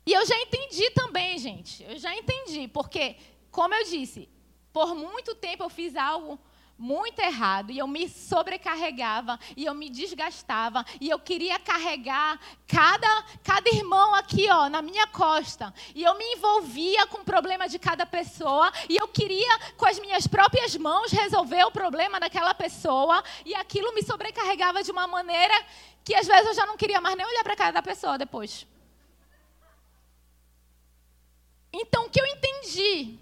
E 0.07 0.12
eu 0.12 0.25
já 0.27 0.38
entendi 0.38 0.88
também, 0.90 1.37
gente. 1.38 1.83
Eu 1.83 1.99
já 1.99 2.14
entendi. 2.14 2.68
Porque, 2.68 3.16
como 3.51 3.75
eu 3.75 3.83
disse, 3.83 4.29
por 4.73 4.95
muito 4.95 5.35
tempo 5.35 5.64
eu 5.64 5.68
fiz 5.68 5.97
algo 5.97 6.38
muito 6.78 7.20
errado 7.20 7.70
e 7.70 7.78
eu 7.78 7.87
me 7.87 8.08
sobrecarregava 8.08 9.38
e 9.56 9.64
eu 9.64 9.74
me 9.74 9.88
desgastava 9.88 10.85
e 11.00 11.08
eu 11.08 11.18
queria 11.18 11.58
carregar 11.58 12.40
cada 12.66 13.24
cada 13.44 13.70
irmão 13.70 14.14
aqui 14.14 14.48
ó 14.50 14.68
na 14.68 14.82
minha 14.82 15.06
costa 15.06 15.72
e 15.94 16.02
eu 16.02 16.16
me 16.16 16.24
envolvia 16.35 17.06
com 17.06 17.18
o 17.18 17.24
problema 17.24 17.68
de 17.68 17.78
cada 17.78 18.04
pessoa 18.04 18.72
e 18.88 18.96
eu 18.96 19.06
queria 19.06 19.58
com 19.76 19.87
as 19.87 19.98
minhas 20.00 20.26
próprias 20.26 20.76
mãos 20.76 21.12
resolver 21.12 21.64
o 21.64 21.70
problema 21.70 22.18
daquela 22.18 22.54
pessoa 22.54 23.22
e 23.44 23.54
aquilo 23.54 23.94
me 23.94 24.02
sobrecarregava 24.02 24.82
de 24.82 24.90
uma 24.90 25.06
maneira 25.06 25.54
que 26.04 26.14
às 26.14 26.26
vezes 26.26 26.46
eu 26.46 26.54
já 26.54 26.66
não 26.66 26.76
queria 26.76 27.00
mais 27.00 27.16
nem 27.16 27.26
olhar 27.26 27.44
para 27.44 27.52
a 27.52 27.56
cara 27.56 27.72
da 27.72 27.82
pessoa 27.82 28.18
depois. 28.18 28.66
Então 31.72 32.06
o 32.06 32.11
que 32.11 32.20
eu 32.20 32.26
entendi? 32.26 33.18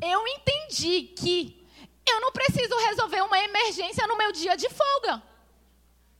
Eu 0.00 0.26
entendi 0.28 1.02
que 1.02 1.61
eu 2.10 2.20
não 2.20 2.32
preciso 2.32 2.76
resolver 2.88 3.22
uma 3.22 3.38
emergência 3.38 4.06
no 4.06 4.16
meu 4.16 4.32
dia 4.32 4.56
de 4.56 4.68
folga. 4.68 5.22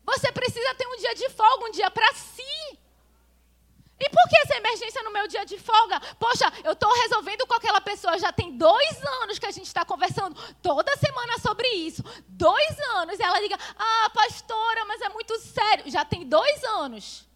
Você 0.05 0.31
precisa 0.33 0.75
ter 0.75 0.87
um 0.87 0.97
dia 0.97 1.15
de 1.15 1.29
folga, 1.31 1.67
um 1.67 1.71
dia 1.71 1.91
para 1.91 2.13
si. 2.15 2.79
E 3.99 4.11
por 4.11 4.29
que 4.29 4.37
essa 4.39 4.57
emergência 4.57 5.03
no 5.05 5.13
meu 5.13 5.29
dia 5.29 5.45
de 5.45 5.59
folga? 5.59 6.01
Poxa, 6.19 6.53
eu 6.65 6.73
estou 6.73 6.93
resolvendo 7.03 7.47
com 7.47 7.55
aquela 7.55 7.81
pessoa. 7.81 8.19
Já 8.19 8.33
tem 8.33 8.57
dois 8.57 9.05
anos 9.23 9.39
que 9.39 9.47
a 9.47 9.51
gente 9.53 9.67
está 9.67 9.85
conversando 9.85 10.35
toda 10.61 10.97
semana 10.97 11.39
sobre 11.39 11.69
isso. 11.69 12.03
Dois 12.27 12.81
anos. 12.97 13.19
E 13.19 13.23
ela 13.23 13.39
liga: 13.39 13.57
Ah, 13.79 14.11
pastora, 14.11 14.85
mas 14.87 15.01
é 15.03 15.09
muito 15.09 15.39
sério. 15.39 15.89
Já 15.89 16.05
tem 16.05 16.27
dois 16.27 16.65
anos. 16.65 17.29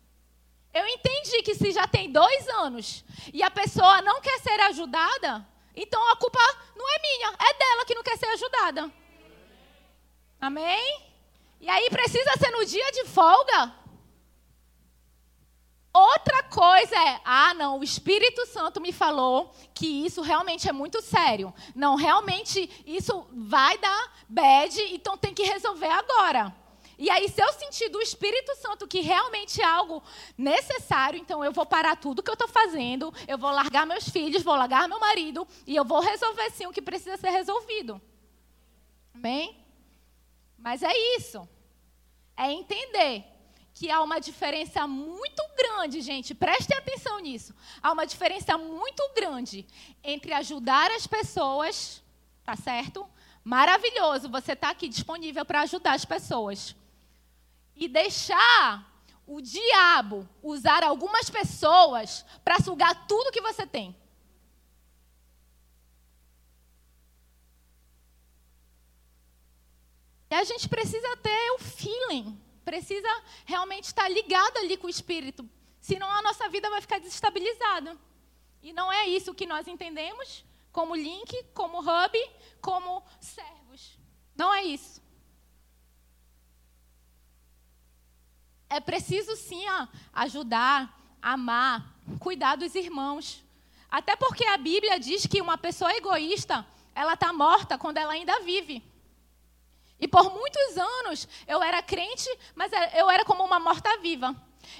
Eu 0.74 0.87
entendi 0.88 1.40
que 1.42 1.54
se 1.54 1.70
já 1.70 1.87
tem 1.87 2.11
dois 2.11 2.48
anos 2.48 3.04
e 3.32 3.42
a 3.42 3.50
pessoa 3.50 4.02
não 4.02 4.20
quer 4.20 4.38
ser 4.40 4.61
ajudada, 4.62 5.46
então 5.76 6.10
a 6.10 6.16
culpa 6.16 6.40
não 6.74 6.88
é 6.88 6.98
minha, 7.00 7.28
é 7.28 7.54
dela 7.54 7.84
que 7.84 7.94
não 7.94 8.02
quer 8.02 8.16
ser 8.16 8.26
ajudada. 8.26 8.90
Amém? 10.40 11.02
E 11.60 11.68
aí 11.68 11.88
precisa 11.90 12.32
ser 12.38 12.50
no 12.50 12.64
dia 12.64 12.90
de 12.92 13.04
folga? 13.04 13.74
Outra 15.92 16.42
coisa 16.42 16.94
é, 16.94 17.20
ah, 17.24 17.54
não, 17.54 17.78
o 17.78 17.84
Espírito 17.84 18.44
Santo 18.46 18.82
me 18.82 18.92
falou 18.92 19.50
que 19.74 20.04
isso 20.04 20.20
realmente 20.20 20.68
é 20.68 20.72
muito 20.72 21.00
sério. 21.00 21.54
Não, 21.74 21.94
realmente 21.94 22.70
isso 22.86 23.26
vai 23.32 23.78
dar 23.78 24.12
bad, 24.28 24.78
então 24.92 25.16
tem 25.16 25.32
que 25.32 25.42
resolver 25.42 25.88
agora. 25.88 26.54
E 26.98 27.11
aí, 27.11 27.28
se 27.28 27.42
eu 27.42 27.52
sentir 27.52 27.90
do 27.90 28.00
Espírito 28.00 28.54
Santo 28.56 28.88
que 28.88 29.00
realmente 29.00 29.61
é 29.61 29.64
algo 29.64 30.02
necessário, 30.37 31.18
então 31.18 31.44
eu 31.44 31.52
vou 31.52 31.66
parar 31.66 31.96
tudo 31.96 32.22
que 32.22 32.30
eu 32.30 32.35
estou 32.35 32.48
fazendo, 32.48 33.12
eu 33.28 33.37
vou 33.37 33.50
largar 33.50 33.87
meus 33.87 34.09
filhos, 34.09 34.42
vou 34.42 34.54
largar 34.54 34.88
meu 34.88 34.98
marido 34.98 35.46
e 35.66 35.76
eu 35.76 35.85
vou 35.85 36.00
resolver 36.00 36.50
sim 36.50 36.66
o 36.66 36.72
que 36.72 36.80
precisa 36.80 37.18
ser 37.18 37.30
resolvido. 37.30 38.00
Amém? 39.14 39.62
Mas 40.56 40.82
é 40.82 40.92
isso. 41.16 41.46
É 42.35 42.50
entender 42.50 43.24
que 43.74 43.90
há 43.90 44.02
uma 44.02 44.18
diferença 44.18 44.87
muito 44.87 45.42
grande, 45.54 46.00
gente, 46.00 46.35
prestem 46.35 46.78
atenção 46.78 47.18
nisso. 47.18 47.54
Há 47.82 47.92
uma 47.92 48.06
diferença 48.06 48.56
muito 48.56 49.02
grande 49.14 49.66
entre 50.02 50.32
ajudar 50.32 50.90
as 50.92 51.06
pessoas, 51.06 52.02
tá 52.42 52.56
certo? 52.56 53.06
Maravilhoso, 53.44 54.30
você 54.30 54.52
está 54.52 54.70
aqui 54.70 54.88
disponível 54.88 55.44
para 55.44 55.61
ajudar 55.61 55.92
as 55.92 56.06
pessoas 56.06 56.74
e 57.76 57.86
deixar 57.86 58.96
o 59.26 59.40
diabo 59.40 60.28
usar 60.42 60.82
algumas 60.82 61.28
pessoas 61.28 62.24
para 62.42 62.60
sugar 62.60 63.06
tudo 63.06 63.30
que 63.30 63.40
você 63.40 63.66
tem. 63.66 63.94
E 70.30 70.34
a 70.34 70.42
gente 70.42 70.68
precisa 70.68 71.16
ter 71.18 71.50
o 71.52 71.58
feeling, 71.58 72.40
precisa 72.64 73.08
realmente 73.44 73.84
estar 73.84 74.08
ligado 74.08 74.56
ali 74.58 74.76
com 74.76 74.86
o 74.86 74.90
Espírito, 74.90 75.48
senão 75.80 76.10
a 76.10 76.22
nossa 76.22 76.48
vida 76.48 76.68
vai 76.68 76.80
ficar 76.80 76.98
desestabilizada. 76.98 77.96
E 78.62 78.72
não 78.72 78.92
é 78.92 79.06
isso 79.06 79.34
que 79.34 79.46
nós 79.46 79.68
entendemos 79.68 80.44
como 80.72 80.96
link, 80.96 81.32
como 81.54 81.78
hub, 81.78 82.30
como 82.60 83.04
servos. 83.20 83.98
Não 84.34 84.52
é 84.52 84.64
isso. 84.64 85.00
É 88.68 88.81
preciso 88.81 89.37
sim 89.37 89.64
ajudar, 90.12 90.92
amar, 91.22 91.94
cuidar 92.18 92.57
dos 92.57 92.74
irmãos. 92.74 93.44
Até 93.90 94.16
porque 94.16 94.44
a 94.44 94.57
Bíblia 94.57 94.98
diz 94.98 95.26
que 95.26 95.40
uma 95.40 95.57
pessoa 95.57 95.92
egoísta, 95.94 96.66
ela 96.94 97.14
está 97.14 97.33
morta 97.33 97.79
quando 97.79 97.98
ela 97.98 98.12
ainda 98.12 98.40
vive. 98.40 98.83
E 99.98 100.07
por 100.07 100.33
muitos 100.33 100.76
anos 100.76 101.29
eu 101.46 101.62
era 101.62 101.83
crente, 101.83 102.29
mas 102.55 102.72
é, 102.72 103.00
eu 103.00 103.09
era 103.09 103.24
como 103.24 103.44
uma 103.44 103.59
morta-viva. 103.59 104.35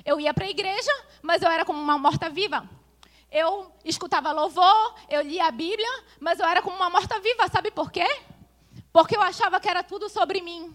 Eu 0.05 0.21
ia 0.21 0.35
para 0.35 0.45
a 0.45 0.51
igreja, 0.51 0.91
mas 1.23 1.43
eu 1.43 1.51
era 1.51 1.65
como 1.65 1.81
uma 1.81 1.97
morta-viva. 1.97 2.69
Eu 3.31 3.73
escutava 3.85 4.33
louvor, 4.33 4.95
eu 5.09 5.23
lia 5.23 5.47
a 5.47 5.51
Bíblia, 5.51 5.89
mas 6.21 6.39
eu 6.39 6.47
era 6.47 6.61
como 6.61 6.77
uma 6.77 6.91
morta-viva. 6.91 7.49
Sabe 7.49 7.71
por 7.71 7.91
quê? 7.91 8.07
Porque 8.93 9.17
eu 9.17 9.23
achava 9.23 9.61
que 9.61 9.69
era 9.69 9.83
tudo 9.83 10.09
sobre 10.09 10.41
mim. 10.41 10.75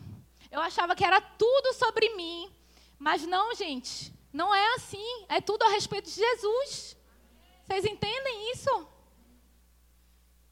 Eu 0.50 0.62
achava 0.62 0.96
que 0.96 1.04
era 1.04 1.22
tudo 1.22 1.74
sobre 1.74 2.10
mim. 2.16 2.52
Mas 3.02 3.26
não, 3.26 3.56
gente, 3.56 4.14
não 4.32 4.54
é 4.54 4.76
assim. 4.76 5.26
É 5.28 5.42
tudo 5.42 5.64
a 5.64 5.70
respeito 5.70 6.06
de 6.06 6.16
Jesus. 6.16 6.96
Vocês 7.66 7.84
entendem 7.84 8.52
isso? 8.52 8.88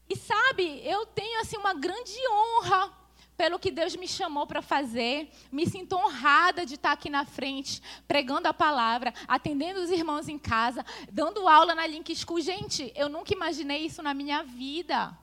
E 0.08 0.16
sabe, 0.16 0.82
eu 0.84 1.06
tenho 1.06 1.40
assim 1.40 1.56
uma 1.56 1.72
grande 1.72 2.12
honra 2.28 2.92
pelo 3.36 3.56
que 3.56 3.70
Deus 3.70 3.94
me 3.94 4.08
chamou 4.08 4.48
para 4.48 4.60
fazer. 4.60 5.30
Me 5.52 5.64
sinto 5.64 5.94
honrada 5.94 6.66
de 6.66 6.74
estar 6.74 6.90
aqui 6.90 7.08
na 7.08 7.24
frente, 7.24 7.80
pregando 8.08 8.48
a 8.48 8.52
palavra, 8.52 9.14
atendendo 9.28 9.78
os 9.80 9.90
irmãos 9.90 10.28
em 10.28 10.36
casa, 10.36 10.84
dando 11.12 11.46
aula 11.46 11.72
na 11.72 11.86
Link 11.86 12.12
School. 12.16 12.40
Gente, 12.40 12.92
eu 12.96 13.08
nunca 13.08 13.32
imaginei 13.32 13.86
isso 13.86 14.02
na 14.02 14.12
minha 14.12 14.42
vida. 14.42 15.16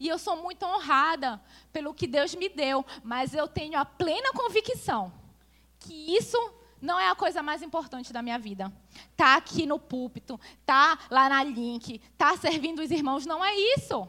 E 0.00 0.08
eu 0.08 0.18
sou 0.18 0.34
muito 0.34 0.66
honrada 0.66 1.40
pelo 1.72 1.94
que 1.94 2.08
Deus 2.08 2.34
me 2.34 2.48
deu, 2.48 2.84
mas 3.04 3.32
eu 3.32 3.46
tenho 3.46 3.78
a 3.78 3.84
plena 3.84 4.32
convicção 4.32 5.22
que 5.84 6.16
isso 6.16 6.38
não 6.84 7.00
é 7.00 7.08
a 7.08 7.14
coisa 7.14 7.42
mais 7.42 7.62
importante 7.62 8.12
da 8.12 8.20
minha 8.20 8.38
vida. 8.38 8.70
Tá 9.16 9.36
aqui 9.36 9.64
no 9.64 9.78
púlpito, 9.78 10.38
tá 10.66 10.98
lá 11.10 11.28
na 11.28 11.42
link, 11.42 11.98
tá 12.18 12.36
servindo 12.36 12.82
os 12.82 12.90
irmãos, 12.90 13.24
não 13.24 13.42
é 13.42 13.54
isso. 13.76 14.06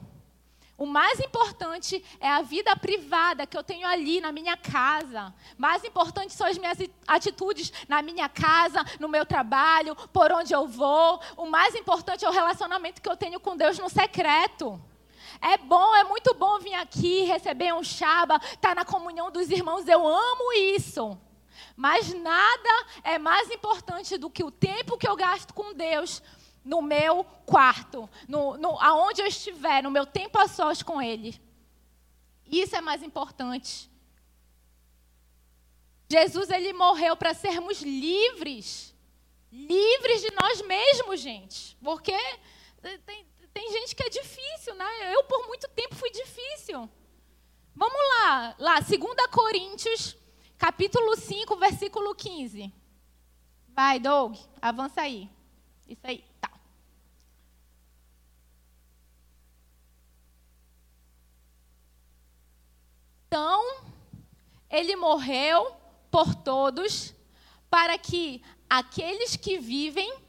O 0.78 0.86
mais 0.86 1.22
importante 1.22 2.04
é 2.20 2.30
a 2.30 2.42
vida 2.42 2.76
privada 2.76 3.48
que 3.48 3.58
eu 3.58 3.64
tenho 3.64 3.88
ali 3.88 4.20
na 4.20 4.34
minha 4.34 4.58
casa. 4.58 5.34
Mais 5.58 5.86
importante 5.86 6.34
são 6.34 6.46
as 6.46 6.58
minhas 6.58 6.78
atitudes 7.08 7.72
na 7.88 8.02
minha 8.02 8.28
casa, 8.28 8.84
no 9.00 9.08
meu 9.08 9.26
trabalho, 9.26 9.96
por 10.12 10.34
onde 10.34 10.54
eu 10.54 10.68
vou. 10.68 11.22
O 11.38 11.46
mais 11.46 11.74
importante 11.76 12.26
é 12.26 12.30
o 12.30 12.34
relacionamento 12.34 13.02
que 13.02 13.08
eu 13.08 13.16
tenho 13.16 13.40
com 13.40 13.56
Deus 13.56 13.80
no 13.80 13.90
secreto. 13.90 14.82
É 15.42 15.58
bom, 15.58 15.96
é 15.96 16.04
muito 16.04 16.34
bom 16.34 16.60
vir 16.60 16.74
aqui, 16.74 17.24
receber 17.24 17.74
um 17.74 17.84
chaba, 17.84 18.36
estar 18.36 18.58
tá 18.58 18.76
na 18.76 18.84
comunhão 18.84 19.32
dos 19.32 19.50
irmãos. 19.50 19.88
Eu 19.88 20.06
amo 20.06 20.52
isso. 20.76 21.18
Mas 21.76 22.14
nada 22.14 22.88
é 23.04 23.18
mais 23.18 23.52
importante 23.52 24.18
do 24.18 24.30
que 24.30 24.44
o 24.44 24.52
tempo 24.52 24.98
que 24.98 25.08
eu 25.08 25.16
gasto 25.16 25.54
com 25.54 25.74
Deus 25.74 26.22
no 26.64 26.82
meu 26.82 27.24
quarto, 27.46 28.10
no, 28.28 28.58
no, 28.58 28.80
aonde 28.82 29.22
eu 29.22 29.28
estiver, 29.28 29.84
no 29.84 29.92
meu 29.92 30.06
tempo 30.06 30.40
a 30.40 30.48
sós 30.48 30.82
com 30.82 31.02
Ele. 31.02 31.40
Isso 32.48 32.76
é 32.76 32.82
mais 32.82 33.04
importante. 33.04 33.90
Jesus 36.10 36.50
ele 36.50 36.72
morreu 36.74 37.16
para 37.18 37.34
sermos 37.34 37.82
livres, 37.82 38.96
livres 39.52 40.22
de 40.22 40.32
nós 40.40 40.62
mesmos, 40.62 41.20
gente, 41.20 41.76
porque 41.84 42.16
tem, 43.06 43.26
tem 43.54 43.72
gente 43.72 43.96
que 43.96 44.04
é 44.04 44.10
difícil, 44.10 44.76
né? 44.76 45.14
Eu 45.14 45.24
por 45.24 45.48
muito 45.48 45.68
tempo 45.70 45.96
fui 45.96 46.12
difícil. 46.12 46.90
Vamos 47.76 48.00
lá, 48.20 48.56
lá, 48.60 48.80
2 48.80 49.00
Coríntios, 49.32 50.16
capítulo 50.58 51.15
5, 51.15 51.56
versículo 51.58 52.15
15. 52.15 52.74
Vai, 53.70 54.00
Doug, 54.00 54.38
avança 54.62 55.02
aí. 55.02 55.30
Isso 55.88 56.02
aí. 56.04 56.24
Então, 63.28 63.84
ele 64.70 64.96
morreu 64.96 65.76
por 66.10 66.34
todos, 66.34 67.13
para 67.70 67.98
que 67.98 68.41
aqueles 68.70 69.36
que 69.36 69.58
vivem 69.58 70.20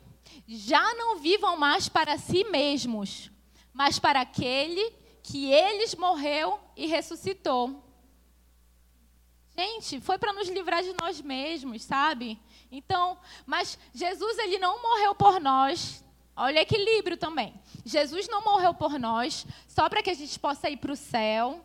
já 0.49 0.93
não 0.95 1.17
vivam 1.17 1.57
mais 1.57 1.89
para 1.89 2.19
si 2.19 2.43
mesmos, 2.43 3.31
mas 3.73 4.01
para 4.01 4.23
aquele 4.23 4.91
que 5.23 5.53
eles 5.53 5.95
morreu 5.95 6.59
e 6.77 6.87
ressuscitou. 6.87 7.81
Gente, 9.57 10.01
foi 10.01 10.19
para 10.19 10.33
nos 10.33 10.49
livrar 10.49 10.83
de 10.83 10.93
nós 11.01 11.21
mesmos, 11.21 11.83
sabe? 11.83 12.39
Então, 12.71 13.17
mas 13.47 13.79
Jesus 13.95 14.39
ele 14.39 14.59
não 14.59 14.83
morreu 14.83 15.15
por 15.15 15.41
nós. 15.41 16.05
Olha 16.37 16.59
o 16.59 16.63
equilíbrio 16.63 17.17
também. 17.17 17.55
Jesus 17.85 18.29
não 18.29 18.43
morreu 18.43 18.75
por 18.75 18.99
nós 18.99 19.47
só 19.67 19.89
para 19.89 20.03
que 20.03 20.11
a 20.11 20.15
gente 20.15 20.39
possa 20.39 20.69
ir 20.69 20.77
para 20.77 20.93
o 20.93 20.97
céu 20.97 21.65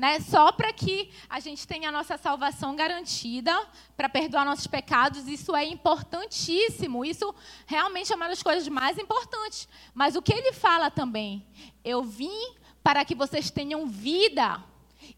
né? 0.00 0.18
Só 0.18 0.50
para 0.50 0.72
que 0.72 1.10
a 1.28 1.40
gente 1.40 1.68
tenha 1.68 1.90
a 1.90 1.92
nossa 1.92 2.16
salvação 2.16 2.74
garantida, 2.74 3.54
para 3.98 4.08
perdoar 4.08 4.46
nossos 4.46 4.66
pecados, 4.66 5.28
isso 5.28 5.54
é 5.54 5.66
importantíssimo. 5.66 7.04
Isso 7.04 7.34
realmente 7.66 8.10
é 8.10 8.16
uma 8.16 8.26
das 8.26 8.42
coisas 8.42 8.66
mais 8.66 8.96
importantes. 8.96 9.68
Mas 9.92 10.16
o 10.16 10.22
que 10.22 10.32
ele 10.32 10.54
fala 10.54 10.90
também? 10.90 11.46
Eu 11.84 12.02
vim 12.02 12.54
para 12.82 13.04
que 13.04 13.14
vocês 13.14 13.50
tenham 13.50 13.86
vida. 13.86 14.64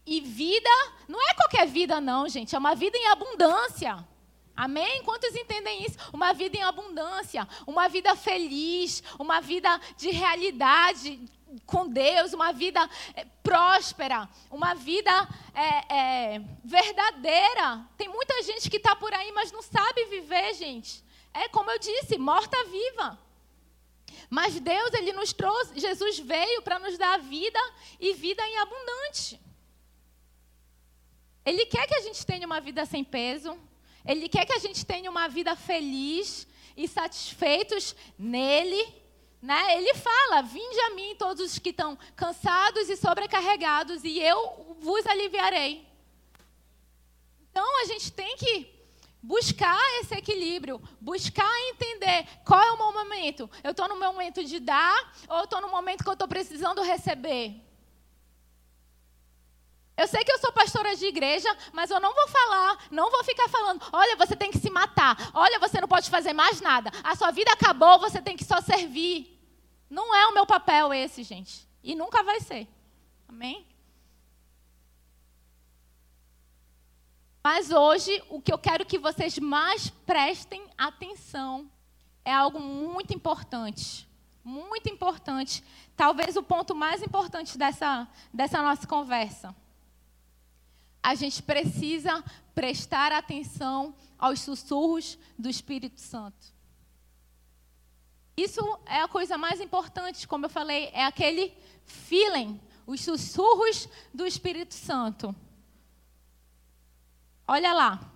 E 0.05 0.21
vida 0.21 0.69
não 1.07 1.21
é 1.29 1.33
qualquer 1.33 1.67
vida, 1.67 1.99
não, 1.99 2.27
gente. 2.27 2.55
É 2.55 2.59
uma 2.59 2.75
vida 2.75 2.97
em 2.97 3.07
abundância. 3.07 4.05
Amém? 4.55 5.01
Quantos 5.03 5.35
entendem 5.35 5.83
isso? 5.83 5.97
Uma 6.13 6.31
vida 6.31 6.57
em 6.57 6.63
abundância, 6.63 7.47
uma 7.65 7.87
vida 7.87 8.15
feliz, 8.15 9.01
uma 9.17 9.41
vida 9.41 9.79
de 9.97 10.11
realidade, 10.11 11.19
com 11.65 11.87
Deus, 11.87 12.33
uma 12.33 12.51
vida 12.51 12.87
é, 13.15 13.25
próspera, 13.43 14.29
uma 14.51 14.73
vida 14.73 15.11
é, 15.53 15.95
é, 15.95 16.41
verdadeira. 16.63 17.87
Tem 17.97 18.07
muita 18.07 18.41
gente 18.43 18.69
que 18.69 18.77
está 18.77 18.95
por 18.95 19.13
aí, 19.13 19.31
mas 19.31 19.51
não 19.51 19.61
sabe 19.61 20.05
viver, 20.05 20.53
gente. 20.53 21.03
É 21.33 21.47
como 21.49 21.71
eu 21.71 21.79
disse, 21.79 22.17
morta-viva. 22.17 23.19
Mas 24.29 24.59
Deus, 24.59 24.93
Ele 24.93 25.13
nos 25.13 25.33
trouxe, 25.33 25.79
Jesus 25.79 26.19
veio 26.19 26.61
para 26.61 26.79
nos 26.79 26.97
dar 26.97 27.19
vida 27.19 27.59
e 27.99 28.13
vida 28.13 28.43
em 28.45 28.57
abundante. 28.57 29.39
Ele 31.45 31.65
quer 31.65 31.87
que 31.87 31.95
a 31.95 32.01
gente 32.01 32.25
tenha 32.25 32.45
uma 32.45 32.59
vida 32.61 32.85
sem 32.85 33.03
peso. 33.03 33.57
Ele 34.05 34.27
quer 34.29 34.45
que 34.45 34.53
a 34.53 34.59
gente 34.59 34.85
tenha 34.85 35.09
uma 35.09 35.27
vida 35.27 35.55
feliz 35.55 36.47
e 36.75 36.87
satisfeitos 36.87 37.95
nele. 38.17 38.85
Né? 39.41 39.77
Ele 39.77 39.93
fala: 39.95 40.41
Vinde 40.41 40.79
a 40.81 40.89
mim 40.91 41.15
todos 41.17 41.51
os 41.51 41.59
que 41.59 41.69
estão 41.69 41.97
cansados 42.15 42.89
e 42.89 42.95
sobrecarregados, 42.95 44.03
e 44.03 44.19
eu 44.19 44.77
vos 44.79 45.05
aliviarei. 45.05 45.85
Então 47.51 47.81
a 47.81 47.85
gente 47.85 48.11
tem 48.11 48.35
que 48.37 48.73
buscar 49.21 49.79
esse 50.01 50.15
equilíbrio, 50.15 50.81
buscar 50.99 51.49
entender 51.69 52.27
qual 52.45 52.61
é 52.61 52.71
o 52.71 52.77
meu 52.77 52.93
momento. 52.93 53.49
Eu 53.63 53.71
estou 53.71 53.87
no 53.87 53.95
meu 53.95 54.11
momento 54.11 54.43
de 54.43 54.59
dar, 54.59 55.13
ou 55.29 55.43
estou 55.43 55.61
no 55.61 55.69
momento 55.69 56.03
que 56.03 56.09
eu 56.09 56.13
estou 56.13 56.27
precisando 56.27 56.81
receber. 56.81 57.61
Eu 59.95 60.07
sei 60.07 60.23
que 60.23 60.31
eu 60.31 60.39
sou 60.39 60.51
pastora 60.51 60.95
de 60.95 61.05
igreja, 61.05 61.55
mas 61.71 61.91
eu 61.91 61.99
não 61.99 62.13
vou 62.13 62.27
falar, 62.27 62.87
não 62.89 63.11
vou 63.11 63.23
ficar 63.23 63.47
falando, 63.47 63.81
olha, 63.91 64.15
você 64.15 64.35
tem 64.35 64.49
que 64.49 64.57
se 64.57 64.69
matar, 64.69 65.29
olha, 65.33 65.59
você 65.59 65.79
não 65.79 65.87
pode 65.87 66.09
fazer 66.09 66.33
mais 66.33 66.59
nada, 66.61 66.91
a 67.03 67.15
sua 67.15 67.29
vida 67.29 67.51
acabou, 67.51 67.99
você 67.99 68.21
tem 68.21 68.35
que 68.35 68.43
só 68.43 68.59
servir. 68.59 69.39
Não 69.89 70.15
é 70.15 70.25
o 70.25 70.33
meu 70.33 70.45
papel 70.47 70.91
esse, 70.91 71.21
gente. 71.21 71.69
E 71.83 71.93
nunca 71.93 72.23
vai 72.23 72.39
ser. 72.39 72.67
Amém? 73.27 73.67
Mas 77.43 77.69
hoje, 77.69 78.23
o 78.29 78.41
que 78.41 78.51
eu 78.51 78.57
quero 78.57 78.85
que 78.85 78.97
vocês 78.97 79.37
mais 79.37 79.89
prestem 79.89 80.65
atenção 80.77 81.69
é 82.25 82.33
algo 82.33 82.59
muito 82.59 83.13
importante. 83.13 84.07
Muito 84.43 84.89
importante. 84.89 85.63
Talvez 85.95 86.35
o 86.37 86.41
ponto 86.41 86.73
mais 86.73 87.03
importante 87.03 87.57
dessa, 87.57 88.07
dessa 88.33 88.61
nossa 88.61 88.87
conversa. 88.87 89.53
A 91.03 91.15
gente 91.15 91.43
precisa 91.43 92.23
prestar 92.55 93.11
atenção 93.11 93.93
aos 94.17 94.39
sussurros 94.39 95.19
do 95.37 95.49
Espírito 95.49 95.99
Santo. 95.99 96.53
Isso 98.37 98.61
é 98.85 99.01
a 99.01 99.07
coisa 99.07 99.37
mais 99.37 99.59
importante, 99.59 100.27
como 100.27 100.45
eu 100.45 100.49
falei, 100.49 100.89
é 100.93 101.03
aquele 101.03 101.53
feeling, 101.85 102.59
os 102.87 103.01
sussurros 103.01 103.87
do 104.13 104.25
Espírito 104.25 104.73
Santo. 104.73 105.35
Olha 107.47 107.73
lá. 107.73 108.11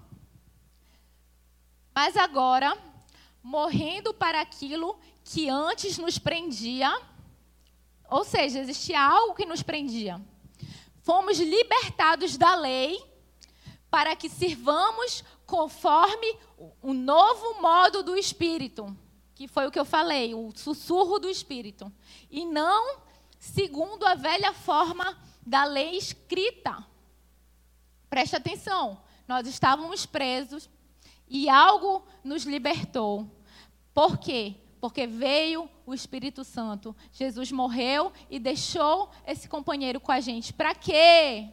Mas 1.93 2.15
agora, 2.15 2.77
morrendo 3.43 4.13
para 4.13 4.41
aquilo 4.41 4.97
que 5.23 5.49
antes 5.49 5.97
nos 5.97 6.17
prendia, 6.17 6.89
ou 8.09 8.23
seja, 8.23 8.59
existia 8.59 9.01
algo 9.01 9.35
que 9.35 9.45
nos 9.45 9.61
prendia. 9.61 10.21
Fomos 11.07 11.39
libertados 11.39 12.35
da 12.35 12.53
lei 12.53 13.01
para 13.89 14.13
que 14.13 14.27
sirvamos 14.27 15.23
conforme 15.45 16.37
o 16.81 16.93
novo 16.93 17.61
modo 17.61 18.03
do 18.03 18.17
Espírito 18.17 18.93
que 19.37 19.47
foi 19.47 19.67
o 19.67 19.71
que 19.71 19.77
eu 19.77 19.85
falei, 19.85 20.33
o 20.33 20.51
sussurro 20.55 21.19
do 21.19 21.29
Espírito. 21.29 21.93
E 22.27 22.43
não 22.43 22.97
segundo 23.37 24.03
a 24.03 24.15
velha 24.15 24.51
forma 24.51 25.15
da 25.45 25.63
lei 25.63 25.95
escrita. 25.95 26.83
Preste 28.09 28.35
atenção, 28.35 28.99
nós 29.27 29.45
estávamos 29.45 30.07
presos 30.07 30.67
e 31.27 31.47
algo 31.47 32.03
nos 32.23 32.45
libertou. 32.45 33.29
Por 33.93 34.17
quê? 34.17 34.55
Porque 34.87 35.05
veio 35.05 35.69
o 35.85 35.93
Espírito 35.93 36.45
Santo. 36.45 36.95
Jesus 37.11 37.51
morreu 37.51 38.13
e 38.29 38.39
deixou 38.39 39.11
esse 39.25 39.49
companheiro 39.49 39.99
com 39.99 40.13
a 40.13 40.21
gente. 40.21 40.53
Para 40.53 40.73
quê? 40.73 41.49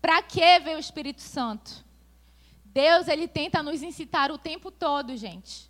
Para 0.00 0.22
que 0.22 0.60
veio 0.60 0.76
o 0.76 0.80
Espírito 0.80 1.20
Santo? 1.20 1.84
Deus, 2.64 3.08
ele 3.08 3.26
tenta 3.26 3.60
nos 3.60 3.82
incitar 3.82 4.30
o 4.30 4.38
tempo 4.38 4.70
todo, 4.70 5.16
gente 5.16 5.68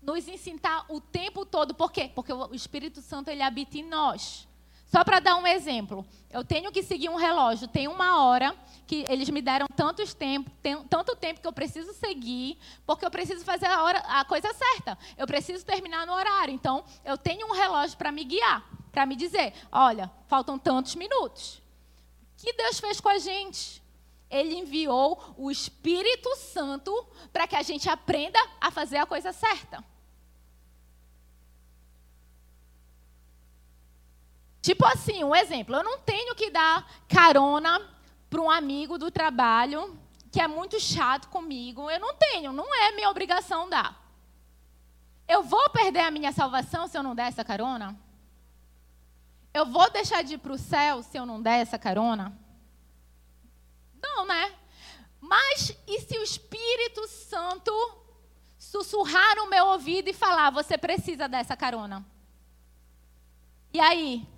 nos 0.00 0.28
ensinar 0.28 0.84
o 0.90 1.00
tempo 1.00 1.46
todo. 1.46 1.74
Por 1.74 1.90
quê? 1.90 2.10
Porque 2.14 2.30
o 2.30 2.54
Espírito 2.54 3.00
Santo 3.00 3.30
ele 3.30 3.42
habita 3.42 3.78
em 3.78 3.82
nós. 3.82 4.46
Só 4.94 5.02
para 5.02 5.18
dar 5.18 5.34
um 5.34 5.44
exemplo, 5.44 6.06
eu 6.30 6.44
tenho 6.44 6.70
que 6.70 6.80
seguir 6.80 7.08
um 7.08 7.16
relógio, 7.16 7.66
tem 7.66 7.88
uma 7.88 8.22
hora 8.22 8.54
que 8.86 9.04
eles 9.08 9.28
me 9.28 9.42
deram 9.42 9.66
tantos 9.74 10.14
tempo, 10.14 10.48
tem, 10.62 10.80
tanto 10.84 11.16
tempo 11.16 11.40
que 11.40 11.48
eu 11.48 11.52
preciso 11.52 11.92
seguir, 11.94 12.56
porque 12.86 13.04
eu 13.04 13.10
preciso 13.10 13.44
fazer 13.44 13.66
a, 13.66 13.82
hora, 13.82 13.98
a 13.98 14.24
coisa 14.24 14.54
certa. 14.54 14.96
Eu 15.18 15.26
preciso 15.26 15.66
terminar 15.66 16.06
no 16.06 16.12
horário. 16.12 16.54
Então, 16.54 16.84
eu 17.04 17.18
tenho 17.18 17.44
um 17.48 17.50
relógio 17.50 17.98
para 17.98 18.12
me 18.12 18.22
guiar, 18.22 18.64
para 18.92 19.04
me 19.04 19.16
dizer, 19.16 19.52
olha, 19.72 20.08
faltam 20.28 20.56
tantos 20.56 20.94
minutos. 20.94 21.60
O 22.38 22.44
que 22.44 22.52
Deus 22.52 22.78
fez 22.78 23.00
com 23.00 23.08
a 23.08 23.18
gente? 23.18 23.82
Ele 24.30 24.54
enviou 24.54 25.34
o 25.36 25.50
Espírito 25.50 26.36
Santo 26.36 26.92
para 27.32 27.48
que 27.48 27.56
a 27.56 27.62
gente 27.62 27.88
aprenda 27.88 28.38
a 28.60 28.70
fazer 28.70 28.98
a 28.98 29.06
coisa 29.06 29.32
certa. 29.32 29.84
Tipo 34.64 34.86
assim, 34.86 35.22
um 35.22 35.36
exemplo, 35.36 35.76
eu 35.76 35.84
não 35.84 35.98
tenho 35.98 36.34
que 36.34 36.48
dar 36.48 36.90
carona 37.06 37.86
para 38.30 38.40
um 38.40 38.50
amigo 38.50 38.96
do 38.96 39.10
trabalho 39.10 40.00
que 40.32 40.40
é 40.40 40.48
muito 40.48 40.80
chato 40.80 41.28
comigo. 41.28 41.90
Eu 41.90 42.00
não 42.00 42.14
tenho, 42.14 42.50
não 42.50 42.74
é 42.74 42.90
minha 42.92 43.10
obrigação 43.10 43.68
dar. 43.68 43.94
Eu 45.28 45.42
vou 45.42 45.68
perder 45.68 46.00
a 46.00 46.10
minha 46.10 46.32
salvação 46.32 46.88
se 46.88 46.96
eu 46.96 47.02
não 47.02 47.14
der 47.14 47.26
essa 47.26 47.44
carona? 47.44 47.94
Eu 49.52 49.66
vou 49.66 49.90
deixar 49.90 50.24
de 50.24 50.36
ir 50.36 50.38
para 50.38 50.54
o 50.54 50.58
céu 50.58 51.02
se 51.02 51.18
eu 51.18 51.26
não 51.26 51.42
der 51.42 51.60
essa 51.60 51.78
carona? 51.78 52.34
Não, 54.02 54.24
né? 54.24 54.50
Mas 55.20 55.76
e 55.86 56.00
se 56.00 56.18
o 56.18 56.22
Espírito 56.22 57.06
Santo 57.06 57.70
sussurrar 58.58 59.36
no 59.36 59.46
meu 59.46 59.66
ouvido 59.66 60.08
e 60.08 60.14
falar: 60.14 60.48
você 60.48 60.78
precisa 60.78 61.28
dessa 61.28 61.54
carona? 61.54 62.02
E 63.70 63.78
aí? 63.78 64.33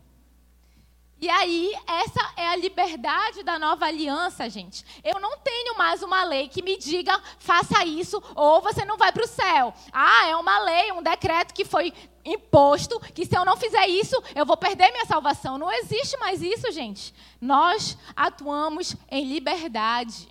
E 1.18 1.30
aí, 1.30 1.72
essa 1.86 2.32
é 2.36 2.46
a 2.46 2.56
liberdade 2.56 3.42
da 3.42 3.58
nova 3.58 3.86
aliança, 3.86 4.50
gente. 4.50 4.84
Eu 5.02 5.18
não 5.18 5.38
tenho 5.38 5.76
mais 5.78 6.02
uma 6.02 6.22
lei 6.24 6.46
que 6.46 6.62
me 6.62 6.76
diga, 6.76 7.18
faça 7.38 7.86
isso 7.86 8.22
ou 8.34 8.60
você 8.60 8.84
não 8.84 8.98
vai 8.98 9.10
para 9.10 9.24
o 9.24 9.28
céu. 9.28 9.72
Ah, 9.90 10.26
é 10.28 10.36
uma 10.36 10.58
lei, 10.58 10.92
um 10.92 11.02
decreto 11.02 11.54
que 11.54 11.64
foi 11.64 11.90
imposto, 12.22 13.00
que 13.14 13.24
se 13.24 13.34
eu 13.34 13.46
não 13.46 13.56
fizer 13.56 13.86
isso, 13.88 14.22
eu 14.34 14.44
vou 14.44 14.58
perder 14.58 14.90
minha 14.92 15.06
salvação. 15.06 15.56
Não 15.56 15.72
existe 15.72 16.18
mais 16.18 16.42
isso, 16.42 16.70
gente. 16.70 17.14
Nós 17.40 17.96
atuamos 18.14 18.94
em 19.10 19.24
liberdade. 19.24 20.28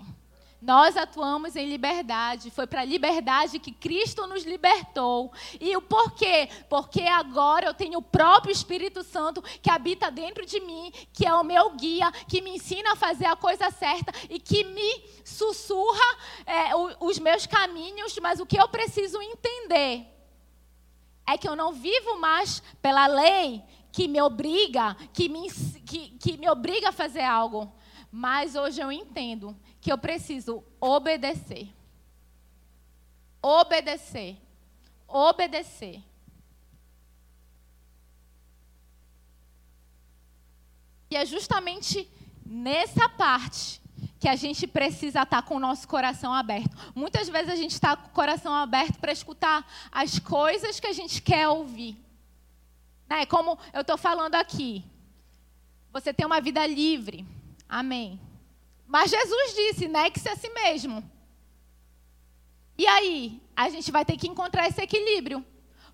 Nós 0.65 0.97
atuamos 0.97 1.55
em 1.55 1.69
liberdade. 1.69 2.49
Foi 2.49 2.65
para 2.65 2.81
a 2.81 2.85
liberdade 2.85 3.59
que 3.59 3.71
Cristo 3.71 4.25
nos 4.25 4.43
libertou. 4.43 5.31
E 5.61 5.77
o 5.77 5.81
porquê? 5.81 6.49
Porque 6.67 7.01
agora 7.01 7.67
eu 7.67 7.73
tenho 7.75 7.99
o 7.99 8.01
próprio 8.01 8.51
Espírito 8.51 9.03
Santo 9.03 9.43
que 9.61 9.69
habita 9.69 10.09
dentro 10.09 10.43
de 10.43 10.59
mim, 10.59 10.91
que 11.13 11.23
é 11.23 11.31
o 11.35 11.43
meu 11.43 11.75
guia, 11.75 12.11
que 12.27 12.41
me 12.41 12.55
ensina 12.55 12.93
a 12.93 12.95
fazer 12.95 13.25
a 13.25 13.35
coisa 13.35 13.69
certa 13.69 14.11
e 14.27 14.39
que 14.39 14.63
me 14.63 15.03
sussurra 15.23 16.17
é, 16.47 16.71
os 16.99 17.19
meus 17.19 17.45
caminhos. 17.45 18.17
Mas 18.19 18.39
o 18.39 18.45
que 18.45 18.59
eu 18.59 18.67
preciso 18.67 19.21
entender 19.21 20.07
é 21.27 21.37
que 21.37 21.47
eu 21.47 21.55
não 21.55 21.73
vivo 21.73 22.19
mais 22.19 22.63
pela 22.81 23.05
lei 23.05 23.61
que 23.91 24.07
me 24.07 24.19
obriga, 24.19 24.97
que 25.13 25.29
me, 25.29 25.47
que, 25.85 26.09
que 26.17 26.37
me 26.37 26.49
obriga 26.49 26.89
a 26.89 26.91
fazer 26.91 27.21
algo. 27.21 27.71
Mas 28.11 28.55
hoje 28.55 28.81
eu 28.81 28.91
entendo 28.91 29.55
que 29.85 29.91
eu 29.91 29.99
preciso 29.99 30.63
obedecer. 30.81 31.71
Obedecer. 33.39 34.35
Obedecer. 35.07 36.01
E 41.07 41.15
é 41.15 41.23
justamente 41.23 42.09
nessa 42.43 43.07
parte 43.07 43.79
que 44.19 44.27
a 44.27 44.35
gente 44.35 44.65
precisa 44.65 45.21
estar 45.21 45.43
com 45.43 45.57
o 45.57 45.59
nosso 45.59 45.87
coração 45.87 46.33
aberto. 46.33 46.75
Muitas 46.95 47.29
vezes 47.29 47.51
a 47.51 47.55
gente 47.55 47.73
está 47.73 47.95
com 47.95 48.07
o 48.07 48.09
coração 48.09 48.55
aberto 48.55 48.97
para 48.97 49.11
escutar 49.11 49.71
as 49.91 50.17
coisas 50.17 50.79
que 50.79 50.87
a 50.87 50.93
gente 50.93 51.21
quer 51.21 51.47
ouvir. 51.47 51.95
Né? 53.07 53.27
Como 53.27 53.55
eu 53.71 53.81
estou 53.81 53.99
falando 53.99 54.33
aqui. 54.33 54.83
Você 55.93 56.11
tem 56.11 56.25
uma 56.25 56.41
vida 56.41 56.65
livre. 56.65 57.23
Amém. 57.69 58.24
Mas 58.87 59.11
Jesus 59.11 59.55
disse, 59.55 59.87
negue-se 59.87 60.29
a 60.29 60.35
si 60.35 60.49
mesmo. 60.49 61.03
E 62.77 62.85
aí, 62.85 63.41
a 63.55 63.69
gente 63.69 63.91
vai 63.91 64.03
ter 64.03 64.17
que 64.17 64.27
encontrar 64.27 64.67
esse 64.67 64.81
equilíbrio. 64.81 65.45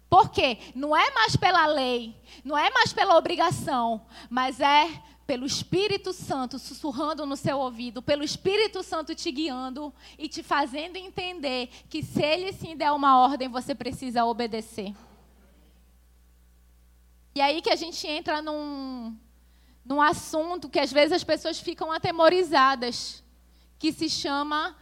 Porque 0.10 0.58
não 0.76 0.96
é 0.96 1.10
mais 1.12 1.38
pela 1.38 1.66
lei, 1.68 2.14
não 2.44 2.58
é 2.58 2.70
mais 2.70 2.92
pela 2.92 3.18
obrigação, 3.18 4.06
mas 4.30 4.60
é 4.60 5.02
pelo 5.26 5.46
Espírito 5.46 6.12
Santo 6.12 6.60
sussurrando 6.60 7.26
no 7.26 7.38
seu 7.38 7.58
ouvido, 7.58 8.02
pelo 8.02 8.22
Espírito 8.22 8.84
Santo 8.84 9.16
te 9.16 9.32
guiando 9.32 9.94
e 10.18 10.28
te 10.28 10.44
fazendo 10.44 10.98
entender 10.98 11.70
que 11.90 12.04
se 12.04 12.22
ele 12.22 12.52
sim 12.52 12.76
der 12.76 12.92
uma 12.92 13.18
ordem, 13.20 13.48
você 13.48 13.74
precisa 13.74 14.26
obedecer. 14.26 14.94
E 17.34 17.40
aí 17.40 17.62
que 17.62 17.70
a 17.70 17.78
gente 17.78 18.06
entra 18.06 18.42
num, 18.42 19.18
num 19.84 20.02
assunto 20.02 20.70
que 20.70 20.80
às 20.80 20.92
vezes 20.92 21.14
as 21.14 21.24
pessoas 21.24 21.60
ficam 21.60 21.92
atemorizadas, 21.92 23.24
que 23.80 23.92
se 23.92 24.10
chama 24.10 24.76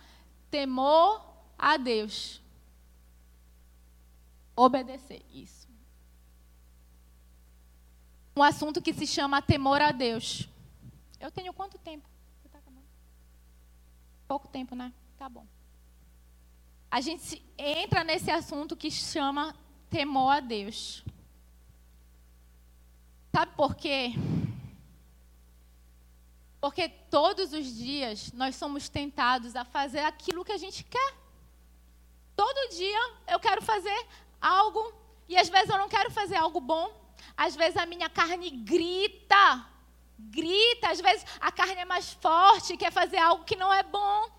temor 0.52 1.22
a 1.58 1.78
Deus. 1.78 2.42
Obedecer, 4.56 5.24
isso. 5.32 5.68
Um 8.36 8.44
assunto 8.44 8.82
que 8.82 8.94
se 8.94 9.08
chama 9.08 9.42
temor 9.42 9.82
a 9.82 9.92
Deus. 9.92 10.48
Eu 11.20 11.32
tenho 11.32 11.54
quanto 11.54 11.78
tempo? 11.78 12.08
Tá 12.52 12.60
Pouco 14.28 14.48
tempo, 14.48 14.76
né? 14.76 14.94
Tá 15.18 15.28
bom. 15.28 15.46
A 16.92 17.02
gente 17.02 17.42
entra 17.58 18.04
nesse 18.04 18.32
assunto 18.32 18.76
que 18.76 18.90
chama 18.90 19.56
temor 19.90 20.32
a 20.32 20.40
Deus. 20.40 21.04
Sabe 23.34 23.56
por 23.56 23.76
quê? 23.76 24.14
Porque 26.60 26.90
todos 26.90 27.54
os 27.54 27.66
dias 27.66 28.32
nós 28.34 28.56
somos 28.56 28.90
tentados 28.90 29.56
a 29.56 29.64
fazer 29.64 30.00
aquilo 30.00 30.44
que 30.44 30.52
a 30.52 30.58
gente 30.58 30.84
quer. 30.84 31.14
Todo 32.36 32.70
dia 32.76 33.00
eu 33.28 33.40
quero 33.40 33.62
fazer 33.62 34.08
algo 34.42 34.94
e 35.28 35.38
às 35.38 35.48
vezes 35.50 35.70
eu 35.70 35.78
não 35.78 35.88
quero 35.88 36.12
fazer 36.12 36.36
algo 36.36 36.60
bom. 36.60 36.92
Às 37.36 37.56
vezes 37.56 37.78
a 37.78 37.86
minha 37.86 38.10
carne 38.10 38.50
grita, 38.50 39.66
grita. 40.18 40.90
Às 40.90 41.00
vezes 41.00 41.26
a 41.40 41.52
carne 41.52 41.82
é 41.82 41.86
mais 41.86 42.12
forte, 42.14 42.78
quer 42.78 42.92
fazer 42.92 43.18
algo 43.18 43.46
que 43.46 43.56
não 43.56 43.74
é 43.74 43.84
bom. 43.84 44.30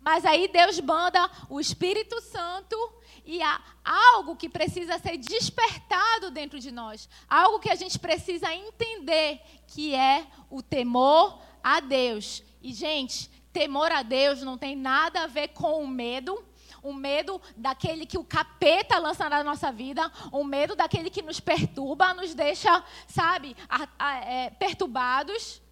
Mas 0.00 0.24
aí 0.24 0.48
Deus 0.48 0.80
manda 0.80 1.30
o 1.48 1.60
Espírito 1.60 2.20
Santo 2.20 2.76
e 3.24 3.42
há 3.42 3.60
algo 3.84 4.36
que 4.36 4.48
precisa 4.48 4.98
ser 4.98 5.16
despertado 5.16 6.30
dentro 6.30 6.58
de 6.58 6.70
nós, 6.70 7.08
algo 7.28 7.58
que 7.58 7.70
a 7.70 7.74
gente 7.74 7.98
precisa 7.98 8.54
entender, 8.54 9.40
que 9.66 9.94
é 9.94 10.26
o 10.50 10.62
temor 10.62 11.40
a 11.62 11.80
Deus. 11.80 12.42
E, 12.62 12.72
gente, 12.72 13.30
temor 13.52 13.90
a 13.90 14.02
Deus 14.02 14.42
não 14.42 14.58
tem 14.58 14.76
nada 14.76 15.22
a 15.22 15.26
ver 15.26 15.48
com 15.48 15.82
o 15.82 15.88
medo, 15.88 16.44
o 16.82 16.92
medo 16.92 17.40
daquele 17.56 18.04
que 18.04 18.18
o 18.18 18.24
capeta 18.24 18.98
lança 18.98 19.26
na 19.28 19.42
nossa 19.42 19.72
vida, 19.72 20.10
o 20.30 20.44
medo 20.44 20.76
daquele 20.76 21.08
que 21.08 21.22
nos 21.22 21.40
perturba, 21.40 22.12
nos 22.12 22.34
deixa, 22.34 22.84
sabe, 23.06 23.56
a, 23.68 23.88
a, 23.98 24.16
é, 24.16 24.50
perturbados. 24.50 25.62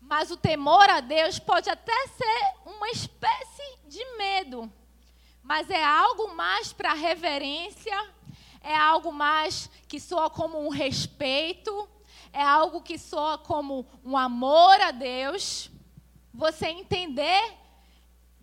Mas 0.00 0.30
o 0.30 0.36
temor 0.36 0.88
a 0.88 1.00
Deus 1.00 1.38
pode 1.38 1.68
até 1.68 2.06
ser 2.08 2.54
uma 2.64 2.88
espécie 2.90 3.78
de 3.86 4.02
medo 4.16 4.72
mas 5.44 5.68
é 5.68 5.84
algo 5.84 6.34
mais 6.34 6.72
para 6.72 6.94
reverência, 6.94 7.94
é 8.62 8.74
algo 8.74 9.12
mais 9.12 9.68
que 9.86 10.00
soa 10.00 10.30
como 10.30 10.58
um 10.58 10.70
respeito, 10.70 11.86
é 12.32 12.42
algo 12.42 12.80
que 12.80 12.98
soa 12.98 13.36
como 13.36 13.86
um 14.02 14.16
amor 14.16 14.80
a 14.80 14.90
Deus. 14.90 15.70
Você 16.32 16.68
entender 16.68 17.54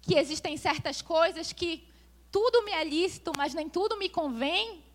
que 0.04 0.14
existem 0.14 0.56
certas 0.58 1.02
coisas 1.02 1.52
que 1.52 1.90
tudo 2.32 2.64
me 2.64 2.72
é 2.72 2.84
lícito, 2.84 3.34
mas 3.36 3.56
nem 3.56 3.68
tudo 3.68 3.98
me 3.98 4.08
convém. 4.08 4.86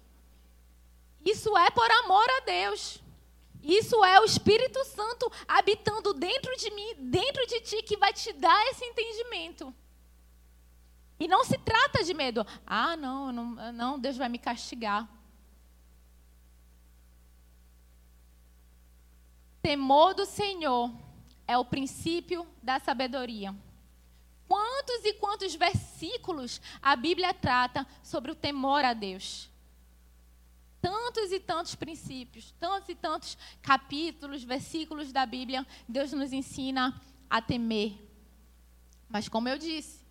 Isso 1.25 1.57
é 1.59 1.71
por 1.73 1.91
amor 1.91 2.27
a 2.39 2.41
Deus. 2.47 3.03
Isso 3.65 4.05
é 4.05 4.21
o 4.21 4.25
Espírito 4.25 4.83
Santo 4.85 5.31
habitando 5.49 6.15
dentro 6.15 6.57
de 6.57 6.71
mim, 6.71 6.95
dentro 6.99 7.45
de 7.49 7.61
ti, 7.63 7.83
que 7.83 7.97
vai 7.97 8.13
te 8.13 8.33
dar 8.33 8.65
esse 8.69 8.85
entendimento. 8.85 9.75
E 11.19 11.27
não 11.27 11.45
se 11.45 11.57
trata 11.59 12.05
de 12.05 12.13
medo. 12.13 12.47
Ah, 12.67 12.97
não, 12.97 13.33
não, 13.33 13.73
não 13.73 13.99
Deus 13.99 14.17
vai 14.17 14.29
me 14.29 14.39
castigar. 14.39 15.09
Temor 19.63 20.15
do 20.15 20.25
Senhor 20.25 20.93
é 21.47 21.57
o 21.59 21.65
princípio 21.65 22.47
da 22.63 22.79
sabedoria. 22.79 23.55
Quantos 24.47 25.05
e 25.05 25.15
quantos 25.15 25.55
versículos 25.57 26.61
a 26.81 26.95
Bíblia 26.95 27.35
trata 27.35 27.85
sobre 28.03 28.31
o 28.31 28.35
temor 28.35 28.85
a 28.85 28.93
Deus? 28.93 29.51
Tantos 30.81 31.33
e 31.33 31.41
tantos 31.41 31.75
princípios, 31.75 32.55
tantos 32.61 32.91
e 32.91 32.95
tantos 32.95 33.37
capítulos, 33.61 34.45
versículos 34.45 35.11
da 35.11 35.27
Bíblia, 35.27 35.67
Deus 35.89 36.13
nos 36.13 36.33
ensina 36.33 37.01
a 37.29 37.43
temer. 37.43 37.99
Mas, 39.09 39.29
como 39.29 39.49
eu 39.49 39.59
disse, 39.59 40.06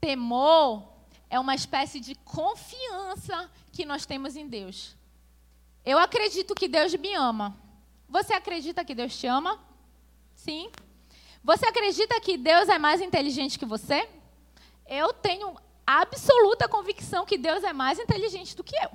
temor 0.00 0.92
é 1.30 1.38
uma 1.38 1.54
espécie 1.54 2.00
de 2.00 2.14
confiança 2.16 3.50
que 3.72 3.84
nós 3.84 4.06
temos 4.06 4.36
em 4.36 4.48
Deus. 4.48 4.96
Eu 5.84 5.98
acredito 5.98 6.54
que 6.54 6.68
Deus 6.68 6.94
me 6.94 7.14
ama. 7.14 7.56
Você 8.08 8.32
acredita 8.32 8.84
que 8.84 8.94
Deus 8.94 9.16
te 9.16 9.26
ama? 9.26 9.58
Sim. 10.34 10.70
Você 11.42 11.66
acredita 11.66 12.20
que 12.20 12.36
Deus 12.36 12.68
é 12.68 12.78
mais 12.78 13.00
inteligente 13.00 13.58
que 13.58 13.66
você? 13.66 14.08
Eu 14.86 15.12
tenho 15.12 15.56
absoluta 15.86 16.68
convicção 16.68 17.24
que 17.24 17.38
Deus 17.38 17.64
é 17.64 17.72
mais 17.72 17.98
inteligente 17.98 18.56
do 18.56 18.64
que 18.64 18.76
eu. 18.76 18.90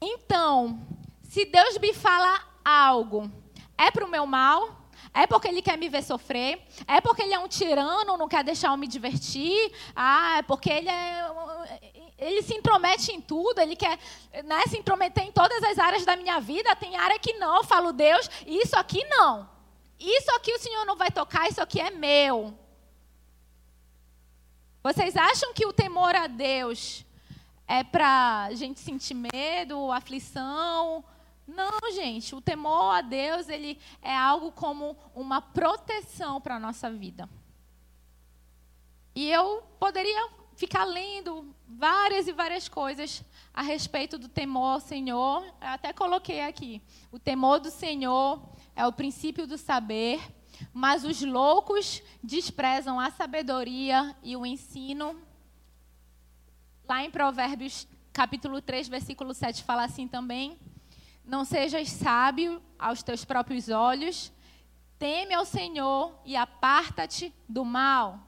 Então, 0.00 0.80
se 1.22 1.44
Deus 1.44 1.76
me 1.78 1.92
fala 1.92 2.42
algo, 2.64 3.30
é 3.76 3.90
para 3.90 4.04
o 4.04 4.10
meu 4.10 4.26
mal? 4.26 4.79
É 5.12 5.26
porque 5.26 5.48
ele 5.48 5.62
quer 5.62 5.76
me 5.76 5.88
ver 5.88 6.02
sofrer? 6.02 6.62
É 6.86 7.00
porque 7.00 7.22
ele 7.22 7.34
é 7.34 7.38
um 7.38 7.48
tirano, 7.48 8.16
não 8.16 8.28
quer 8.28 8.44
deixar 8.44 8.68
eu 8.68 8.76
me 8.76 8.86
divertir? 8.86 9.72
Ah, 9.94 10.38
é 10.38 10.42
porque 10.42 10.70
ele 10.70 10.88
é 10.88 12.10
ele 12.20 12.42
se 12.42 12.54
intromete 12.54 13.12
em 13.12 13.20
tudo, 13.20 13.60
ele 13.60 13.74
quer 13.74 13.98
né, 14.44 14.62
se 14.68 14.76
intrometer 14.76 15.24
em 15.24 15.32
todas 15.32 15.62
as 15.62 15.78
áreas 15.78 16.04
da 16.04 16.14
minha 16.16 16.38
vida. 16.38 16.76
Tem 16.76 16.96
área 16.96 17.18
que 17.18 17.32
não, 17.34 17.56
eu 17.56 17.64
falo, 17.64 17.92
Deus, 17.92 18.30
isso 18.46 18.76
aqui 18.76 19.02
não. 19.06 19.48
Isso 19.98 20.30
aqui 20.32 20.52
o 20.52 20.58
Senhor 20.58 20.84
não 20.84 20.96
vai 20.96 21.10
tocar, 21.10 21.48
isso 21.48 21.62
aqui 21.62 21.80
é 21.80 21.90
meu. 21.90 22.56
Vocês 24.82 25.16
acham 25.16 25.52
que 25.52 25.66
o 25.66 25.72
temor 25.72 26.14
a 26.14 26.26
Deus 26.26 27.04
é 27.66 27.84
para 27.84 28.44
a 28.44 28.54
gente 28.54 28.80
sentir 28.80 29.14
medo, 29.14 29.90
aflição? 29.90 31.04
Não, 31.54 31.92
gente. 31.92 32.34
O 32.34 32.40
temor 32.40 32.94
a 32.94 33.00
Deus 33.00 33.48
ele 33.48 33.78
é 34.00 34.16
algo 34.16 34.52
como 34.52 34.96
uma 35.14 35.40
proteção 35.42 36.40
para 36.40 36.56
a 36.56 36.60
nossa 36.60 36.90
vida. 36.90 37.28
E 39.14 39.28
eu 39.28 39.62
poderia 39.78 40.30
ficar 40.54 40.84
lendo 40.84 41.54
várias 41.66 42.28
e 42.28 42.32
várias 42.32 42.68
coisas 42.68 43.24
a 43.52 43.62
respeito 43.62 44.16
do 44.16 44.28
temor 44.28 44.74
ao 44.74 44.80
Senhor. 44.80 45.44
Eu 45.44 45.68
até 45.68 45.92
coloquei 45.92 46.42
aqui. 46.42 46.80
O 47.10 47.18
temor 47.18 47.58
do 47.58 47.70
Senhor 47.70 48.40
é 48.76 48.86
o 48.86 48.92
princípio 48.92 49.46
do 49.46 49.58
saber, 49.58 50.20
mas 50.72 51.04
os 51.04 51.20
loucos 51.22 52.02
desprezam 52.22 53.00
a 53.00 53.10
sabedoria 53.10 54.14
e 54.22 54.36
o 54.36 54.46
ensino. 54.46 55.20
Lá 56.88 57.04
em 57.04 57.10
Provérbios, 57.10 57.88
capítulo 58.12 58.62
3, 58.62 58.86
versículo 58.88 59.34
7, 59.34 59.64
fala 59.64 59.84
assim 59.84 60.06
também: 60.06 60.58
Não 61.30 61.44
sejas 61.44 61.88
sábio 61.88 62.60
aos 62.76 63.04
teus 63.04 63.24
próprios 63.24 63.68
olhos, 63.68 64.32
teme 64.98 65.32
ao 65.32 65.44
Senhor 65.44 66.12
e 66.24 66.34
aparta-te 66.34 67.32
do 67.48 67.64
mal. 67.64 68.18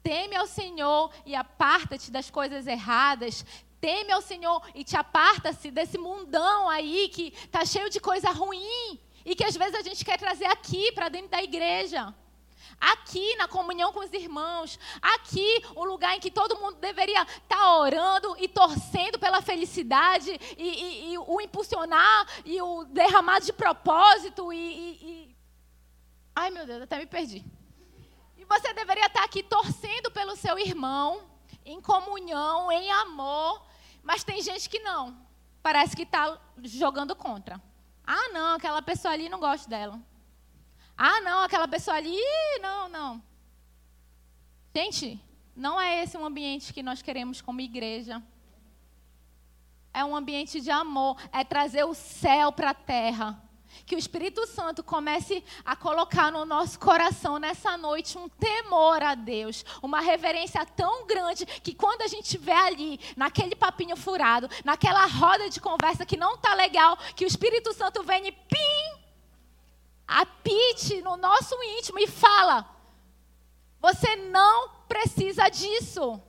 Teme 0.00 0.36
ao 0.36 0.46
Senhor 0.46 1.10
e 1.26 1.34
aparta-te 1.34 2.12
das 2.12 2.30
coisas 2.30 2.68
erradas. 2.68 3.44
Teme 3.80 4.12
ao 4.12 4.22
Senhor 4.22 4.62
e 4.76 4.84
te 4.84 4.96
aparta-se 4.96 5.72
desse 5.72 5.98
mundão 5.98 6.68
aí 6.68 7.08
que 7.08 7.32
está 7.34 7.64
cheio 7.64 7.90
de 7.90 7.98
coisa 7.98 8.30
ruim 8.30 9.00
e 9.24 9.34
que 9.34 9.42
às 9.42 9.56
vezes 9.56 9.74
a 9.74 9.82
gente 9.82 10.04
quer 10.04 10.16
trazer 10.16 10.46
aqui 10.46 10.92
para 10.92 11.08
dentro 11.08 11.30
da 11.30 11.42
igreja. 11.42 12.14
Aqui 12.80 13.36
na 13.36 13.48
comunhão 13.48 13.92
com 13.92 14.00
os 14.00 14.12
irmãos, 14.12 14.78
aqui 15.00 15.62
o 15.74 15.84
lugar 15.84 16.16
em 16.16 16.20
que 16.20 16.30
todo 16.30 16.58
mundo 16.58 16.76
deveria 16.76 17.22
estar 17.22 17.56
tá 17.56 17.78
orando 17.78 18.36
e 18.38 18.48
torcendo 18.48 19.18
pela 19.18 19.40
felicidade 19.40 20.30
e, 20.56 20.68
e, 20.68 21.12
e, 21.12 21.18
o 21.18 21.40
impulsionar 21.40 22.26
e 22.44 22.60
o 22.60 22.84
derramar 22.84 23.40
de 23.40 23.52
propósito 23.52 24.52
e, 24.52 24.58
e, 24.58 25.36
Ai 26.36 26.50
meu 26.50 26.66
Deus, 26.66 26.82
até 26.82 26.98
me 26.98 27.06
perdi. 27.06 27.44
E 28.36 28.44
você 28.44 28.72
deveria 28.74 29.06
estar 29.06 29.22
aqui 29.22 29.42
torcendo 29.42 30.10
pelo 30.10 30.34
seu 30.34 30.58
irmão, 30.58 31.22
em 31.64 31.80
comunhão, 31.80 32.72
em 32.72 32.90
amor. 32.90 33.64
Mas 34.02 34.24
tem 34.24 34.42
gente 34.42 34.68
que 34.68 34.80
não. 34.80 35.16
Parece 35.62 35.94
que 35.94 36.02
está 36.02 36.38
jogando 36.62 37.14
contra. 37.14 37.62
Ah, 38.04 38.28
não, 38.32 38.56
aquela 38.56 38.82
pessoa 38.82 39.14
ali 39.14 39.28
não 39.28 39.38
gosta 39.38 39.68
dela. 39.70 39.98
Ah, 40.96 41.20
não, 41.20 41.42
aquela 41.42 41.66
pessoa 41.66 41.96
ali, 41.96 42.18
não, 42.60 42.88
não. 42.88 43.22
Gente, 44.74 45.20
não 45.56 45.80
é 45.80 46.02
esse 46.02 46.16
um 46.16 46.24
ambiente 46.24 46.72
que 46.72 46.82
nós 46.82 47.02
queremos 47.02 47.40
como 47.40 47.60
igreja. 47.60 48.22
É 49.92 50.04
um 50.04 50.16
ambiente 50.16 50.60
de 50.60 50.70
amor, 50.70 51.16
é 51.32 51.44
trazer 51.44 51.84
o 51.84 51.94
céu 51.94 52.50
para 52.50 52.70
a 52.70 52.74
terra. 52.74 53.40
Que 53.86 53.96
o 53.96 53.98
Espírito 53.98 54.46
Santo 54.46 54.84
comece 54.84 55.42
a 55.64 55.74
colocar 55.74 56.30
no 56.30 56.44
nosso 56.44 56.78
coração 56.78 57.38
nessa 57.38 57.76
noite 57.76 58.16
um 58.16 58.28
temor 58.28 59.02
a 59.02 59.16
Deus, 59.16 59.64
uma 59.82 60.00
reverência 60.00 60.64
tão 60.64 61.06
grande 61.06 61.44
que 61.44 61.74
quando 61.74 62.02
a 62.02 62.06
gente 62.06 62.24
estiver 62.24 62.56
ali, 62.56 63.00
naquele 63.16 63.56
papinho 63.56 63.96
furado, 63.96 64.48
naquela 64.64 65.06
roda 65.06 65.50
de 65.50 65.60
conversa 65.60 66.06
que 66.06 66.16
não 66.16 66.34
está 66.34 66.54
legal, 66.54 66.96
que 67.16 67.24
o 67.24 67.28
Espírito 67.28 67.72
Santo 67.72 68.02
venha 68.04 68.28
e 68.28 68.32
pim, 68.32 69.03
apite 70.14 71.02
no 71.02 71.16
nosso 71.16 71.54
íntimo 71.62 71.98
e 71.98 72.06
fala: 72.06 72.68
Você 73.80 74.14
não 74.16 74.68
precisa 74.88 75.48
disso. 75.48 76.20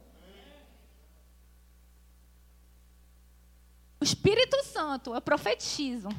O 4.00 4.04
Espírito 4.04 4.62
Santo, 4.64 5.14
eu 5.14 5.22
profetizo 5.22 6.10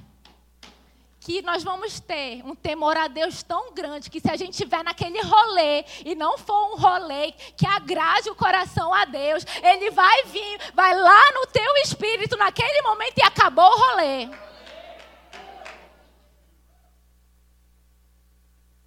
que 1.20 1.42
nós 1.42 1.64
vamos 1.64 1.98
ter 1.98 2.40
um 2.44 2.54
temor 2.54 2.96
a 2.96 3.08
Deus 3.08 3.42
tão 3.42 3.74
grande 3.74 4.08
que 4.08 4.20
se 4.20 4.30
a 4.30 4.36
gente 4.36 4.52
estiver 4.52 4.84
naquele 4.84 5.20
rolê 5.22 5.84
e 6.04 6.14
não 6.14 6.38
for 6.38 6.72
um 6.72 6.76
rolê 6.76 7.32
que 7.56 7.66
agrade 7.66 8.30
o 8.30 8.34
coração 8.36 8.94
a 8.94 9.04
Deus, 9.04 9.44
ele 9.60 9.90
vai 9.90 10.22
vir, 10.26 10.72
vai 10.72 10.96
lá 10.96 11.32
no 11.32 11.46
teu 11.48 11.76
espírito 11.78 12.36
naquele 12.36 12.80
momento 12.82 13.18
e 13.18 13.22
acabou 13.22 13.64
o 13.64 13.78
rolê. 13.78 14.28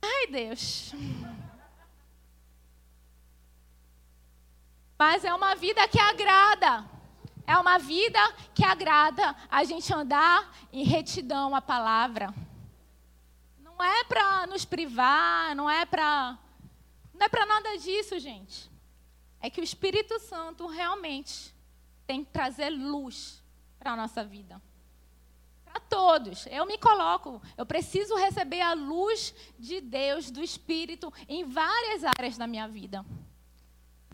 Ai, 0.02 0.28
Deus. 0.28 0.94
Mas 4.98 5.24
é 5.24 5.34
uma 5.34 5.56
vida 5.56 5.88
que 5.88 6.00
agrada. 6.00 6.86
É 7.48 7.58
uma 7.58 7.80
vida 7.80 8.20
que 8.54 8.64
agrada 8.64 9.36
a 9.50 9.64
gente 9.64 9.92
andar 9.94 10.54
em 10.72 10.84
retidão 10.84 11.56
à 11.56 11.62
palavra. 11.62 12.34
Não 13.60 13.84
é 13.84 14.04
para 14.04 14.46
nos 14.46 14.66
privar, 14.66 15.56
não 15.56 15.70
é 15.70 15.86
para 15.86 16.38
não 17.14 17.26
é 17.26 17.30
para 17.30 17.46
nada 17.46 17.78
disso, 17.78 18.18
gente. 18.20 18.70
É 19.42 19.50
que 19.50 19.60
o 19.60 19.64
Espírito 19.64 20.20
Santo 20.20 20.68
realmente 20.68 21.54
tem 22.06 22.24
que 22.24 22.32
trazer 22.32 22.70
luz 22.70 23.44
para 23.78 23.94
a 23.94 23.96
nossa 23.96 24.24
vida. 24.24 24.62
Para 25.72 25.80
todos. 25.82 26.48
Eu 26.48 26.66
me 26.66 26.80
coloco, 26.80 27.40
eu 27.56 27.66
preciso 27.66 28.16
receber 28.16 28.62
a 28.62 28.74
luz 28.74 29.36
de 29.58 29.80
Deus, 29.80 30.32
do 30.32 30.44
Espírito, 30.44 31.14
em 31.28 31.44
várias 31.44 32.04
áreas 32.04 32.38
da 32.38 32.48
minha 32.48 32.68
vida. 32.68 33.06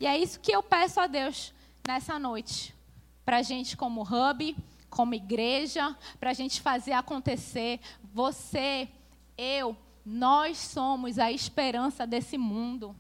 E 0.01 0.06
é 0.06 0.18
isso 0.18 0.41
que 0.41 0.51
eu 0.51 0.62
peço 0.62 0.99
a 0.99 1.08
Deus 1.08 1.53
nessa 1.88 2.20
noite 2.20 2.76
para 3.24 3.38
a 3.38 3.41
gente 3.41 3.78
como 3.78 4.03
hub, 4.03 4.56
como 4.89 5.16
igreja, 5.16 5.97
para 6.20 6.32
a 6.32 6.34
gente 6.34 6.60
fazer 6.60 6.91
acontecer. 6.91 7.80
Você, 8.14 8.89
eu, 9.38 9.78
nós 10.06 10.58
somos 10.58 11.18
a 11.18 11.32
esperança 11.32 12.06
desse 12.06 12.38
mundo. 12.38 12.93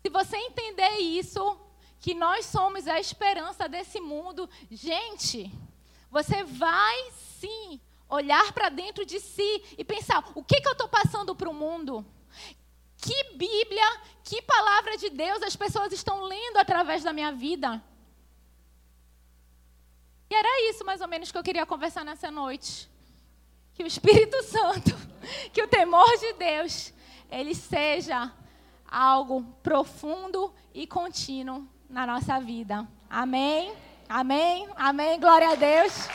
Se 0.00 0.08
você 0.08 0.38
entender 0.38 0.98
isso, 0.98 1.58
que 2.00 2.14
nós 2.14 2.46
somos 2.46 2.88
a 2.88 2.98
esperança 2.98 3.68
desse 3.68 4.00
mundo, 4.00 4.50
gente, 4.70 5.52
você 6.12 6.44
vai 6.44 7.10
sim 7.40 7.80
olhar 8.06 8.52
para 8.52 8.68
dentro 8.68 9.06
de 9.06 9.18
si 9.18 9.64
e 9.78 9.82
pensar: 9.82 10.22
o 10.34 10.44
que, 10.44 10.60
que 10.60 10.68
eu 10.68 10.72
estou 10.72 10.86
passando 10.86 11.34
para 11.34 11.48
o 11.48 11.54
mundo? 11.54 12.04
Que 12.98 13.32
Bíblia, 13.34 14.00
que 14.22 14.42
palavra 14.42 14.98
de 14.98 15.08
Deus 15.08 15.42
as 15.42 15.56
pessoas 15.56 15.90
estão 15.90 16.22
lendo 16.22 16.58
através 16.58 17.02
da 17.02 17.14
minha 17.14 17.32
vida? 17.32 17.82
E 20.28 20.34
era 20.34 20.70
isso 20.70 20.84
mais 20.84 21.00
ou 21.00 21.08
menos 21.08 21.32
que 21.32 21.38
eu 21.38 21.42
queria 21.42 21.64
conversar 21.64 22.04
nessa 22.04 22.30
noite. 22.30 22.90
Que 23.72 23.82
o 23.82 23.86
Espírito 23.86 24.40
Santo, 24.44 24.94
que 25.50 25.62
o 25.62 25.68
temor 25.68 26.10
de 26.18 26.34
Deus, 26.34 26.92
ele 27.30 27.54
seja 27.54 28.30
algo 28.86 29.42
profundo 29.62 30.54
e 30.74 30.86
contínuo 30.86 31.66
na 31.88 32.06
nossa 32.06 32.38
vida. 32.38 32.86
Amém? 33.08 33.74
Amém? 34.12 34.68
Amém? 34.76 35.18
Glória 35.18 35.48
a 35.48 35.54
Deus. 35.54 36.06